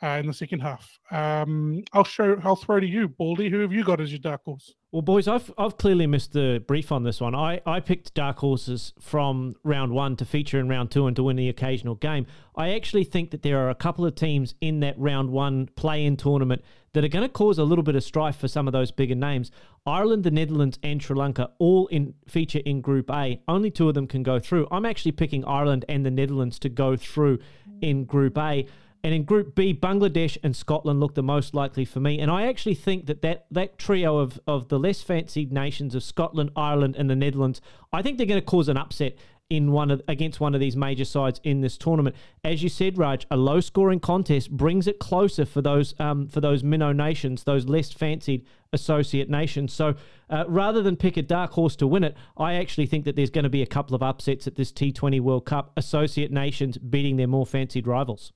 uh, 0.04 0.18
in 0.20 0.28
the 0.28 0.34
second 0.34 0.60
half. 0.60 1.00
Um, 1.12 1.84
I'll 1.94 2.04
show. 2.04 2.38
I'll 2.44 2.58
throw 2.58 2.80
to 2.80 2.86
you, 2.86 3.08
Baldy. 3.08 3.50
Who 3.50 3.60
have 3.60 3.72
you 3.72 3.84
got 3.84 4.02
as 4.02 4.12
your 4.12 4.20
dark 4.20 4.44
horse? 4.44 4.74
Well, 4.92 5.02
boys, 5.02 5.28
I've 5.28 5.52
I've 5.58 5.78
clearly 5.78 6.06
missed 6.06 6.34
the 6.34 6.64
brief 6.68 6.92
on 6.92 7.04
this 7.04 7.22
one. 7.22 7.34
I, 7.34 7.62
I 7.66 7.80
picked 7.80 8.14
dark 8.14 8.40
horses 8.40 8.94
from 9.00 9.56
round 9.64 9.94
one 9.94 10.18
to 10.18 10.26
feature 10.26 10.60
in 10.60 10.68
round 10.68 10.92
two 10.92 11.08
and 11.08 11.16
to 11.16 11.24
win 11.24 11.38
the 11.38 11.48
occasional 11.48 11.96
game. 11.96 12.28
I 12.56 12.74
actually 12.74 13.06
think 13.06 13.32
that 13.32 13.44
there 13.44 13.58
are 13.60 13.70
a 13.70 13.76
couple 13.76 14.06
of 14.06 14.14
teams 14.14 14.56
in 14.60 14.82
that 14.82 15.00
round 15.00 15.30
one 15.30 15.68
play-in 15.76 16.18
tournament 16.18 16.64
that 16.92 17.04
are 17.04 17.08
going 17.08 17.28
to 17.28 17.30
cause 17.30 17.58
a 17.58 17.64
little 17.64 17.84
bit 17.84 17.96
of 17.96 18.04
strife 18.04 18.36
for 18.36 18.48
some 18.48 18.68
of 18.68 18.74
those 18.74 18.92
bigger 18.92 19.16
names. 19.16 19.50
Ireland, 19.86 20.24
the 20.24 20.32
Netherlands, 20.32 20.78
and 20.84 21.02
Sri 21.02 21.16
Lanka 21.16 21.50
all 21.58 21.88
in 21.88 22.14
feature 22.28 22.62
in 22.64 22.82
Group 22.82 23.10
A. 23.10 23.42
Only 23.48 23.72
two 23.72 23.88
of 23.88 23.96
them 23.96 24.06
can 24.06 24.22
go 24.22 24.38
through. 24.38 24.68
I'm 24.70 24.86
actually 24.86 25.14
picking 25.14 25.44
Ireland 25.46 25.86
and 25.90 26.06
the 26.06 26.12
Netherlands 26.12 26.60
to 26.60 26.70
go 26.70 26.96
through 26.96 27.40
in 27.82 28.06
Group 28.06 28.38
A. 28.38 28.68
And 29.04 29.14
in 29.14 29.24
Group 29.26 29.54
B, 29.54 29.74
Bangladesh 29.74 30.38
and 30.44 30.56
Scotland 30.56 31.02
look 31.02 31.14
the 31.14 31.24
most 31.24 31.54
likely 31.54 31.84
for 31.84 32.00
me. 32.00 32.20
And 32.20 32.32
I 32.32 32.48
actually 32.48 32.76
think 32.76 33.06
that 33.08 33.22
that, 33.22 33.48
that 33.52 33.78
trio 33.78 34.18
of, 34.18 34.40
of 34.48 34.70
the 34.70 34.80
less 34.80 35.02
fancied 35.02 35.52
nations 35.52 35.94
of 35.94 36.04
Scotland, 36.04 36.52
Ireland, 36.56 36.96
and 36.98 37.10
the 37.10 37.16
Netherlands, 37.16 37.60
I 37.92 38.02
think 38.02 38.18
they're 38.18 38.26
going 38.26 38.40
to 38.40 38.46
cause 38.46 38.70
an 38.70 38.78
upset 38.78 39.18
in 39.50 39.72
one 39.72 39.92
of 39.92 40.02
against 40.08 40.40
one 40.40 40.56
of 40.56 40.62
these 40.62 40.76
major 40.76 41.06
sides 41.06 41.40
in 41.44 41.60
this 41.62 41.78
tournament. 41.78 42.16
As 42.44 42.64
you 42.64 42.70
said, 42.70 42.98
Raj, 42.98 43.28
a 43.30 43.38
low 43.38 43.60
scoring 43.60 44.00
contest 44.00 44.50
brings 44.52 44.88
it 44.88 45.00
closer 45.00 45.46
for 45.46 45.62
those 45.62 45.94
um, 46.00 46.28
for 46.28 46.40
those 46.42 46.64
minnow 46.64 46.92
nations, 46.92 47.44
those 47.44 47.68
less 47.68 47.92
fancied 47.92 48.46
associate 48.72 49.30
nations. 49.30 49.74
So 49.74 49.96
uh, 50.30 50.46
rather 50.48 50.82
than 50.82 50.96
pick 50.96 51.18
a 51.18 51.22
dark 51.22 51.52
horse 51.52 51.76
to 51.76 51.88
win 51.88 52.04
it, 52.04 52.16
I 52.38 52.54
actually 52.54 52.88
think 52.88 53.06
that 53.06 53.16
there's 53.16 53.30
going 53.30 53.44
to 53.44 53.50
be 53.50 53.62
a 53.62 53.68
couple 53.68 53.96
of 53.96 54.02
upsets 54.02 54.48
at 54.48 54.56
this 54.56 54.72
T20 54.72 55.20
World 55.20 55.46
Cup. 55.46 55.72
Associate 55.78 56.32
nations 56.32 56.78
beating 56.78 57.18
their 57.18 57.28
more 57.28 57.46
fancied 57.46 57.86
rivals. 57.86 58.32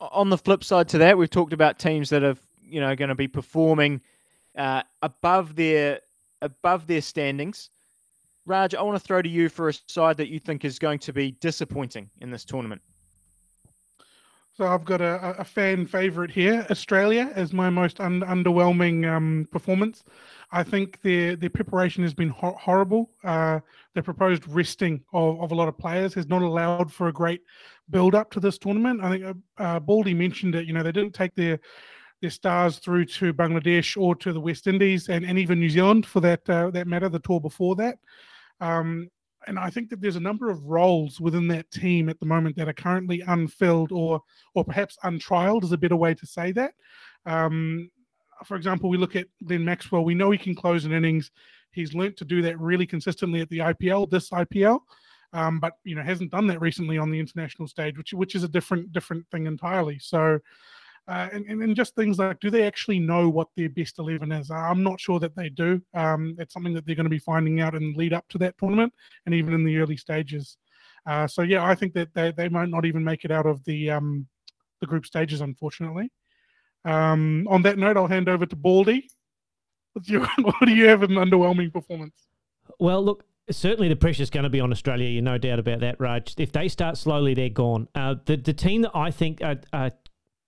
On 0.00 0.30
the 0.30 0.38
flip 0.38 0.62
side 0.62 0.88
to 0.90 0.98
that, 0.98 1.18
we've 1.18 1.30
talked 1.30 1.52
about 1.52 1.78
teams 1.78 2.10
that 2.10 2.22
are 2.22 2.36
you 2.62 2.80
know 2.80 2.94
going 2.94 3.08
to 3.08 3.14
be 3.14 3.28
performing 3.28 4.00
uh, 4.56 4.82
above 5.02 5.56
their 5.56 6.00
above 6.42 6.86
their 6.86 7.00
standings. 7.00 7.70
Raj, 8.46 8.74
I 8.74 8.82
want 8.82 8.96
to 8.96 9.06
throw 9.06 9.20
to 9.20 9.28
you 9.28 9.48
for 9.48 9.68
a 9.68 9.74
side 9.88 10.16
that 10.16 10.28
you 10.28 10.38
think 10.38 10.64
is 10.64 10.78
going 10.78 11.00
to 11.00 11.12
be 11.12 11.32
disappointing 11.32 12.08
in 12.20 12.30
this 12.30 12.44
tournament. 12.44 12.80
So 14.58 14.66
I've 14.66 14.84
got 14.84 15.00
a, 15.00 15.36
a 15.38 15.44
fan 15.44 15.86
favorite 15.86 16.32
here, 16.32 16.66
Australia, 16.68 17.30
as 17.36 17.52
my 17.52 17.70
most 17.70 18.00
un- 18.00 18.22
underwhelming 18.22 19.08
um, 19.08 19.46
performance. 19.52 20.02
I 20.50 20.64
think 20.64 21.00
their 21.02 21.36
their 21.36 21.48
preparation 21.48 22.02
has 22.02 22.12
been 22.12 22.30
ho- 22.30 22.56
horrible. 22.60 23.08
Uh, 23.22 23.60
the 23.94 24.02
proposed 24.02 24.48
resting 24.48 25.04
of, 25.12 25.40
of 25.40 25.52
a 25.52 25.54
lot 25.54 25.68
of 25.68 25.78
players 25.78 26.12
has 26.14 26.26
not 26.26 26.42
allowed 26.42 26.92
for 26.92 27.06
a 27.06 27.12
great 27.12 27.42
build 27.90 28.16
up 28.16 28.32
to 28.32 28.40
this 28.40 28.58
tournament. 28.58 29.00
I 29.00 29.10
think 29.10 29.24
uh, 29.24 29.62
uh, 29.62 29.78
Baldy 29.78 30.12
mentioned 30.12 30.56
it. 30.56 30.66
You 30.66 30.72
know, 30.72 30.82
they 30.82 30.90
didn't 30.90 31.14
take 31.14 31.36
their 31.36 31.60
their 32.20 32.30
stars 32.30 32.78
through 32.78 33.04
to 33.04 33.32
Bangladesh 33.32 33.96
or 33.96 34.16
to 34.16 34.32
the 34.32 34.40
West 34.40 34.66
Indies 34.66 35.08
and, 35.08 35.24
and 35.24 35.38
even 35.38 35.60
New 35.60 35.70
Zealand 35.70 36.04
for 36.04 36.18
that 36.22 36.50
uh, 36.50 36.72
that 36.72 36.88
matter. 36.88 37.08
The 37.08 37.20
tour 37.20 37.40
before 37.40 37.76
that. 37.76 37.98
Um, 38.60 39.08
and 39.48 39.58
I 39.58 39.70
think 39.70 39.88
that 39.90 40.00
there's 40.00 40.16
a 40.16 40.20
number 40.20 40.50
of 40.50 40.66
roles 40.66 41.20
within 41.20 41.48
that 41.48 41.70
team 41.70 42.08
at 42.08 42.20
the 42.20 42.26
moment 42.26 42.54
that 42.56 42.68
are 42.68 42.74
currently 42.74 43.22
unfilled 43.22 43.90
or 43.90 44.20
or 44.54 44.64
perhaps 44.64 44.98
untrialed 45.04 45.64
is 45.64 45.72
a 45.72 45.78
better 45.78 45.96
way 45.96 46.14
to 46.14 46.26
say 46.26 46.52
that. 46.52 46.74
Um, 47.24 47.90
for 48.44 48.56
example, 48.56 48.90
we 48.90 48.98
look 48.98 49.16
at 49.16 49.26
Glenn 49.44 49.64
Maxwell. 49.64 50.04
We 50.04 50.14
know 50.14 50.30
he 50.30 50.38
can 50.38 50.54
close 50.54 50.84
an 50.84 50.92
innings. 50.92 51.30
He's 51.72 51.94
learnt 51.94 52.16
to 52.18 52.24
do 52.24 52.42
that 52.42 52.60
really 52.60 52.86
consistently 52.86 53.40
at 53.40 53.48
the 53.48 53.58
IPL, 53.58 54.10
this 54.10 54.30
IPL, 54.30 54.80
um, 55.32 55.58
but 55.60 55.74
you 55.82 55.96
know 55.96 56.02
hasn't 56.02 56.30
done 56.30 56.46
that 56.48 56.60
recently 56.60 56.98
on 56.98 57.10
the 57.10 57.18
international 57.18 57.66
stage, 57.66 57.96
which 57.96 58.12
which 58.12 58.34
is 58.34 58.44
a 58.44 58.48
different 58.48 58.92
different 58.92 59.26
thing 59.30 59.46
entirely. 59.46 59.98
So 59.98 60.38
uh, 61.08 61.28
and, 61.32 61.46
and 61.46 61.74
just 61.74 61.94
things 61.94 62.18
like 62.18 62.38
do 62.40 62.50
they 62.50 62.66
actually 62.66 62.98
know 62.98 63.28
what 63.28 63.48
their 63.56 63.68
best 63.70 63.98
11 63.98 64.30
is 64.32 64.50
i'm 64.50 64.82
not 64.82 65.00
sure 65.00 65.18
that 65.18 65.34
they 65.34 65.48
do 65.48 65.80
um, 65.94 66.36
it's 66.38 66.52
something 66.52 66.74
that 66.74 66.86
they're 66.86 66.94
going 66.94 67.04
to 67.04 67.10
be 67.10 67.18
finding 67.18 67.60
out 67.60 67.74
in 67.74 67.94
lead 67.94 68.12
up 68.12 68.28
to 68.28 68.38
that 68.38 68.56
tournament 68.58 68.92
and 69.26 69.34
even 69.34 69.54
in 69.54 69.64
the 69.64 69.76
early 69.78 69.96
stages 69.96 70.56
uh, 71.06 71.26
so 71.26 71.42
yeah 71.42 71.64
i 71.64 71.74
think 71.74 71.92
that 71.94 72.12
they, 72.14 72.32
they 72.32 72.48
might 72.48 72.68
not 72.68 72.84
even 72.84 73.02
make 73.02 73.24
it 73.24 73.30
out 73.30 73.46
of 73.46 73.64
the 73.64 73.90
um, 73.90 74.26
the 74.80 74.86
group 74.86 75.06
stages 75.06 75.40
unfortunately 75.40 76.10
um, 76.84 77.46
on 77.48 77.62
that 77.62 77.78
note 77.78 77.96
i'll 77.96 78.06
hand 78.06 78.28
over 78.28 78.46
to 78.46 78.56
baldy 78.56 79.08
what 79.94 80.54
do 80.64 80.74
you 80.74 80.86
have 80.86 81.02
an 81.02 81.12
underwhelming 81.12 81.72
performance 81.72 82.26
well 82.78 83.02
look 83.04 83.24
Certainly, 83.50 83.88
the 83.88 83.96
pressure 83.96 84.22
is 84.22 84.28
going 84.28 84.44
to 84.44 84.50
be 84.50 84.60
on 84.60 84.70
Australia. 84.72 85.08
You 85.08 85.22
no 85.22 85.38
doubt 85.38 85.58
about 85.58 85.80
that, 85.80 85.98
Raj. 85.98 86.34
If 86.36 86.52
they 86.52 86.68
start 86.68 86.98
slowly, 86.98 87.32
they're 87.32 87.48
gone. 87.48 87.88
Uh, 87.94 88.16
the 88.26 88.36
the 88.36 88.52
team 88.52 88.82
that 88.82 88.90
I 88.94 89.10
think 89.10 89.40
are, 89.42 89.56
are 89.72 89.90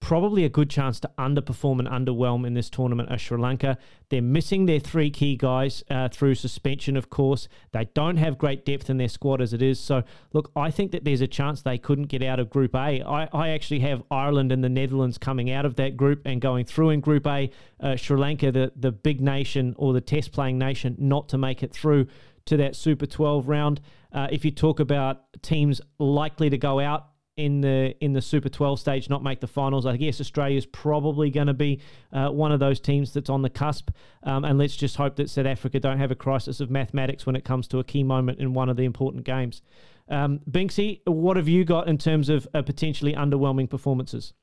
probably 0.00 0.44
a 0.44 0.48
good 0.48 0.70
chance 0.70 0.98
to 0.98 1.10
underperform 1.18 1.78
and 1.78 1.86
underwhelm 1.86 2.46
in 2.46 2.54
this 2.54 2.70
tournament 2.70 3.10
are 3.10 3.18
Sri 3.18 3.38
Lanka. 3.38 3.76
They're 4.08 4.22
missing 4.22 4.66
their 4.66 4.80
three 4.80 5.10
key 5.10 5.36
guys 5.36 5.84
uh, 5.90 6.08
through 6.08 6.34
suspension, 6.34 6.96
of 6.96 7.10
course. 7.10 7.48
They 7.72 7.84
don't 7.94 8.16
have 8.16 8.38
great 8.38 8.64
depth 8.64 8.88
in 8.88 8.96
their 8.96 9.08
squad 9.08 9.40
as 9.40 9.52
it 9.52 9.60
is. 9.60 9.78
So, 9.78 10.02
look, 10.32 10.50
I 10.56 10.70
think 10.70 10.92
that 10.92 11.04
there's 11.04 11.20
a 11.20 11.28
chance 11.28 11.62
they 11.62 11.78
couldn't 11.78 12.06
get 12.06 12.22
out 12.22 12.40
of 12.40 12.48
Group 12.50 12.74
A. 12.74 13.02
I, 13.02 13.28
I 13.32 13.48
actually 13.50 13.80
have 13.80 14.02
Ireland 14.10 14.50
and 14.52 14.64
the 14.64 14.68
Netherlands 14.68 15.18
coming 15.18 15.50
out 15.50 15.66
of 15.66 15.76
that 15.76 15.96
group 15.96 16.22
and 16.24 16.40
going 16.40 16.64
through 16.64 16.90
in 16.90 17.00
Group 17.00 17.26
A. 17.26 17.50
Uh, 17.78 17.96
Sri 17.96 18.18
Lanka, 18.18 18.50
the, 18.50 18.72
the 18.74 18.90
big 18.90 19.20
nation 19.20 19.74
or 19.76 19.92
the 19.92 20.00
test 20.00 20.32
playing 20.32 20.58
nation, 20.58 20.96
not 20.98 21.28
to 21.28 21.38
make 21.38 21.62
it 21.62 21.72
through 21.72 22.06
to 22.46 22.56
that 22.56 22.74
Super 22.74 23.06
12 23.06 23.48
round. 23.48 23.80
Uh, 24.12 24.28
if 24.32 24.44
you 24.44 24.50
talk 24.50 24.80
about 24.80 25.40
teams 25.42 25.80
likely 25.98 26.50
to 26.50 26.58
go 26.58 26.80
out, 26.80 27.09
in 27.40 27.60
the 27.60 27.94
in 28.00 28.12
the 28.12 28.20
Super 28.20 28.48
12 28.48 28.78
stage 28.78 29.08
not 29.08 29.22
make 29.22 29.40
the 29.40 29.46
finals. 29.46 29.86
I 29.86 29.96
guess 29.96 30.20
Australia's 30.20 30.66
probably 30.66 31.30
going 31.30 31.46
to 31.46 31.54
be 31.54 31.80
uh, 32.12 32.28
one 32.28 32.52
of 32.52 32.60
those 32.60 32.80
teams 32.80 33.12
that's 33.12 33.30
on 33.30 33.42
the 33.42 33.50
cusp. 33.50 33.90
Um, 34.22 34.44
and 34.44 34.58
let's 34.58 34.76
just 34.76 34.96
hope 34.96 35.16
that 35.16 35.30
South 35.30 35.46
Africa 35.46 35.80
don't 35.80 35.98
have 35.98 36.10
a 36.10 36.14
crisis 36.14 36.60
of 36.60 36.70
mathematics 36.70 37.26
when 37.26 37.36
it 37.36 37.44
comes 37.44 37.66
to 37.68 37.78
a 37.78 37.84
key 37.84 38.02
moment 38.02 38.38
in 38.38 38.52
one 38.52 38.68
of 38.68 38.76
the 38.76 38.84
important 38.84 39.24
games. 39.24 39.62
Um, 40.08 40.40
Binksy, 40.50 41.00
what 41.06 41.36
have 41.36 41.48
you 41.48 41.64
got 41.64 41.88
in 41.88 41.96
terms 41.96 42.28
of 42.28 42.46
uh, 42.52 42.62
potentially 42.62 43.14
underwhelming 43.14 43.70
performances? 43.70 44.34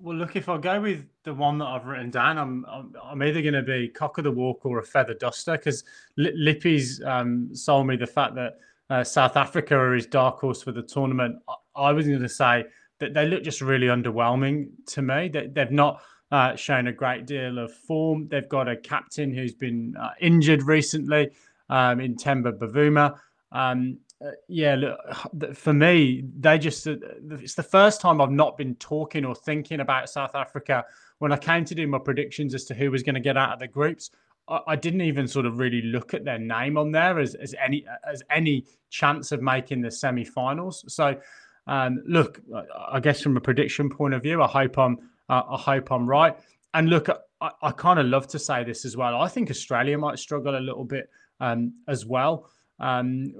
Well, 0.00 0.16
look, 0.16 0.36
if 0.36 0.48
I 0.48 0.58
go 0.58 0.80
with 0.80 1.06
the 1.22 1.32
one 1.32 1.58
that 1.58 1.66
I've 1.66 1.86
written 1.86 2.10
down, 2.10 2.36
I'm 2.36 2.66
I'm, 2.66 2.94
I'm 3.02 3.22
either 3.22 3.40
going 3.40 3.54
to 3.54 3.62
be 3.62 3.88
cock 3.88 4.18
of 4.18 4.24
the 4.24 4.30
walk 4.30 4.66
or 4.66 4.78
a 4.78 4.84
feather 4.84 5.14
duster 5.14 5.52
because 5.52 5.84
Lippy's 6.16 7.02
um, 7.04 7.54
sold 7.54 7.86
me 7.86 7.96
the 7.96 8.06
fact 8.06 8.34
that 8.34 8.58
uh, 8.90 9.04
South 9.04 9.36
Africa 9.36 9.76
are 9.76 9.94
his 9.94 10.06
dark 10.06 10.38
horse 10.40 10.62
for 10.62 10.72
the 10.72 10.82
tournament. 10.82 11.36
I, 11.48 11.54
I 11.76 11.92
was 11.92 12.06
going 12.06 12.20
to 12.20 12.28
say 12.28 12.64
that 13.00 13.14
they 13.14 13.26
look 13.26 13.42
just 13.42 13.60
really 13.60 13.88
underwhelming 13.88 14.68
to 14.86 15.02
me. 15.02 15.28
They, 15.28 15.48
they've 15.48 15.70
not 15.70 16.02
uh, 16.30 16.56
shown 16.56 16.86
a 16.86 16.92
great 16.92 17.26
deal 17.26 17.58
of 17.58 17.72
form. 17.72 18.28
They've 18.28 18.48
got 18.48 18.68
a 18.68 18.76
captain 18.76 19.32
who's 19.32 19.54
been 19.54 19.96
uh, 19.96 20.10
injured 20.20 20.62
recently 20.62 21.30
um, 21.68 22.00
in 22.00 22.16
Temba 22.16 22.58
Bavuma. 22.58 23.18
Um, 23.52 23.98
uh, 24.24 24.30
yeah, 24.48 24.74
look, 24.74 25.54
for 25.54 25.72
me, 25.72 26.24
they 26.38 26.58
just, 26.58 26.86
uh, 26.86 26.96
it's 27.30 27.54
the 27.54 27.62
first 27.62 28.00
time 28.00 28.20
I've 28.20 28.30
not 28.30 28.56
been 28.56 28.74
talking 28.76 29.24
or 29.24 29.34
thinking 29.34 29.80
about 29.80 30.08
South 30.08 30.34
Africa. 30.34 30.84
When 31.18 31.32
I 31.32 31.36
came 31.36 31.64
to 31.64 31.74
do 31.74 31.86
my 31.86 31.98
predictions 31.98 32.54
as 32.54 32.64
to 32.66 32.74
who 32.74 32.90
was 32.90 33.02
going 33.02 33.14
to 33.14 33.20
get 33.20 33.36
out 33.36 33.52
of 33.52 33.58
the 33.58 33.68
groups, 33.68 34.10
I 34.48 34.76
didn't 34.76 35.00
even 35.00 35.26
sort 35.26 35.46
of 35.46 35.58
really 35.58 35.82
look 35.82 36.12
at 36.12 36.24
their 36.24 36.38
name 36.38 36.76
on 36.76 36.92
there 36.92 37.18
as, 37.18 37.34
as 37.34 37.54
any 37.64 37.86
as 38.06 38.22
any 38.30 38.66
chance 38.90 39.32
of 39.32 39.40
making 39.40 39.80
the 39.80 39.90
semi-finals. 39.90 40.84
So, 40.88 41.18
um, 41.66 42.02
look, 42.06 42.40
I 42.88 43.00
guess 43.00 43.22
from 43.22 43.36
a 43.36 43.40
prediction 43.40 43.88
point 43.88 44.14
of 44.14 44.22
view, 44.22 44.42
I 44.42 44.46
hope 44.46 44.78
I'm 44.78 44.98
uh, 45.28 45.42
I 45.48 45.56
hope 45.56 45.90
I'm 45.90 46.06
right. 46.06 46.36
And 46.74 46.90
look, 46.90 47.08
I, 47.40 47.50
I 47.62 47.70
kind 47.70 47.98
of 47.98 48.06
love 48.06 48.26
to 48.28 48.38
say 48.38 48.64
this 48.64 48.84
as 48.84 48.96
well. 48.96 49.20
I 49.20 49.28
think 49.28 49.50
Australia 49.50 49.96
might 49.96 50.18
struggle 50.18 50.58
a 50.58 50.60
little 50.60 50.84
bit 50.84 51.08
um, 51.40 51.72
as 51.88 52.04
well. 52.04 52.50
Um, 52.80 53.32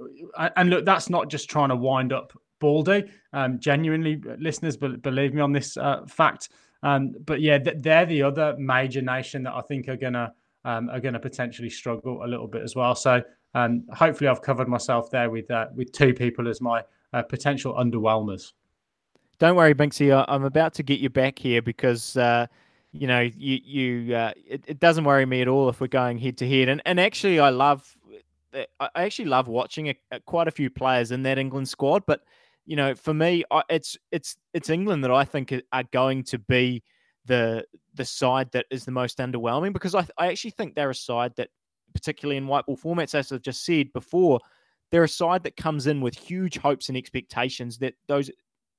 and 0.55 0.69
look, 0.69 0.85
that's 0.85 1.09
not 1.09 1.29
just 1.29 1.49
trying 1.49 1.69
to 1.69 1.75
wind 1.75 2.13
up 2.13 2.33
Baldy. 2.59 3.05
Um, 3.33 3.59
genuinely, 3.59 4.21
listeners, 4.39 4.77
believe 4.77 5.33
me 5.33 5.41
on 5.41 5.51
this 5.51 5.77
uh, 5.77 6.05
fact. 6.07 6.49
Um, 6.83 7.13
but 7.25 7.41
yeah, 7.41 7.59
they're 7.59 8.05
the 8.05 8.23
other 8.23 8.55
major 8.57 9.01
nation 9.01 9.43
that 9.43 9.53
I 9.53 9.61
think 9.61 9.87
are 9.87 9.97
going 9.97 10.13
to 10.13 10.31
um, 10.65 10.89
are 10.89 10.99
going 10.99 11.13
to 11.13 11.19
potentially 11.19 11.69
struggle 11.69 12.25
a 12.25 12.27
little 12.27 12.47
bit 12.47 12.63
as 12.63 12.75
well. 12.75 12.95
So 12.95 13.21
um, 13.53 13.85
hopefully, 13.93 14.27
I've 14.27 14.41
covered 14.41 14.67
myself 14.67 15.09
there 15.09 15.29
with 15.29 15.49
uh, 15.49 15.67
with 15.73 15.93
two 15.93 16.13
people 16.13 16.49
as 16.49 16.59
my 16.59 16.83
uh, 17.13 17.21
potential 17.21 17.73
underwhelmers. 17.75 18.51
Don't 19.39 19.55
worry, 19.55 19.73
Binksy. 19.73 20.25
I'm 20.27 20.43
about 20.43 20.73
to 20.75 20.83
get 20.83 20.99
you 20.99 21.09
back 21.09 21.39
here 21.39 21.61
because 21.61 22.17
uh, 22.17 22.47
you 22.91 23.07
know 23.07 23.21
you 23.21 23.59
you 23.63 24.15
uh, 24.15 24.33
it, 24.35 24.65
it, 24.67 24.79
doesn't 24.79 25.05
worry 25.05 25.25
me 25.25 25.41
at 25.41 25.47
all 25.47 25.69
if 25.69 25.79
we're 25.79 25.87
going 25.87 26.17
head 26.17 26.37
to 26.39 26.49
head. 26.49 26.67
And 26.67 26.81
and 26.85 26.99
actually, 26.99 27.39
I 27.39 27.49
love 27.49 27.95
I 28.53 28.89
actually 28.95 29.25
love 29.25 29.47
watching 29.47 29.89
a, 29.89 29.95
a, 30.11 30.19
quite 30.19 30.47
a 30.47 30.51
few 30.51 30.69
players 30.69 31.11
in 31.11 31.23
that 31.23 31.37
England 31.37 31.69
squad. 31.69 32.03
But 32.05 32.21
you 32.65 32.75
know, 32.75 32.95
for 32.95 33.13
me, 33.13 33.43
I, 33.51 33.61
it's 33.69 33.97
it's 34.11 34.35
it's 34.53 34.69
England 34.69 35.03
that 35.03 35.11
I 35.11 35.23
think 35.23 35.53
are 35.71 35.83
going 35.91 36.23
to 36.23 36.39
be 36.39 36.83
the 37.25 37.65
the 37.93 38.05
side 38.05 38.51
that 38.51 38.65
is 38.69 38.85
the 38.85 38.91
most 38.91 39.19
underwhelming 39.19 39.73
because 39.73 39.95
I, 39.95 40.05
I 40.17 40.27
actually 40.27 40.51
think 40.51 40.75
they're 40.75 40.89
a 40.89 40.95
side 40.95 41.33
that, 41.37 41.49
particularly 41.93 42.37
in 42.37 42.47
white 42.47 42.65
ball 42.65 42.77
formats, 42.77 43.15
as 43.15 43.31
I've 43.31 43.41
just 43.41 43.65
said 43.65 43.91
before, 43.93 44.39
they're 44.91 45.03
a 45.03 45.09
side 45.09 45.43
that 45.43 45.55
comes 45.55 45.87
in 45.87 46.01
with 46.01 46.17
huge 46.17 46.57
hopes 46.57 46.89
and 46.89 46.97
expectations 46.97 47.77
that 47.79 47.93
those 48.07 48.29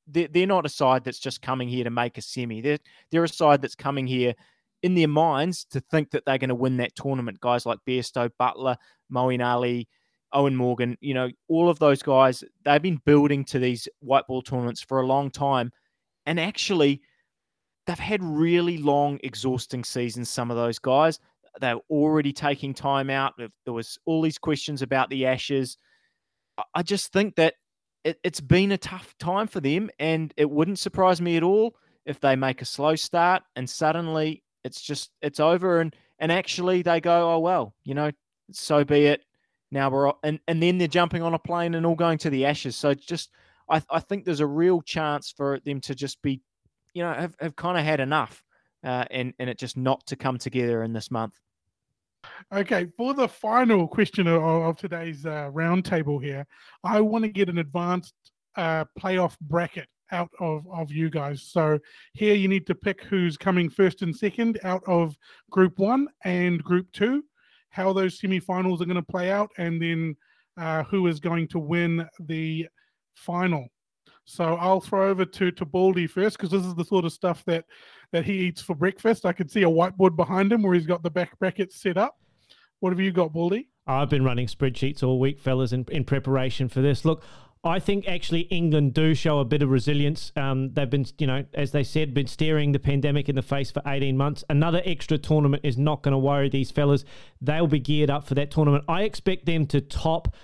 they're, 0.06 0.28
they're 0.28 0.46
not 0.46 0.66
a 0.66 0.70
side 0.70 1.04
that's 1.04 1.18
just 1.18 1.42
coming 1.42 1.68
here 1.68 1.84
to 1.84 1.90
make 1.90 2.18
a 2.18 2.22
semi. 2.22 2.60
They're 2.60 2.78
they're 3.10 3.24
a 3.24 3.28
side 3.28 3.62
that's 3.62 3.74
coming 3.74 4.06
here 4.06 4.34
in 4.82 4.94
their 4.94 5.08
minds 5.08 5.64
to 5.64 5.80
think 5.80 6.10
that 6.10 6.24
they're 6.24 6.38
going 6.38 6.48
to 6.48 6.54
win 6.54 6.76
that 6.76 6.94
tournament. 6.94 7.40
Guys 7.40 7.66
like 7.66 7.78
Bairstow, 7.86 8.30
Buttler, 8.40 8.76
Moeen 9.12 9.44
Ali, 9.44 9.88
Eoin 10.34 10.54
Morgan, 10.54 10.96
you 11.00 11.14
know, 11.14 11.30
all 11.48 11.68
of 11.68 11.78
those 11.78 12.02
guys, 12.02 12.44
they've 12.64 12.82
been 12.82 13.00
building 13.04 13.44
to 13.46 13.58
these 13.58 13.88
white 14.00 14.26
ball 14.26 14.42
tournaments 14.42 14.82
for 14.82 15.00
a 15.00 15.06
long 15.06 15.30
time. 15.30 15.72
And 16.26 16.38
actually, 16.38 17.00
they've 17.86 17.98
had 17.98 18.22
really 18.22 18.78
long, 18.78 19.18
exhausting 19.22 19.84
seasons. 19.84 20.28
Some 20.28 20.50
of 20.50 20.56
those 20.56 20.78
guys, 20.78 21.18
they're 21.60 21.80
already 21.90 22.32
taking 22.32 22.74
time 22.74 23.10
out. 23.10 23.34
There 23.38 23.72
was 23.72 23.98
all 24.04 24.22
these 24.22 24.38
questions 24.38 24.82
about 24.82 25.10
the 25.10 25.26
Ashes. 25.26 25.78
I 26.74 26.82
just 26.82 27.12
think 27.12 27.36
that 27.36 27.54
it, 28.04 28.18
it's 28.22 28.40
been 28.40 28.72
a 28.72 28.78
tough 28.78 29.14
time 29.18 29.46
for 29.46 29.60
them, 29.60 29.90
and 29.98 30.32
it 30.36 30.50
wouldn't 30.50 30.78
surprise 30.78 31.20
me 31.20 31.36
at 31.36 31.42
all 31.42 31.74
if 32.06 32.20
they 32.20 32.36
make 32.36 32.62
a 32.62 32.64
slow 32.64 32.94
start 32.94 33.42
and 33.56 33.68
suddenly 33.68 34.42
it's 34.64 34.80
just 34.80 35.10
it's 35.20 35.40
over 35.40 35.80
and 35.80 35.94
and 36.18 36.32
actually 36.32 36.82
they 36.82 37.00
go, 37.00 37.34
oh 37.34 37.38
well, 37.38 37.74
you 37.84 37.94
know, 37.94 38.10
so 38.52 38.84
be 38.84 39.06
it. 39.06 39.22
Now 39.70 39.90
we're 39.90 40.12
and 40.22 40.40
and 40.48 40.62
then 40.62 40.78
they're 40.78 40.88
jumping 40.88 41.22
on 41.22 41.34
a 41.34 41.38
plane 41.38 41.74
and 41.74 41.84
all 41.84 41.94
going 41.94 42.18
to 42.18 42.30
the 42.30 42.46
Ashes. 42.46 42.76
So 42.76 42.94
just 42.94 43.30
I 43.68 43.82
I 43.90 44.00
think 44.00 44.24
there's 44.24 44.40
a 44.40 44.46
real 44.46 44.80
chance 44.82 45.32
for 45.36 45.60
them 45.64 45.80
to 45.82 45.94
just 45.94 46.20
be, 46.22 46.40
you 46.96 47.02
know, 47.02 47.12
have, 47.12 47.36
have 47.40 47.54
kind 47.56 47.76
of 47.76 47.84
had 47.84 48.00
enough, 48.00 48.42
uh, 48.82 49.04
and 49.10 49.34
and 49.38 49.50
it 49.50 49.58
just 49.58 49.76
not 49.76 50.06
to 50.06 50.16
come 50.16 50.38
together 50.38 50.82
in 50.82 50.94
this 50.94 51.10
month. 51.10 51.38
Okay, 52.54 52.86
for 52.96 53.12
the 53.12 53.28
final 53.28 53.86
question 53.86 54.26
of, 54.26 54.42
of 54.42 54.76
today's 54.78 55.26
uh, 55.26 55.50
roundtable 55.52 56.22
here, 56.22 56.46
I 56.82 57.02
want 57.02 57.24
to 57.24 57.30
get 57.30 57.50
an 57.50 57.58
advanced 57.58 58.14
uh, 58.56 58.86
playoff 58.98 59.36
bracket 59.42 59.88
out 60.10 60.30
of, 60.40 60.66
of 60.72 60.90
you 60.90 61.10
guys. 61.10 61.42
So 61.42 61.78
here 62.14 62.34
you 62.34 62.48
need 62.48 62.66
to 62.66 62.74
pick 62.74 63.04
who's 63.04 63.36
coming 63.36 63.68
first 63.68 64.00
and 64.00 64.16
second 64.16 64.58
out 64.64 64.82
of 64.86 65.18
Group 65.50 65.78
One 65.78 66.08
and 66.24 66.64
Group 66.64 66.90
Two, 66.92 67.24
how 67.68 67.92
those 67.92 68.18
semi-finals 68.18 68.80
are 68.80 68.86
going 68.86 68.96
to 68.96 69.02
play 69.02 69.30
out, 69.30 69.50
and 69.58 69.82
then 69.82 70.16
uh, 70.56 70.82
who 70.84 71.08
is 71.08 71.20
going 71.20 71.46
to 71.48 71.58
win 71.58 72.08
the 72.20 72.66
final. 73.16 73.68
So 74.26 74.56
I'll 74.56 74.80
throw 74.80 75.08
over 75.08 75.24
to 75.24 75.50
to 75.52 75.64
Baldy 75.64 76.06
first 76.06 76.36
because 76.36 76.50
this 76.50 76.64
is 76.64 76.74
the 76.74 76.84
sort 76.84 77.04
of 77.04 77.12
stuff 77.12 77.44
that 77.46 77.64
that 78.12 78.24
he 78.24 78.34
eats 78.40 78.60
for 78.60 78.74
breakfast. 78.74 79.24
I 79.24 79.32
can 79.32 79.48
see 79.48 79.62
a 79.62 79.70
whiteboard 79.70 80.16
behind 80.16 80.52
him 80.52 80.62
where 80.62 80.74
he's 80.74 80.86
got 80.86 81.02
the 81.02 81.10
back 81.10 81.38
brackets 81.38 81.80
set 81.80 81.96
up. 81.96 82.18
What 82.80 82.90
have 82.90 83.00
you 83.00 83.12
got, 83.12 83.32
Baldy? 83.32 83.68
I've 83.86 84.10
been 84.10 84.24
running 84.24 84.48
spreadsheets 84.48 85.02
all 85.02 85.20
week, 85.20 85.38
fellas, 85.38 85.72
in, 85.72 85.86
in 85.90 86.04
preparation 86.04 86.68
for 86.68 86.80
this. 86.80 87.04
Look, 87.04 87.22
I 87.62 87.78
think 87.78 88.06
actually 88.08 88.42
England 88.42 88.94
do 88.94 89.14
show 89.14 89.38
a 89.38 89.44
bit 89.44 89.62
of 89.62 89.70
resilience. 89.70 90.32
Um, 90.36 90.72
they've 90.72 90.90
been, 90.90 91.06
you 91.18 91.26
know, 91.26 91.44
as 91.54 91.70
they 91.70 91.84
said, 91.84 92.12
been 92.12 92.26
staring 92.26 92.72
the 92.72 92.78
pandemic 92.78 93.28
in 93.28 93.36
the 93.36 93.42
face 93.42 93.70
for 93.70 93.82
18 93.86 94.16
months. 94.16 94.44
Another 94.50 94.82
extra 94.84 95.18
tournament 95.18 95.64
is 95.64 95.78
not 95.78 96.02
going 96.02 96.12
to 96.12 96.18
worry 96.18 96.48
these 96.48 96.70
fellas. 96.70 97.04
They'll 97.40 97.66
be 97.66 97.80
geared 97.80 98.10
up 98.10 98.26
for 98.26 98.34
that 98.34 98.50
tournament. 98.50 98.84
I 98.88 99.02
expect 99.02 99.46
them 99.46 99.66
to 99.68 99.80
top 99.80 100.34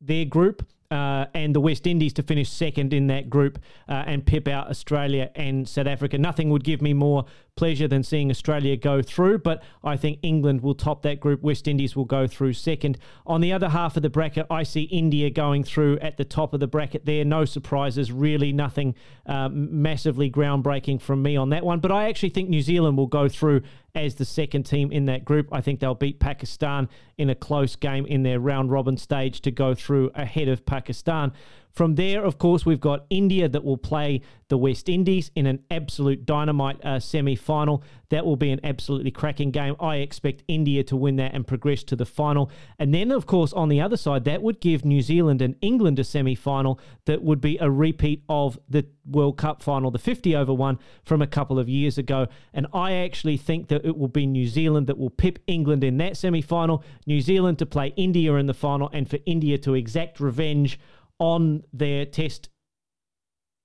their 0.00 0.24
group 0.24 0.66
uh, 0.90 1.26
and 1.34 1.54
the 1.54 1.60
West 1.60 1.86
Indies 1.86 2.12
to 2.14 2.22
finish 2.22 2.48
second 2.50 2.92
in 2.92 3.06
that 3.08 3.28
group 3.30 3.58
uh, 3.88 4.04
and 4.06 4.24
pip 4.24 4.48
out 4.48 4.68
Australia 4.68 5.30
and 5.34 5.68
South 5.68 5.86
Africa. 5.86 6.18
Nothing 6.18 6.50
would 6.50 6.64
give 6.64 6.82
me 6.82 6.92
more 6.92 7.24
pleasure 7.56 7.88
than 7.88 8.02
seeing 8.02 8.30
Australia 8.30 8.76
go 8.76 9.00
through, 9.00 9.38
but 9.38 9.62
I 9.82 9.96
think 9.96 10.18
England 10.22 10.60
will 10.60 10.74
top 10.74 11.02
that 11.02 11.20
group. 11.20 11.42
West 11.42 11.66
Indies 11.66 11.96
will 11.96 12.04
go 12.04 12.26
through 12.26 12.52
second. 12.52 12.98
On 13.26 13.40
the 13.40 13.52
other 13.52 13.70
half 13.70 13.96
of 13.96 14.02
the 14.02 14.10
bracket, 14.10 14.46
I 14.50 14.62
see 14.62 14.82
India 14.82 15.30
going 15.30 15.64
through 15.64 15.98
at 16.00 16.18
the 16.18 16.24
top 16.24 16.52
of 16.52 16.60
the 16.60 16.66
bracket 16.66 17.06
there. 17.06 17.24
No 17.24 17.46
surprises, 17.46 18.12
really 18.12 18.52
nothing 18.52 18.94
um, 19.24 19.82
massively 19.82 20.30
groundbreaking 20.30 21.00
from 21.00 21.22
me 21.22 21.34
on 21.36 21.48
that 21.50 21.64
one. 21.64 21.80
But 21.80 21.92
I 21.92 22.08
actually 22.10 22.28
think 22.28 22.50
New 22.50 22.60
Zealand 22.60 22.98
will 22.98 23.06
go 23.06 23.26
through 23.26 23.62
as 23.94 24.16
the 24.16 24.26
second 24.26 24.64
team 24.64 24.92
in 24.92 25.06
that 25.06 25.24
group. 25.24 25.48
I 25.50 25.62
think 25.62 25.80
they'll 25.80 25.94
beat 25.94 26.20
Pakistan 26.20 26.90
in 27.16 27.30
a 27.30 27.34
close 27.34 27.74
game 27.74 28.04
in 28.04 28.22
their 28.22 28.38
round 28.38 28.70
robin 28.70 28.98
stage 28.98 29.40
to 29.40 29.50
go 29.50 29.74
through 29.74 30.10
ahead 30.14 30.48
of 30.48 30.66
Pakistan. 30.66 31.32
From 31.76 31.96
there, 31.96 32.24
of 32.24 32.38
course, 32.38 32.64
we've 32.64 32.80
got 32.80 33.04
India 33.10 33.50
that 33.50 33.62
will 33.62 33.76
play 33.76 34.22
the 34.48 34.56
West 34.56 34.88
Indies 34.88 35.30
in 35.34 35.44
an 35.44 35.62
absolute 35.70 36.24
dynamite 36.24 36.82
uh, 36.82 36.98
semi 36.98 37.36
final. 37.36 37.82
That 38.08 38.24
will 38.24 38.36
be 38.36 38.50
an 38.50 38.60
absolutely 38.64 39.10
cracking 39.10 39.50
game. 39.50 39.76
I 39.78 39.96
expect 39.96 40.42
India 40.48 40.84
to 40.84 40.96
win 40.96 41.16
that 41.16 41.34
and 41.34 41.46
progress 41.46 41.82
to 41.84 41.96
the 41.96 42.06
final. 42.06 42.50
And 42.78 42.94
then, 42.94 43.12
of 43.12 43.26
course, 43.26 43.52
on 43.52 43.68
the 43.68 43.82
other 43.82 43.98
side, 43.98 44.24
that 44.24 44.40
would 44.40 44.60
give 44.60 44.86
New 44.86 45.02
Zealand 45.02 45.42
and 45.42 45.54
England 45.60 45.98
a 45.98 46.04
semi 46.04 46.34
final 46.34 46.80
that 47.04 47.22
would 47.22 47.42
be 47.42 47.58
a 47.58 47.70
repeat 47.70 48.22
of 48.26 48.58
the 48.70 48.86
World 49.04 49.36
Cup 49.36 49.62
final, 49.62 49.90
the 49.90 49.98
50 49.98 50.34
over 50.34 50.54
one 50.54 50.78
from 51.04 51.20
a 51.20 51.26
couple 51.26 51.58
of 51.58 51.68
years 51.68 51.98
ago. 51.98 52.26
And 52.54 52.66
I 52.72 52.92
actually 52.92 53.36
think 53.36 53.68
that 53.68 53.84
it 53.84 53.98
will 53.98 54.08
be 54.08 54.24
New 54.24 54.46
Zealand 54.46 54.86
that 54.86 54.96
will 54.96 55.10
pip 55.10 55.40
England 55.46 55.84
in 55.84 55.98
that 55.98 56.16
semi 56.16 56.40
final, 56.40 56.82
New 57.04 57.20
Zealand 57.20 57.58
to 57.58 57.66
play 57.66 57.92
India 57.96 58.32
in 58.36 58.46
the 58.46 58.54
final, 58.54 58.88
and 58.94 59.10
for 59.10 59.18
India 59.26 59.58
to 59.58 59.74
exact 59.74 60.20
revenge 60.20 60.80
on 61.18 61.62
their 61.72 62.04
test 62.06 62.48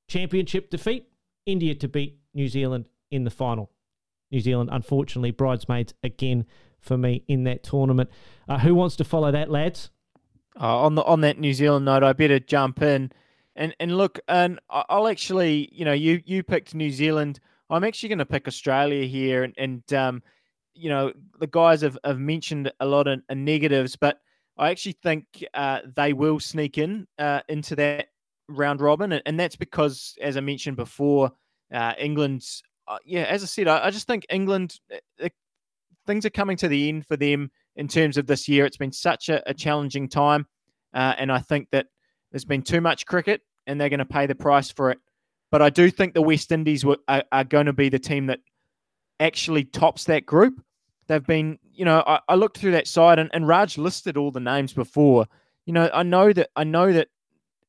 championship 0.08 0.70
defeat, 0.70 1.08
India 1.45 1.76
to 1.76 1.88
beat 1.88 2.20
New 2.34 2.47
Zealand 2.47 2.86
in 3.10 3.24
the 3.24 3.30
final. 3.30 3.72
New 4.32 4.39
Zealand, 4.39 4.70
unfortunately, 4.72 5.32
bridesmaids 5.32 5.93
again 6.04 6.45
for 6.80 6.97
me 6.97 7.24
in 7.28 7.43
that 7.43 7.64
tournament. 7.64 8.10
Uh, 8.47 8.60
who 8.60 8.74
wants 8.74 8.95
to 8.95 9.04
follow 9.04 9.32
that, 9.32 9.49
lads? 9.49 9.89
Uh, 10.60 10.80
on 10.80 10.95
the 10.95 11.04
on 11.04 11.22
that 11.22 11.39
New 11.39 11.54
Zealand 11.54 11.86
note, 11.86 12.04
I 12.04 12.14
better 12.14 12.39
jump 12.39 12.82
in 12.82 13.12
and 13.56 13.76
and 13.80 13.97
look. 13.97 14.20
And 14.28 14.60
I'll 14.70 15.08
actually, 15.08 15.70
you 15.72 15.86
know, 15.86 15.93
you 15.93 16.22
you 16.26 16.43
picked 16.43 16.76
New 16.76 16.91
Zealand. 16.91 17.39
I'm 17.70 17.86
actually 17.86 18.10
going 18.10 18.20
to 18.20 18.26
pick 18.26 18.47
Australia 18.47 19.06
here, 19.06 19.43
and, 19.43 19.54
and 19.58 19.93
um, 19.93 20.24
you 20.74 20.89
know, 20.89 21.14
the 21.39 21.47
guys 21.47 21.82
have, 21.82 21.97
have 22.04 22.20
mentioned 22.20 22.72
a 22.80 22.86
lot 22.86 23.08
of, 23.08 23.22
of 23.30 23.38
negatives, 23.38 23.95
but 23.95 24.20
I 24.58 24.70
actually 24.70 24.97
think 25.04 25.26
uh, 25.54 25.80
they 25.95 26.14
will 26.14 26.39
sneak 26.39 26.78
in 26.78 27.08
uh, 27.18 27.41
into 27.49 27.76
that 27.78 28.08
round 28.47 28.82
robin, 28.82 29.14
and, 29.14 29.39
that's 29.39 29.56
because, 29.56 30.16
as 30.22 30.38
I 30.38 30.41
mentioned 30.41 30.78
before, 30.78 31.32
uh, 31.74 31.93
England's 31.97 32.62
uh, 32.88 32.97
yeah. 33.06 33.22
As 33.24 33.43
I 33.43 33.45
said, 33.45 33.68
I, 33.68 33.86
I 33.86 33.89
just 33.91 34.08
think 34.08 34.26
England 34.30 34.80
uh, 34.93 35.30
things 36.06 36.26
are 36.26 36.32
coming 36.32 36.58
to 36.58 36.68
the 36.68 36.89
end 36.89 37.06
for 37.06 37.16
them 37.16 37.52
in 37.76 37.88
terms 37.88 38.18
of 38.18 38.28
this 38.28 38.47
year. 38.47 38.66
It's 38.66 38.78
been 38.78 38.91
such 38.91 39.30
a, 39.30 39.47
a 39.49 39.54
challenging 39.54 40.10
time, 40.10 40.45
uh, 40.93 41.14
and 41.18 41.32
I 41.32 41.39
think 41.39 41.70
that 41.72 41.88
there's 42.32 42.45
been 42.45 42.64
too 42.64 42.82
much 42.82 43.06
cricket, 43.06 43.41
and 43.68 43.80
they're 43.80 43.89
going 43.89 43.99
to 43.99 44.06
pay 44.06 44.26
the 44.26 44.36
price 44.36 44.72
for 44.72 44.91
it. 44.91 44.99
But 45.52 45.62
I 45.62 45.70
do 45.70 45.89
think 45.91 46.14
the 46.14 46.22
West 46.22 46.52
Indies 46.52 46.86
were, 46.86 46.97
are, 47.08 47.24
are 47.32 47.43
going 47.43 47.66
to 47.66 47.74
be 47.74 47.89
the 47.89 47.99
team 47.99 48.28
that 48.28 48.39
actually 49.20 49.66
tops 49.66 50.06
that 50.06 50.26
group. 50.26 50.64
They've 51.08 51.26
been, 51.26 51.60
you 51.74 51.86
know, 51.86 52.03
I, 52.05 52.19
I 52.28 52.36
looked 52.36 52.57
through 52.57 52.72
that 52.72 52.88
side 52.88 53.19
and, 53.19 53.30
and 53.34 53.47
Raj 53.47 53.78
listed 53.78 54.17
all 54.17 54.32
the 54.32 54.39
names 54.39 54.74
before. 54.74 55.28
You 55.65 55.74
know, 55.74 55.89
I 55.93 56.03
know 56.03 56.34
that 56.34 56.49
I 56.55 56.63
know 56.63 56.91
that 56.91 57.07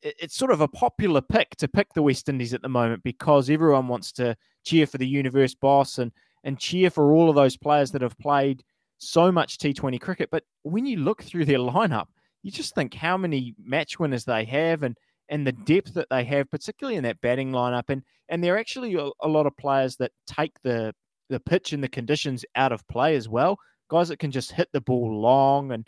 it's 0.02 0.36
sort 0.36 0.50
of 0.50 0.60
a 0.60 0.68
popular 0.68 1.20
pick 1.20 1.56
to 1.56 1.68
pick 1.68 1.92
the 1.94 2.02
West 2.02 2.28
Indies 2.28 2.54
at 2.54 2.62
the 2.62 2.68
moment 2.68 3.02
because 3.04 3.48
everyone 3.48 3.88
wants 3.88 4.12
to 4.12 4.36
cheer 4.64 4.86
for 4.86 4.98
the 4.98 5.06
universe 5.06 5.54
boss 5.54 5.98
and 5.98 6.12
and 6.44 6.58
cheer 6.58 6.90
for 6.90 7.12
all 7.12 7.28
of 7.28 7.36
those 7.36 7.56
players 7.56 7.92
that 7.92 8.02
have 8.02 8.18
played 8.18 8.64
so 8.98 9.30
much 9.30 9.58
T20 9.58 10.00
cricket. 10.00 10.28
But 10.30 10.44
when 10.62 10.86
you 10.86 10.98
look 10.98 11.22
through 11.22 11.44
their 11.44 11.58
lineup, 11.58 12.06
you 12.42 12.50
just 12.50 12.74
think 12.74 12.94
how 12.94 13.16
many 13.16 13.54
match 13.62 13.98
winners 13.98 14.24
they 14.24 14.44
have 14.44 14.82
and 14.82 14.96
and 15.28 15.46
the 15.46 15.52
depth 15.52 15.94
that 15.94 16.08
they 16.10 16.24
have, 16.24 16.50
particularly 16.50 16.96
in 16.96 17.04
that 17.04 17.20
batting 17.20 17.52
lineup. 17.52 17.84
And 17.88 18.02
and 18.28 18.42
they're 18.42 18.58
actually 18.58 18.94
a, 18.94 19.10
a 19.20 19.28
lot 19.28 19.46
of 19.46 19.56
players 19.56 19.96
that 19.96 20.12
take 20.26 20.52
the 20.62 20.94
the 21.28 21.40
pitch 21.40 21.72
and 21.72 21.82
the 21.82 21.88
conditions 21.88 22.44
out 22.56 22.72
of 22.72 22.86
play 22.88 23.16
as 23.16 23.28
well. 23.28 23.58
Guys 23.92 24.08
that 24.08 24.18
can 24.18 24.30
just 24.30 24.52
hit 24.52 24.70
the 24.72 24.80
ball 24.80 25.20
long. 25.20 25.70
And 25.70 25.86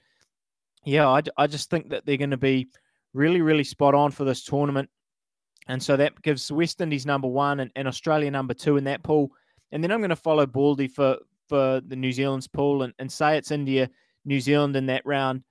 yeah, 0.84 1.08
I, 1.08 1.22
I 1.38 1.46
just 1.46 1.70
think 1.70 1.88
that 1.88 2.04
they're 2.04 2.18
going 2.18 2.30
to 2.32 2.36
be 2.36 2.68
really, 3.14 3.40
really 3.40 3.64
spot 3.64 3.94
on 3.94 4.10
for 4.10 4.24
this 4.24 4.44
tournament. 4.44 4.90
And 5.68 5.82
so 5.82 5.96
that 5.96 6.20
gives 6.20 6.52
West 6.52 6.82
Indies 6.82 7.06
number 7.06 7.28
one 7.28 7.60
and, 7.60 7.70
and 7.74 7.88
Australia 7.88 8.30
number 8.30 8.52
two 8.52 8.76
in 8.76 8.84
that 8.84 9.02
pool. 9.02 9.30
And 9.72 9.82
then 9.82 9.90
I'm 9.90 10.00
going 10.00 10.10
to 10.10 10.16
follow 10.16 10.44
Baldy 10.44 10.86
for, 10.86 11.16
for 11.48 11.80
the 11.80 11.96
New 11.96 12.12
Zealand's 12.12 12.46
pool 12.46 12.82
and, 12.82 12.92
and 12.98 13.10
say 13.10 13.38
it's 13.38 13.50
India, 13.50 13.88
New 14.26 14.40
Zealand 14.40 14.76
in 14.76 14.84
that 14.86 15.06
round. 15.06 15.42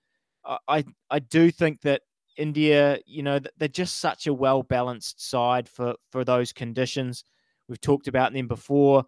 I, 0.45 0.83
I 1.09 1.19
do 1.19 1.49
think 1.49 1.81
that 1.81 2.01
India, 2.37 2.99
you 3.07 3.23
know, 3.23 3.39
they're 3.57 3.67
just 3.67 3.99
such 3.99 4.27
a 4.27 4.33
well 4.33 4.61
balanced 4.61 5.27
side 5.27 5.67
for, 5.67 5.95
for 6.11 6.23
those 6.23 6.53
conditions. 6.53 7.23
We've 7.67 7.81
talked 7.81 8.07
about 8.07 8.33
them 8.33 8.47
before 8.47 9.05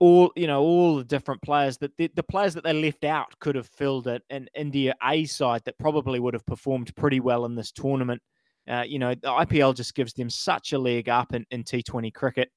all 0.00 0.32
you 0.36 0.46
know 0.46 0.62
all 0.62 0.96
the 0.96 1.04
different 1.04 1.42
players 1.42 1.78
that 1.78 1.96
the, 1.96 2.10
the 2.14 2.22
players 2.22 2.54
that 2.54 2.64
they 2.64 2.72
left 2.72 3.04
out 3.04 3.38
could 3.40 3.54
have 3.54 3.66
filled 3.66 4.06
it 4.06 4.22
an 4.30 4.48
India 4.54 4.94
A 5.02 5.24
side 5.24 5.62
that 5.64 5.78
probably 5.78 6.20
would 6.20 6.34
have 6.34 6.46
performed 6.46 6.94
pretty 6.96 7.20
well 7.20 7.44
in 7.44 7.54
this 7.54 7.72
tournament. 7.72 8.22
Uh, 8.68 8.84
you 8.86 8.98
know 8.98 9.14
the 9.14 9.28
IPL 9.28 9.74
just 9.74 9.94
gives 9.94 10.12
them 10.12 10.30
such 10.30 10.72
a 10.72 10.78
leg 10.78 11.08
up 11.08 11.34
in, 11.34 11.44
in 11.50 11.64
T20 11.64 12.12
cricket, 12.14 12.50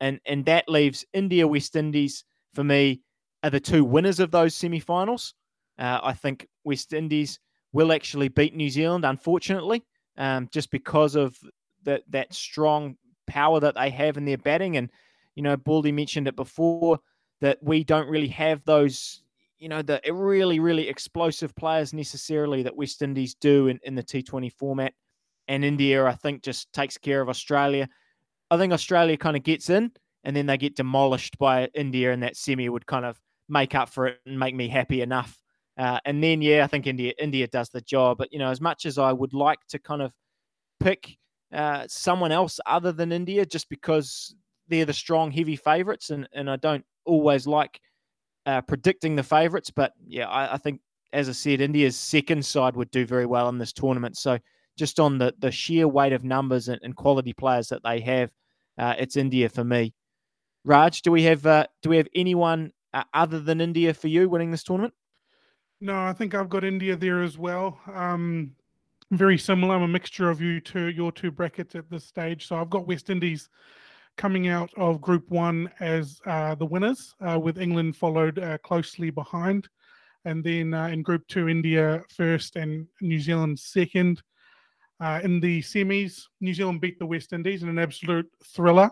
and 0.00 0.20
and 0.26 0.44
that 0.46 0.68
leaves 0.68 1.04
India 1.12 1.46
West 1.46 1.76
Indies 1.76 2.24
for 2.54 2.64
me 2.64 3.02
are 3.42 3.50
the 3.50 3.60
two 3.60 3.84
winners 3.84 4.20
of 4.20 4.30
those 4.30 4.54
semi-finals. 4.54 5.34
Uh, 5.78 6.00
I 6.02 6.14
think 6.14 6.48
West 6.64 6.92
Indies 6.92 7.38
will 7.72 7.92
actually 7.92 8.28
beat 8.28 8.54
New 8.54 8.70
Zealand, 8.70 9.04
unfortunately, 9.04 9.84
um, 10.16 10.48
just 10.50 10.70
because 10.70 11.14
of 11.14 11.36
that 11.82 12.02
that 12.08 12.32
strong 12.32 12.96
power 13.26 13.60
that 13.60 13.74
they 13.74 13.90
have 13.90 14.16
in 14.16 14.24
their 14.24 14.38
batting 14.38 14.76
and 14.76 14.90
you 15.34 15.42
know, 15.42 15.56
Baldy 15.56 15.92
mentioned 15.92 16.28
it 16.28 16.36
before 16.36 16.98
that 17.40 17.58
we 17.62 17.84
don't 17.84 18.08
really 18.08 18.28
have 18.28 18.64
those, 18.64 19.22
you 19.58 19.68
know, 19.68 19.82
the 19.82 20.00
really, 20.10 20.60
really 20.60 20.88
explosive 20.88 21.54
players 21.56 21.92
necessarily 21.92 22.62
that 22.62 22.76
West 22.76 23.02
Indies 23.02 23.34
do 23.34 23.68
in, 23.68 23.78
in 23.82 23.94
the 23.94 24.02
T20 24.02 24.52
format. 24.52 24.94
And 25.48 25.64
India, 25.64 26.04
I 26.06 26.14
think, 26.14 26.42
just 26.42 26.72
takes 26.72 26.96
care 26.96 27.20
of 27.20 27.28
Australia. 27.28 27.88
I 28.50 28.56
think 28.56 28.72
Australia 28.72 29.16
kind 29.16 29.36
of 29.36 29.42
gets 29.42 29.68
in 29.68 29.92
and 30.24 30.34
then 30.34 30.46
they 30.46 30.56
get 30.56 30.76
demolished 30.76 31.38
by 31.38 31.68
India, 31.74 32.12
and 32.12 32.22
that 32.22 32.36
semi 32.36 32.68
would 32.68 32.86
kind 32.86 33.04
of 33.04 33.20
make 33.48 33.74
up 33.74 33.90
for 33.90 34.06
it 34.06 34.20
and 34.26 34.38
make 34.38 34.54
me 34.54 34.68
happy 34.68 35.02
enough. 35.02 35.38
Uh, 35.76 36.00
and 36.04 36.22
then, 36.22 36.40
yeah, 36.40 36.64
I 36.64 36.66
think 36.66 36.86
India 36.86 37.12
India 37.18 37.46
does 37.46 37.68
the 37.68 37.82
job. 37.82 38.18
But 38.18 38.32
you 38.32 38.38
know, 38.38 38.50
as 38.50 38.60
much 38.60 38.86
as 38.86 38.96
I 38.96 39.12
would 39.12 39.34
like 39.34 39.58
to 39.68 39.78
kind 39.78 40.02
of 40.02 40.12
pick 40.80 41.18
uh, 41.52 41.84
someone 41.88 42.32
else 42.32 42.58
other 42.66 42.90
than 42.90 43.12
India 43.12 43.44
just 43.44 43.68
because 43.68 44.34
they're 44.68 44.84
the 44.84 44.92
strong, 44.92 45.30
heavy 45.30 45.56
favourites, 45.56 46.10
and 46.10 46.28
and 46.32 46.50
I 46.50 46.56
don't 46.56 46.84
always 47.04 47.46
like 47.46 47.80
uh, 48.46 48.60
predicting 48.62 49.16
the 49.16 49.22
favourites, 49.22 49.70
but 49.70 49.92
yeah, 50.06 50.28
I, 50.28 50.54
I, 50.54 50.56
think 50.58 50.80
as 51.12 51.28
I 51.28 51.32
said, 51.32 51.60
India's 51.60 51.96
second 51.96 52.44
side 52.44 52.76
would 52.76 52.90
do 52.90 53.06
very 53.06 53.26
well 53.26 53.48
in 53.48 53.58
this 53.58 53.72
tournament. 53.72 54.16
So 54.16 54.38
just 54.76 55.00
on 55.00 55.18
the 55.18 55.34
the 55.38 55.50
sheer 55.50 55.88
weight 55.88 56.12
of 56.12 56.24
numbers 56.24 56.68
and, 56.68 56.80
and 56.82 56.96
quality 56.96 57.32
players 57.32 57.68
that 57.68 57.82
they 57.84 58.00
have, 58.00 58.30
uh, 58.78 58.94
it's 58.98 59.16
India 59.16 59.48
for 59.48 59.64
me. 59.64 59.94
Raj, 60.64 61.02
do 61.02 61.12
we 61.12 61.22
have 61.24 61.46
uh, 61.46 61.66
do 61.82 61.90
we 61.90 61.96
have 61.96 62.08
anyone 62.14 62.72
uh, 62.92 63.04
other 63.12 63.40
than 63.40 63.60
India 63.60 63.94
for 63.94 64.08
you 64.08 64.28
winning 64.28 64.50
this 64.50 64.64
tournament? 64.64 64.94
No, 65.80 66.02
I 66.02 66.12
think 66.12 66.34
I've 66.34 66.48
got 66.48 66.64
India 66.64 66.96
there 66.96 67.22
as 67.22 67.36
well. 67.36 67.78
Um, 67.92 68.52
very 69.10 69.36
similar. 69.36 69.74
I'm 69.76 69.82
a 69.82 69.88
mixture 69.88 70.30
of 70.30 70.40
you 70.40 70.60
two, 70.60 70.86
your 70.86 71.12
two 71.12 71.30
brackets 71.30 71.74
at 71.74 71.90
this 71.90 72.04
stage. 72.04 72.46
So 72.46 72.56
I've 72.56 72.70
got 72.70 72.86
West 72.86 73.10
Indies 73.10 73.48
coming 74.16 74.48
out 74.48 74.70
of 74.76 75.00
Group 75.00 75.30
One 75.30 75.70
as 75.80 76.20
uh, 76.26 76.54
the 76.54 76.66
winners, 76.66 77.14
uh, 77.20 77.38
with 77.38 77.58
England 77.58 77.96
followed 77.96 78.38
uh, 78.38 78.58
closely 78.58 79.10
behind, 79.10 79.68
and 80.24 80.42
then 80.42 80.74
uh, 80.74 80.88
in 80.88 81.02
Group 81.02 81.26
Two, 81.28 81.48
India 81.48 82.02
first 82.14 82.56
and 82.56 82.86
New 83.00 83.20
Zealand 83.20 83.58
second. 83.58 84.22
Uh, 85.00 85.20
in 85.24 85.40
the 85.40 85.60
semis, 85.60 86.22
New 86.40 86.54
Zealand 86.54 86.80
beat 86.80 86.98
the 86.98 87.06
West 87.06 87.32
Indies 87.32 87.62
in 87.62 87.68
an 87.68 87.78
absolute 87.78 88.30
thriller, 88.44 88.90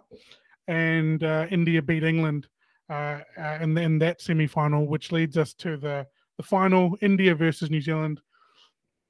and 0.69 1.23
uh, 1.23 1.47
India 1.51 1.81
beat 1.81 2.03
England 2.03 2.49
in, 2.91 3.79
in 3.79 3.99
that 3.99 4.21
semi 4.21 4.47
final, 4.47 4.87
which 4.87 5.13
leads 5.13 5.39
us 5.39 5.55
to 5.55 5.77
the 5.77 6.07
the 6.37 6.43
final 6.43 6.97
India 7.01 7.35
versus 7.35 7.71
New 7.71 7.81
Zealand. 7.81 8.21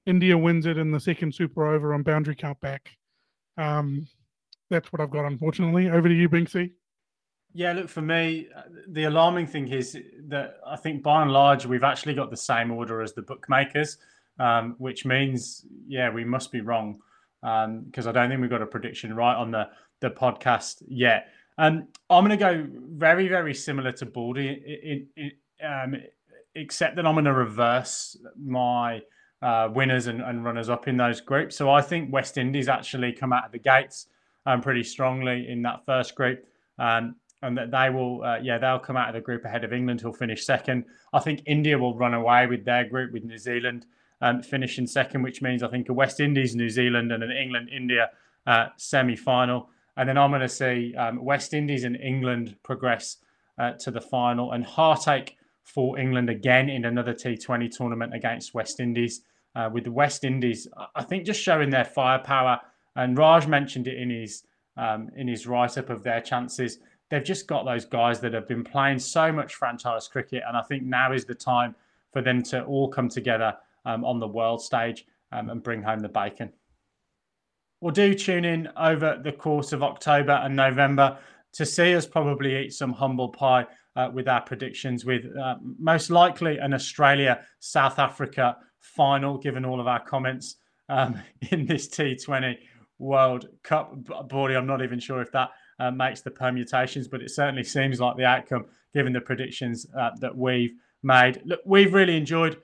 India 0.06 0.36
wins 0.36 0.66
it 0.66 0.78
in 0.78 0.90
the 0.90 1.00
second 1.00 1.34
super 1.34 1.66
over 1.66 1.94
on 1.94 2.02
boundary 2.02 2.34
count 2.34 2.60
back. 2.60 2.90
Um, 3.56 4.08
that's 4.72 4.92
what 4.92 5.00
I've 5.00 5.10
got, 5.10 5.24
unfortunately. 5.24 5.88
Over 5.88 6.08
to 6.08 6.14
you, 6.14 6.28
Binksy. 6.28 6.72
Yeah, 7.54 7.72
look, 7.72 7.88
for 7.88 8.00
me, 8.00 8.48
uh, 8.56 8.62
the 8.88 9.04
alarming 9.04 9.46
thing 9.46 9.68
is 9.68 9.96
that 10.28 10.56
I 10.66 10.76
think 10.76 11.02
by 11.02 11.22
and 11.22 11.30
large, 11.30 11.66
we've 11.66 11.84
actually 11.84 12.14
got 12.14 12.30
the 12.30 12.36
same 12.36 12.70
order 12.70 13.02
as 13.02 13.12
the 13.12 13.22
bookmakers, 13.22 13.98
um, 14.40 14.74
which 14.78 15.04
means, 15.04 15.66
yeah, 15.86 16.10
we 16.10 16.24
must 16.24 16.50
be 16.50 16.62
wrong 16.62 16.98
because 17.42 18.06
um, 18.06 18.08
I 18.08 18.12
don't 18.12 18.30
think 18.30 18.40
we've 18.40 18.50
got 18.50 18.62
a 18.62 18.66
prediction 18.66 19.14
right 19.14 19.34
on 19.34 19.50
the, 19.50 19.68
the 20.00 20.10
podcast 20.10 20.82
yet. 20.88 21.28
Um, 21.58 21.88
I'm 22.08 22.24
going 22.24 22.30
to 22.30 22.36
go 22.36 22.66
very, 22.92 23.28
very 23.28 23.54
similar 23.54 23.92
to 23.92 24.06
Baldy 24.06 25.06
um, 25.62 25.96
except 26.54 26.96
that 26.96 27.06
I'm 27.06 27.14
going 27.14 27.26
to 27.26 27.34
reverse 27.34 28.16
my 28.42 29.02
uh, 29.42 29.68
winners 29.72 30.06
and, 30.06 30.22
and, 30.22 30.44
runners 30.44 30.70
up 30.70 30.86
in 30.86 30.96
those 30.96 31.20
groups. 31.20 31.56
So 31.56 31.70
I 31.70 31.82
think 31.82 32.12
West 32.12 32.38
Indies 32.38 32.68
actually 32.68 33.12
come 33.12 33.32
out 33.32 33.44
of 33.44 33.52
the 33.52 33.58
gates 33.58 34.06
um, 34.46 34.60
pretty 34.60 34.82
strongly 34.82 35.48
in 35.48 35.62
that 35.62 35.84
first 35.86 36.14
group. 36.14 36.44
Um, 36.78 37.16
and 37.42 37.58
that 37.58 37.72
they 37.72 37.90
will, 37.90 38.22
uh, 38.22 38.38
yeah, 38.40 38.56
they'll 38.58 38.78
come 38.78 38.96
out 38.96 39.08
of 39.08 39.14
the 39.14 39.20
group 39.20 39.44
ahead 39.44 39.64
of 39.64 39.72
England, 39.72 40.00
who'll 40.00 40.12
finish 40.12 40.46
second. 40.46 40.84
I 41.12 41.18
think 41.18 41.42
India 41.44 41.76
will 41.76 41.96
run 41.96 42.14
away 42.14 42.46
with 42.46 42.64
their 42.64 42.84
group 42.84 43.12
with 43.12 43.24
New 43.24 43.38
Zealand 43.38 43.84
um, 44.22 44.40
finishing 44.40 44.86
second, 44.86 45.22
which 45.22 45.42
means 45.42 45.62
I 45.62 45.68
think 45.68 45.88
a 45.88 45.92
West 45.92 46.20
Indies, 46.20 46.54
New 46.54 46.70
Zealand, 46.70 47.12
and 47.12 47.22
an 47.22 47.32
England 47.32 47.68
India 47.70 48.10
uh, 48.46 48.68
semi 48.76 49.16
final. 49.16 49.68
And 49.96 50.08
then 50.08 50.16
I'm 50.16 50.30
going 50.30 50.40
to 50.40 50.48
see 50.48 50.94
um, 50.94 51.22
West 51.22 51.52
Indies 51.52 51.84
and 51.84 51.96
England 51.96 52.56
progress 52.62 53.18
uh, 53.58 53.72
to 53.72 53.90
the 53.90 54.00
final. 54.00 54.52
And 54.52 54.64
heartache 54.64 55.36
for 55.64 55.98
England 55.98 56.30
again 56.30 56.70
in 56.70 56.84
another 56.84 57.12
T20 57.12 57.76
tournament 57.76 58.14
against 58.14 58.54
West 58.54 58.80
Indies. 58.80 59.22
Uh, 59.54 59.68
with 59.70 59.84
the 59.84 59.92
West 59.92 60.24
Indies, 60.24 60.66
I 60.94 61.02
think 61.02 61.26
just 61.26 61.42
showing 61.42 61.68
their 61.68 61.84
firepower. 61.84 62.60
And 62.96 63.16
Raj 63.16 63.46
mentioned 63.46 63.86
it 63.86 63.98
in 63.98 64.10
his 64.10 64.44
um, 64.76 65.10
in 65.16 65.28
his 65.28 65.46
write 65.46 65.76
up 65.78 65.90
of 65.90 66.02
their 66.02 66.20
chances. 66.20 66.78
They've 67.10 67.22
just 67.22 67.46
got 67.46 67.64
those 67.64 67.84
guys 67.84 68.20
that 68.20 68.32
have 68.32 68.48
been 68.48 68.64
playing 68.64 68.98
so 68.98 69.30
much 69.30 69.54
franchise 69.54 70.08
cricket, 70.08 70.42
and 70.46 70.56
I 70.56 70.62
think 70.62 70.82
now 70.82 71.12
is 71.12 71.24
the 71.24 71.34
time 71.34 71.74
for 72.12 72.22
them 72.22 72.42
to 72.44 72.64
all 72.64 72.88
come 72.88 73.08
together 73.08 73.56
um, 73.84 74.04
on 74.04 74.18
the 74.18 74.28
world 74.28 74.62
stage 74.62 75.06
um, 75.30 75.50
and 75.50 75.62
bring 75.62 75.82
home 75.82 76.00
the 76.00 76.08
bacon. 76.08 76.50
Well, 77.80 77.92
do 77.92 78.14
tune 78.14 78.44
in 78.44 78.68
over 78.76 79.20
the 79.22 79.32
course 79.32 79.72
of 79.72 79.82
October 79.82 80.32
and 80.32 80.54
November 80.54 81.18
to 81.54 81.66
see 81.66 81.94
us 81.94 82.06
probably 82.06 82.56
eat 82.64 82.72
some 82.72 82.92
humble 82.92 83.28
pie 83.28 83.66
uh, 83.96 84.08
with 84.12 84.28
our 84.28 84.40
predictions, 84.40 85.04
with 85.04 85.24
uh, 85.36 85.56
most 85.78 86.10
likely 86.10 86.58
an 86.58 86.72
Australia 86.72 87.44
South 87.58 87.98
Africa 87.98 88.56
final, 88.78 89.36
given 89.36 89.64
all 89.64 89.80
of 89.80 89.86
our 89.86 90.00
comments 90.00 90.56
um, 90.88 91.20
in 91.50 91.66
this 91.66 91.88
T20 91.88 92.56
World 93.02 93.48
Cup. 93.62 93.94
Baldy, 94.28 94.54
I'm 94.54 94.66
not 94.66 94.82
even 94.82 94.98
sure 95.00 95.20
if 95.20 95.30
that 95.32 95.50
uh, 95.78 95.90
makes 95.90 96.22
the 96.22 96.30
permutations, 96.30 97.08
but 97.08 97.20
it 97.20 97.30
certainly 97.30 97.64
seems 97.64 98.00
like 98.00 98.16
the 98.16 98.24
outcome, 98.24 98.64
given 98.94 99.12
the 99.12 99.20
predictions 99.20 99.86
uh, 99.98 100.12
that 100.20 100.34
we've 100.36 100.72
made. 101.02 101.42
Look, 101.44 101.60
we've 101.66 101.92
really 101.92 102.16
enjoyed 102.16 102.58